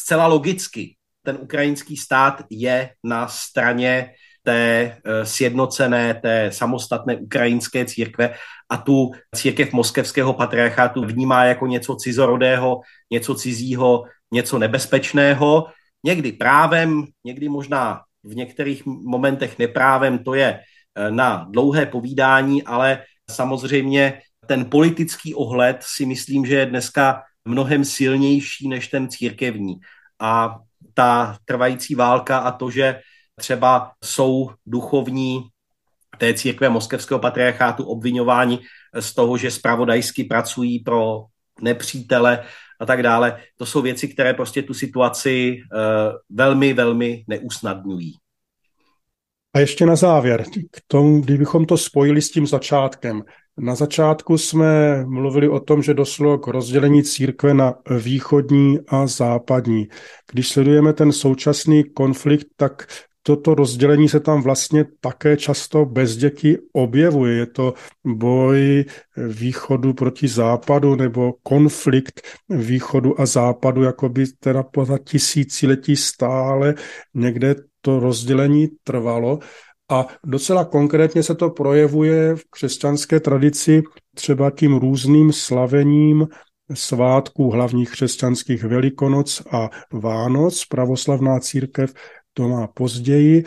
zcela 0.01 0.27
logicky 0.27 0.97
ten 1.23 1.39
ukrajinský 1.41 1.97
stát 1.97 2.43
je 2.51 2.91
na 3.05 3.29
straně 3.29 4.15
té 4.43 4.97
eh, 5.05 5.27
sjednocené, 5.27 6.15
té 6.15 6.51
samostatné 6.53 7.17
ukrajinské 7.17 7.85
církve 7.85 8.35
a 8.71 8.77
tu 8.77 9.11
církev 9.35 9.73
moskevského 9.73 10.33
patriarchátu 10.33 11.05
vnímá 11.05 11.45
jako 11.45 11.67
něco 11.67 11.95
cizorodého, 11.95 12.81
něco 13.11 13.35
cizího, 13.35 14.05
něco 14.33 14.59
nebezpečného. 14.59 15.67
Někdy 16.05 16.33
právem, 16.33 17.05
někdy 17.25 17.49
možná 17.49 18.01
v 18.25 18.35
některých 18.35 18.87
momentech 18.87 19.59
neprávem, 19.59 20.19
to 20.19 20.35
je 20.35 20.61
eh, 20.61 21.11
na 21.11 21.47
dlouhé 21.51 21.87
povídání, 21.87 22.63
ale 22.63 23.05
samozřejmě 23.31 24.21
ten 24.47 24.65
politický 24.65 25.35
ohled 25.35 25.77
si 25.81 26.07
myslím, 26.07 26.47
že 26.47 26.55
je 26.55 26.67
dneska 26.67 27.23
mnohem 27.45 27.85
silnější 27.85 28.69
než 28.69 28.89
ten 28.89 29.09
církevní. 29.09 29.81
A 30.21 30.59
ta 30.95 31.39
trvající 31.45 31.95
válka 31.95 32.39
a 32.39 32.51
to, 32.51 32.71
že 32.71 33.01
třeba 33.39 33.93
jsou 34.05 34.51
duchovní 34.67 35.49
té 36.19 36.35
církve 36.35 36.69
moskevského 36.69 37.21
patriarchátu 37.21 37.85
obvinováni 37.85 38.59
z 39.01 39.15
toho, 39.15 39.37
že 39.37 39.51
spravodajsky 39.51 40.25
pracují 40.25 40.79
pro 40.79 41.25
nepřítele 41.61 42.45
a 42.81 42.87
tak 42.87 43.03
dále. 43.03 43.41
To 43.57 43.67
jsou 43.67 43.83
věci, 43.83 44.09
které 44.09 44.35
prostě 44.35 44.63
tu 44.63 44.75
situaci 44.75 45.57
uh, 45.73 46.37
velmi, 46.37 46.73
velmi 46.73 47.25
neusnadňují. 47.29 48.15
A 49.55 49.59
ještě 49.59 49.87
na 49.87 49.97
závěr, 49.97 50.45
k 50.71 50.81
tomu, 50.87 51.21
kdybychom 51.21 51.65
to 51.65 51.77
spojili 51.77 52.23
s 52.23 52.31
tím 52.31 52.47
začátkem. 52.47 53.23
Na 53.59 53.75
začátku 53.75 54.39
jsme 54.39 55.05
mluvili 55.05 55.49
o 55.49 55.61
tom, 55.61 55.83
že 55.83 55.95
došlo 55.95 56.39
k 56.39 56.47
rozdělení 56.47 57.03
církve 57.03 57.55
na 57.55 57.75
východní 57.99 58.79
a 58.89 59.07
západní. 59.07 59.89
Když 60.33 60.49
sledujeme 60.49 60.93
ten 60.93 61.13
současný 61.13 61.85
konflikt, 61.85 62.47
tak 62.57 62.87
toto 63.23 63.55
rozdělení 63.55 64.09
se 64.09 64.21
tam 64.21 64.43
vlastně 64.43 64.85
také 65.01 65.37
často 65.37 65.85
bezděky 65.85 66.59
objevuje. 66.73 67.35
Je 67.35 67.47
to 67.47 67.75
boj 68.07 68.85
východu 69.17 69.95
proti 69.95 70.29
západu 70.29 70.95
nebo 70.95 71.33
konflikt 71.43 72.23
východu 72.49 73.21
a 73.21 73.27
západu, 73.27 73.83
jako 73.83 74.09
by 74.09 74.25
teda 74.27 74.63
po 74.63 74.99
tisíciletí 75.05 75.97
stále 75.97 76.75
někde 77.15 77.55
to 77.81 78.01
rozdělení 78.01 78.69
trvalo. 78.85 79.39
A 79.91 80.07
docela 80.25 80.65
konkrétně 80.65 81.23
se 81.23 81.35
to 81.35 81.51
projevuje 81.51 82.37
v 82.37 82.45
křesťanské 82.51 83.21
tradici 83.21 83.83
třeba 84.15 84.51
tím 84.51 84.77
různým 84.77 85.33
slavením 85.33 86.29
svátků 86.75 87.51
hlavních 87.51 87.91
křesťanských 87.91 88.65
Velikonoc 88.65 89.43
a 89.53 89.71
Vánoc. 89.93 90.65
Pravoslavná 90.65 91.41
církev 91.41 91.95
to 92.33 92.49
má 92.49 92.67
později. 92.67 93.45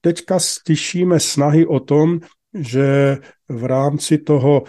Teďka 0.00 0.38
slyšíme 0.38 1.20
snahy 1.20 1.66
o 1.66 1.80
tom, 1.80 2.20
že 2.54 3.18
v 3.48 3.64
rámci 3.64 4.18
toho 4.18 4.62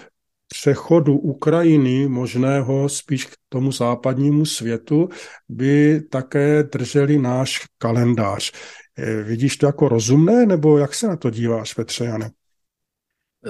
přechodu 0.48 1.18
Ukrajiny, 1.18 2.08
možného 2.08 2.90
spíš 2.90 3.26
k 3.26 3.36
tomu 3.50 3.72
západnímu 3.72 4.46
světu, 4.46 5.10
by 5.50 6.02
také 6.12 6.64
drželi 6.64 7.18
náš 7.18 7.62
kalendář. 7.78 8.52
Eh, 8.98 9.24
vidíš 9.24 9.58
to 9.58 9.66
jako 9.66 9.90
rozumné, 9.90 10.46
nebo 10.46 10.78
jak 10.78 10.94
se 10.94 11.08
na 11.08 11.16
to 11.16 11.30
díváš, 11.30 11.74
Petře 11.74 12.06
Jane? 12.06 12.30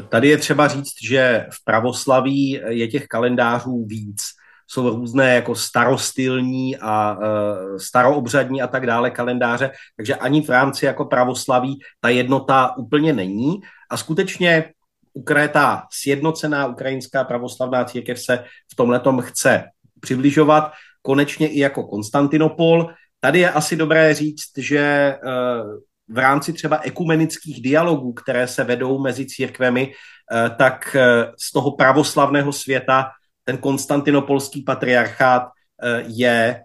Tady 0.09 0.29
je 0.29 0.37
třeba 0.37 0.67
říct, 0.67 0.93
že 1.07 1.45
v 1.51 1.63
pravoslaví 1.63 2.61
je 2.67 2.87
těch 2.87 3.07
kalendářů 3.07 3.85
víc. 3.85 4.21
jsou 4.67 4.89
různé 4.89 5.35
jako 5.35 5.55
starostylní 5.55 6.77
a 6.77 7.17
uh, 7.17 7.77
staroobřadní 7.77 8.61
a 8.61 8.67
tak 8.67 8.85
dále 8.85 9.11
kalendáře, 9.11 9.71
takže 9.95 10.15
ani 10.15 10.41
v 10.41 10.49
rámci 10.49 10.85
jako 10.85 11.05
pravoslaví 11.05 11.79
ta 12.01 12.09
jednota 12.09 12.77
úplně 12.77 13.13
není 13.13 13.61
a 13.89 13.97
skutečně 13.97 14.73
ukréta 15.13 15.87
sjednocená 15.91 16.67
ukrajinská 16.67 17.23
pravoslavná 17.23 17.85
církev 17.85 18.19
se 18.19 18.43
v 18.71 18.75
tomhletom 18.75 19.21
chce 19.21 19.63
přibližovat, 19.99 20.71
konečně 21.01 21.47
i 21.47 21.59
jako 21.59 21.83
Konstantinopol. 21.83 22.89
Tady 23.25 23.39
je 23.39 23.51
asi 23.51 23.75
dobré 23.75 24.13
říct, 24.13 24.57
že 24.57 25.15
uh, 25.23 25.79
v 26.07 26.17
rámci 26.17 26.53
třeba 26.53 26.77
ekumenických 26.77 27.61
dialogů, 27.61 28.13
které 28.13 28.47
se 28.47 28.63
vedou 28.63 28.99
mezi 28.99 29.25
církvemi, 29.25 29.93
eh, 29.93 30.49
tak 30.57 30.95
eh, 30.95 31.31
z 31.39 31.51
toho 31.51 31.71
pravoslavného 31.71 32.53
světa 32.53 33.09
ten 33.43 33.57
konstantinopolský 33.57 34.61
patriarchát 34.61 35.43
eh, 35.43 36.03
je 36.07 36.61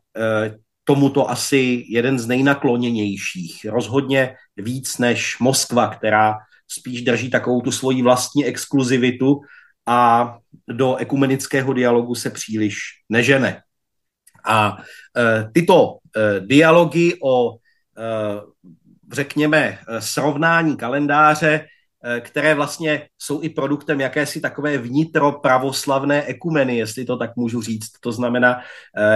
tomuto 0.85 1.31
asi 1.31 1.85
jeden 1.89 2.19
z 2.19 2.27
nejnakloněnějších. 2.27 3.65
Rozhodně 3.65 4.37
víc 4.57 4.99
než 4.99 5.39
Moskva, 5.39 5.89
která 5.89 6.35
spíš 6.69 7.03
drží 7.03 7.31
takovou 7.31 7.61
tu 7.61 7.73
svoji 7.73 8.03
vlastní 8.03 8.45
exkluzivitu 8.45 9.41
a 9.87 10.37
do 10.69 10.97
ekumenického 10.97 11.73
dialogu 11.73 12.15
se 12.15 12.31
příliš 12.31 12.79
nežene. 13.09 13.63
A 14.45 14.77
tyto 15.53 15.99
dialogy 16.41 17.19
o 17.23 17.57
řekněme, 19.13 19.79
eh, 19.89 20.01
srovnání 20.01 20.77
kalendáře, 20.77 21.67
které 22.21 22.55
vlastně 22.55 23.09
jsou 23.19 23.43
i 23.43 23.49
produktem 23.49 24.01
jakési 24.01 24.41
takové 24.41 24.79
vnitro 24.79 25.33
pravoslavné 25.33 26.25
ekumeny, 26.25 26.77
jestli 26.77 27.05
to 27.05 27.17
tak 27.17 27.37
můžu 27.37 27.63
říct. 27.63 27.91
To 28.01 28.13
znamená 28.13 28.61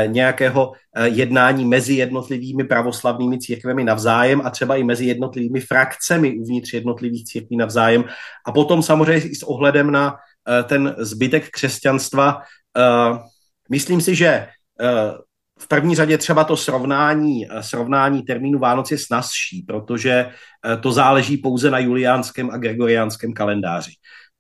nějakého 0.06 0.72
jednání 1.04 1.64
mezi 1.64 1.94
jednotlivými 1.94 2.64
pravoslavnými 2.64 3.38
církvemi 3.38 3.84
navzájem 3.84 4.40
a 4.44 4.50
třeba 4.50 4.76
i 4.76 4.84
mezi 4.84 5.04
jednotlivými 5.04 5.60
frakcemi 5.60 6.38
uvnitř 6.38 6.72
jednotlivých 6.72 7.24
církví 7.24 7.56
navzájem. 7.56 8.04
A 8.46 8.52
potom 8.52 8.82
samozřejmě 8.82 9.28
i 9.28 9.34
s 9.34 9.42
ohledem 9.42 9.90
na 9.90 10.16
ten 10.64 10.94
zbytek 10.98 11.50
křesťanstva. 11.50 12.42
Myslím 13.70 14.00
si, 14.00 14.14
že 14.14 14.46
v 15.58 15.68
první 15.68 15.94
řadě 15.94 16.18
třeba 16.18 16.44
to 16.44 16.56
srovnání, 16.56 17.46
eh, 17.50 17.62
srovnání 17.62 18.22
termínu 18.22 18.58
Vánoc 18.58 18.90
je 18.90 18.98
snazší, 18.98 19.62
protože 19.66 20.10
eh, 20.10 20.76
to 20.76 20.92
záleží 20.92 21.36
pouze 21.36 21.70
na 21.70 21.78
juliánském 21.78 22.50
a 22.50 22.56
gregoriánském 22.56 23.32
kalendáři. 23.32 23.90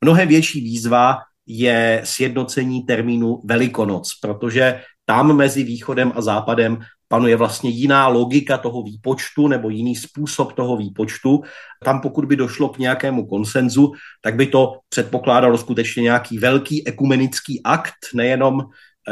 Mnohem 0.04 0.28
větší 0.28 0.60
výzva 0.60 1.18
je 1.46 2.00
sjednocení 2.04 2.82
termínu 2.82 3.40
Velikonoc, 3.44 4.10
protože 4.22 4.80
tam 5.04 5.36
mezi 5.36 5.62
východem 5.62 6.12
a 6.14 6.20
západem 6.22 6.78
panuje 7.08 7.36
vlastně 7.36 7.70
jiná 7.70 8.08
logika 8.08 8.58
toho 8.58 8.82
výpočtu 8.82 9.48
nebo 9.48 9.70
jiný 9.70 9.96
způsob 9.96 10.52
toho 10.52 10.76
výpočtu. 10.76 11.42
Tam 11.84 12.00
pokud 12.00 12.24
by 12.24 12.36
došlo 12.36 12.68
k 12.68 12.78
nějakému 12.78 13.26
konsenzu, 13.26 13.92
tak 14.22 14.34
by 14.34 14.46
to 14.46 14.72
předpokládalo 14.88 15.58
skutečně 15.58 16.02
nějaký 16.02 16.38
velký 16.38 16.88
ekumenický 16.88 17.60
akt, 17.64 17.94
nejenom, 18.14 18.60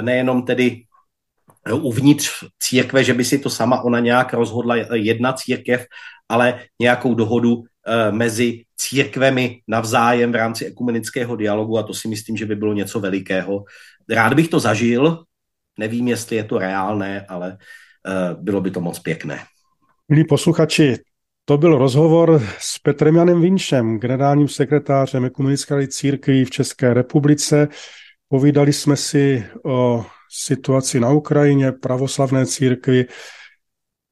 nejenom 0.01 0.43
tedy 0.43 0.83
uvnitř 1.71 2.31
církve, 2.59 3.05
že 3.05 3.15
by 3.15 3.25
si 3.25 3.39
to 3.39 3.51
sama 3.51 3.83
ona 3.83 4.01
nějak 4.01 4.35
rozhodla 4.35 4.77
jedna 4.95 5.33
církev, 5.33 5.87
ale 6.29 6.61
nějakou 6.81 7.15
dohodu 7.15 7.63
eh, 7.63 8.13
mezi 8.13 8.65
církvemi 8.77 9.61
navzájem 9.69 10.33
v 10.33 10.35
rámci 10.35 10.67
ekumenického 10.67 11.37
dialogu 11.37 11.79
a 11.79 11.83
to 11.83 11.95
si 11.95 12.09
myslím, 12.09 12.37
že 12.37 12.47
by 12.47 12.57
bylo 12.57 12.73
něco 12.73 13.01
velikého. 13.01 13.65
Rád 14.09 14.35
bych 14.35 14.49
to 14.49 14.61
zažil, 14.61 15.25
nevím, 15.79 16.09
jestli 16.09 16.37
je 16.37 16.45
to 16.45 16.59
reálné, 16.59 17.27
ale 17.29 17.57
eh, 18.07 18.35
bylo 18.41 18.61
by 18.61 18.71
to 18.71 18.81
moc 18.81 18.99
pěkné. 18.99 19.39
Milí 20.09 20.25
posluchači, 20.25 20.97
to 21.45 21.59
byl 21.59 21.79
rozhovor 21.79 22.43
s 22.59 22.79
Petrem 22.79 23.17
Janem 23.17 23.41
Vinčem, 23.41 23.99
generálním 23.99 24.49
sekretářem 24.49 25.25
Ekumenické 25.25 25.87
církví 25.89 26.45
v 26.45 26.51
České 26.51 26.95
republice. 26.95 27.69
Povídali 28.29 28.73
jsme 28.73 28.97
si 28.97 29.47
o 29.65 30.05
situaci 30.33 31.01
na 31.01 31.11
Ukrajině, 31.11 31.73
pravoslavné 31.73 32.47
církvi. 32.47 33.07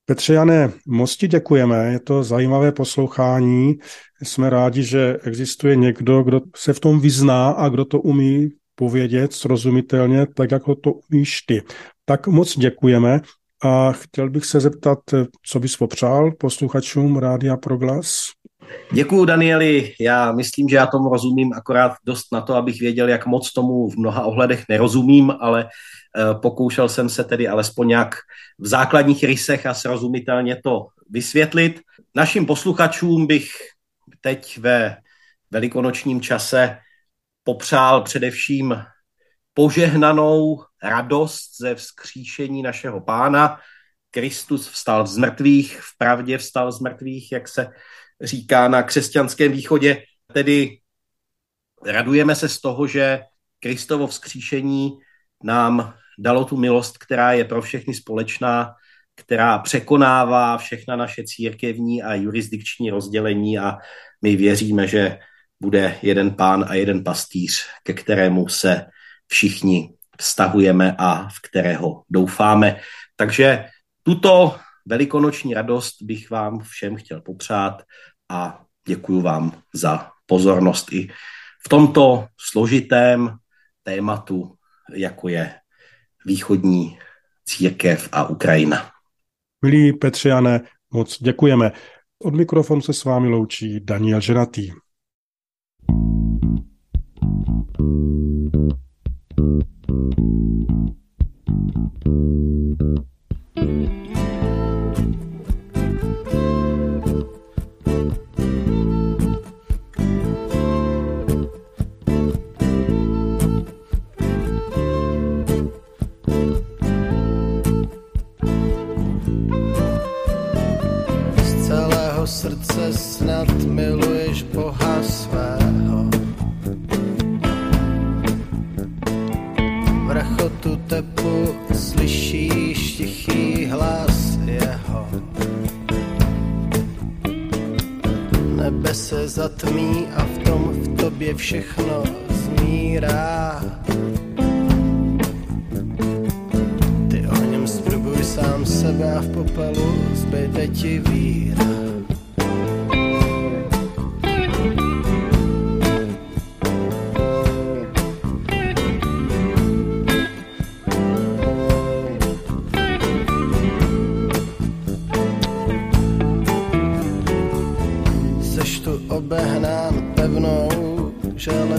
Petře 0.04 0.34
Jané, 0.34 0.72
moc 0.86 1.16
ti 1.16 1.28
děkujeme, 1.28 1.92
je 1.92 2.00
to 2.00 2.22
zajímavé 2.22 2.72
poslouchání. 2.72 3.78
Jsme 4.22 4.50
rádi, 4.50 4.82
že 4.82 5.16
existuje 5.22 5.76
někdo, 5.76 6.22
kdo 6.22 6.40
se 6.56 6.72
v 6.72 6.80
tom 6.80 7.00
vyzná 7.00 7.50
a 7.50 7.68
kdo 7.68 7.84
to 7.84 8.00
umí 8.00 8.48
povědět 8.74 9.32
srozumitelně, 9.32 10.26
tak 10.26 10.50
jako 10.50 10.74
to 10.74 10.92
umíš 10.92 11.42
ty. 11.42 11.62
Tak 12.04 12.26
moc 12.26 12.58
děkujeme 12.58 13.20
a 13.62 13.92
chtěl 13.92 14.30
bych 14.30 14.44
se 14.44 14.60
zeptat, 14.60 14.98
co 15.42 15.60
bys 15.60 15.76
popřál 15.76 16.32
posluchačům 16.32 17.16
Rádia 17.18 17.56
Proglas? 17.56 18.24
Děkuju, 18.92 19.24
Danieli. 19.24 19.92
Já 20.00 20.32
myslím, 20.32 20.68
že 20.68 20.76
já 20.76 20.86
tomu 20.86 21.08
rozumím 21.08 21.52
akorát 21.52 21.92
dost 22.06 22.32
na 22.32 22.40
to, 22.40 22.54
abych 22.54 22.80
věděl, 22.80 23.08
jak 23.08 23.26
moc 23.26 23.52
tomu 23.52 23.90
v 23.90 23.96
mnoha 23.96 24.24
ohledech 24.24 24.64
nerozumím, 24.68 25.32
ale 25.40 25.68
Eh, 26.16 26.34
pokoušel 26.34 26.88
jsem 26.88 27.08
se 27.08 27.24
tedy 27.24 27.48
alespoň 27.48 27.88
nějak 27.88 28.14
v 28.58 28.66
základních 28.66 29.24
rysech 29.24 29.66
a 29.66 29.74
srozumitelně 29.74 30.56
to 30.64 30.86
vysvětlit. 31.10 31.80
Našim 32.14 32.46
posluchačům 32.46 33.26
bych 33.26 33.50
teď 34.20 34.58
ve 34.58 34.96
velikonočním 35.50 36.20
čase 36.20 36.78
popřál 37.44 38.02
především 38.02 38.82
požehnanou 39.60 40.64
radost 40.82 41.60
ze 41.60 41.74
vzkříšení 41.74 42.62
našeho 42.62 43.00
pána. 43.00 43.60
Kristus 44.10 44.68
vstal 44.68 45.06
z 45.06 45.16
mrtvých, 45.16 45.80
v 45.80 45.98
pravdě 45.98 46.38
vstal 46.38 46.72
z 46.72 46.80
mrtvých, 46.80 47.32
jak 47.32 47.48
se 47.48 47.68
říká 48.20 48.68
na 48.68 48.82
křesťanském 48.82 49.52
východě. 49.52 50.02
Tedy 50.32 50.78
radujeme 51.86 52.34
se 52.34 52.48
z 52.48 52.60
toho, 52.60 52.86
že 52.86 53.20
Kristovo 53.60 54.06
vzkříšení 54.06 54.92
nám 55.44 55.94
dalo 56.18 56.44
tu 56.44 56.56
milost, 56.56 56.98
která 56.98 57.32
je 57.32 57.44
pro 57.44 57.62
všechny 57.62 57.94
společná, 57.94 58.74
která 59.14 59.58
překonává 59.58 60.58
všechna 60.58 60.96
naše 60.96 61.24
církevní 61.24 62.02
a 62.02 62.14
jurisdikční 62.14 62.90
rozdělení 62.90 63.58
a 63.58 63.76
my 64.22 64.36
věříme, 64.36 64.86
že 64.88 65.18
bude 65.62 65.98
jeden 66.02 66.30
pán 66.30 66.64
a 66.68 66.74
jeden 66.74 67.04
pastýř, 67.04 67.66
ke 67.82 67.92
kterému 67.92 68.48
se 68.48 68.86
všichni 69.30 69.94
vztahujeme 70.20 70.94
a 70.98 71.28
v 71.28 71.40
kterého 71.48 72.02
doufáme. 72.10 72.80
Takže 73.16 73.64
tuto 74.02 74.56
velikonoční 74.86 75.54
radost 75.54 76.02
bych 76.02 76.30
vám 76.30 76.60
všem 76.60 76.96
chtěl 76.96 77.20
popřát 77.20 77.82
a 78.28 78.62
děkuji 78.86 79.20
vám 79.20 79.62
za 79.74 80.10
pozornost 80.26 80.92
i 80.92 81.08
v 81.66 81.68
tomto 81.68 82.26
složitém 82.40 83.36
tématu, 83.82 84.54
jako 84.94 85.28
je 85.28 85.54
východní 86.26 86.98
církev 87.44 88.08
a 88.12 88.24
Ukrajina. 88.28 88.90
Milí 89.62 89.92
Petře 89.92 90.60
moc 90.90 91.22
děkujeme. 91.22 91.72
Od 92.24 92.34
mikrofonu 92.34 92.80
se 92.80 92.92
s 92.92 93.04
vámi 93.04 93.28
loučí 93.28 93.80
Daniel 93.80 94.20
Ženatý. 94.20 94.70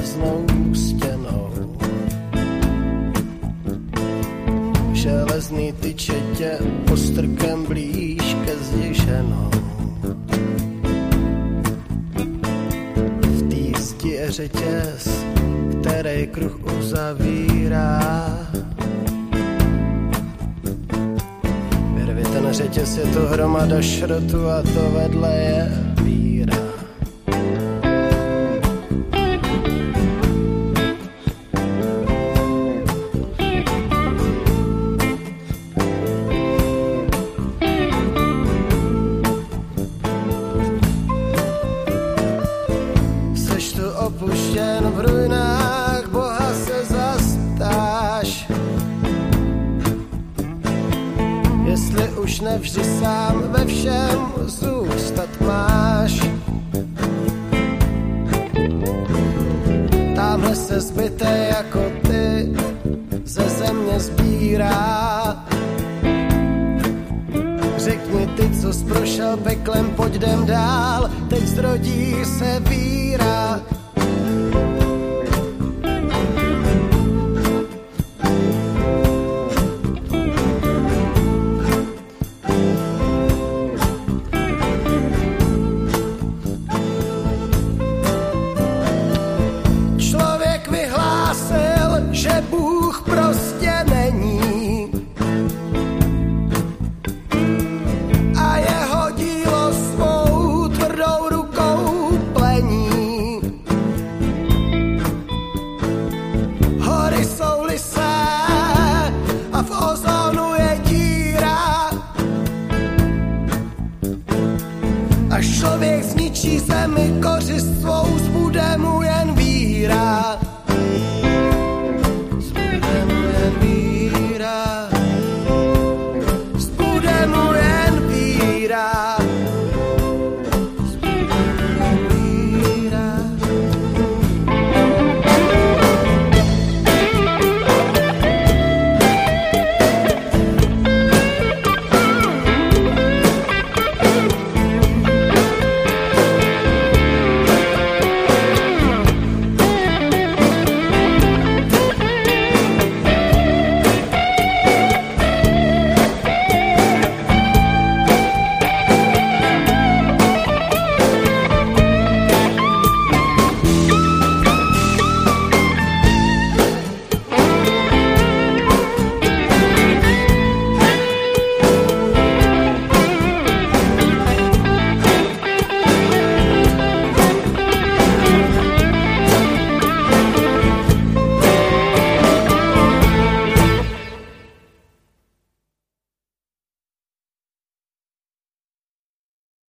železnou 0.02 0.46
stěnou. 0.74 1.50
Železný 4.94 5.74
tyče 5.74 6.14
tě 6.38 6.58
postrkem 6.88 7.66
blíž 7.66 8.38
ke 8.46 8.56
zdiženou. 8.56 9.52
V 13.22 13.50
té 13.50 13.82
zdi 13.82 14.10
je 14.10 14.32
řetěz, 14.32 15.26
který 15.82 16.28
kruh 16.28 16.60
uzavírá. 16.80 18.00
Vyrvi 21.96 22.24
ten 22.24 22.48
řetěz, 22.52 22.98
je 22.98 23.06
to 23.06 23.20
hromada 23.20 23.82
šrotu 23.82 24.50
a 24.50 24.62
to 24.62 24.92
vedle 24.92 25.34
je 25.36 25.91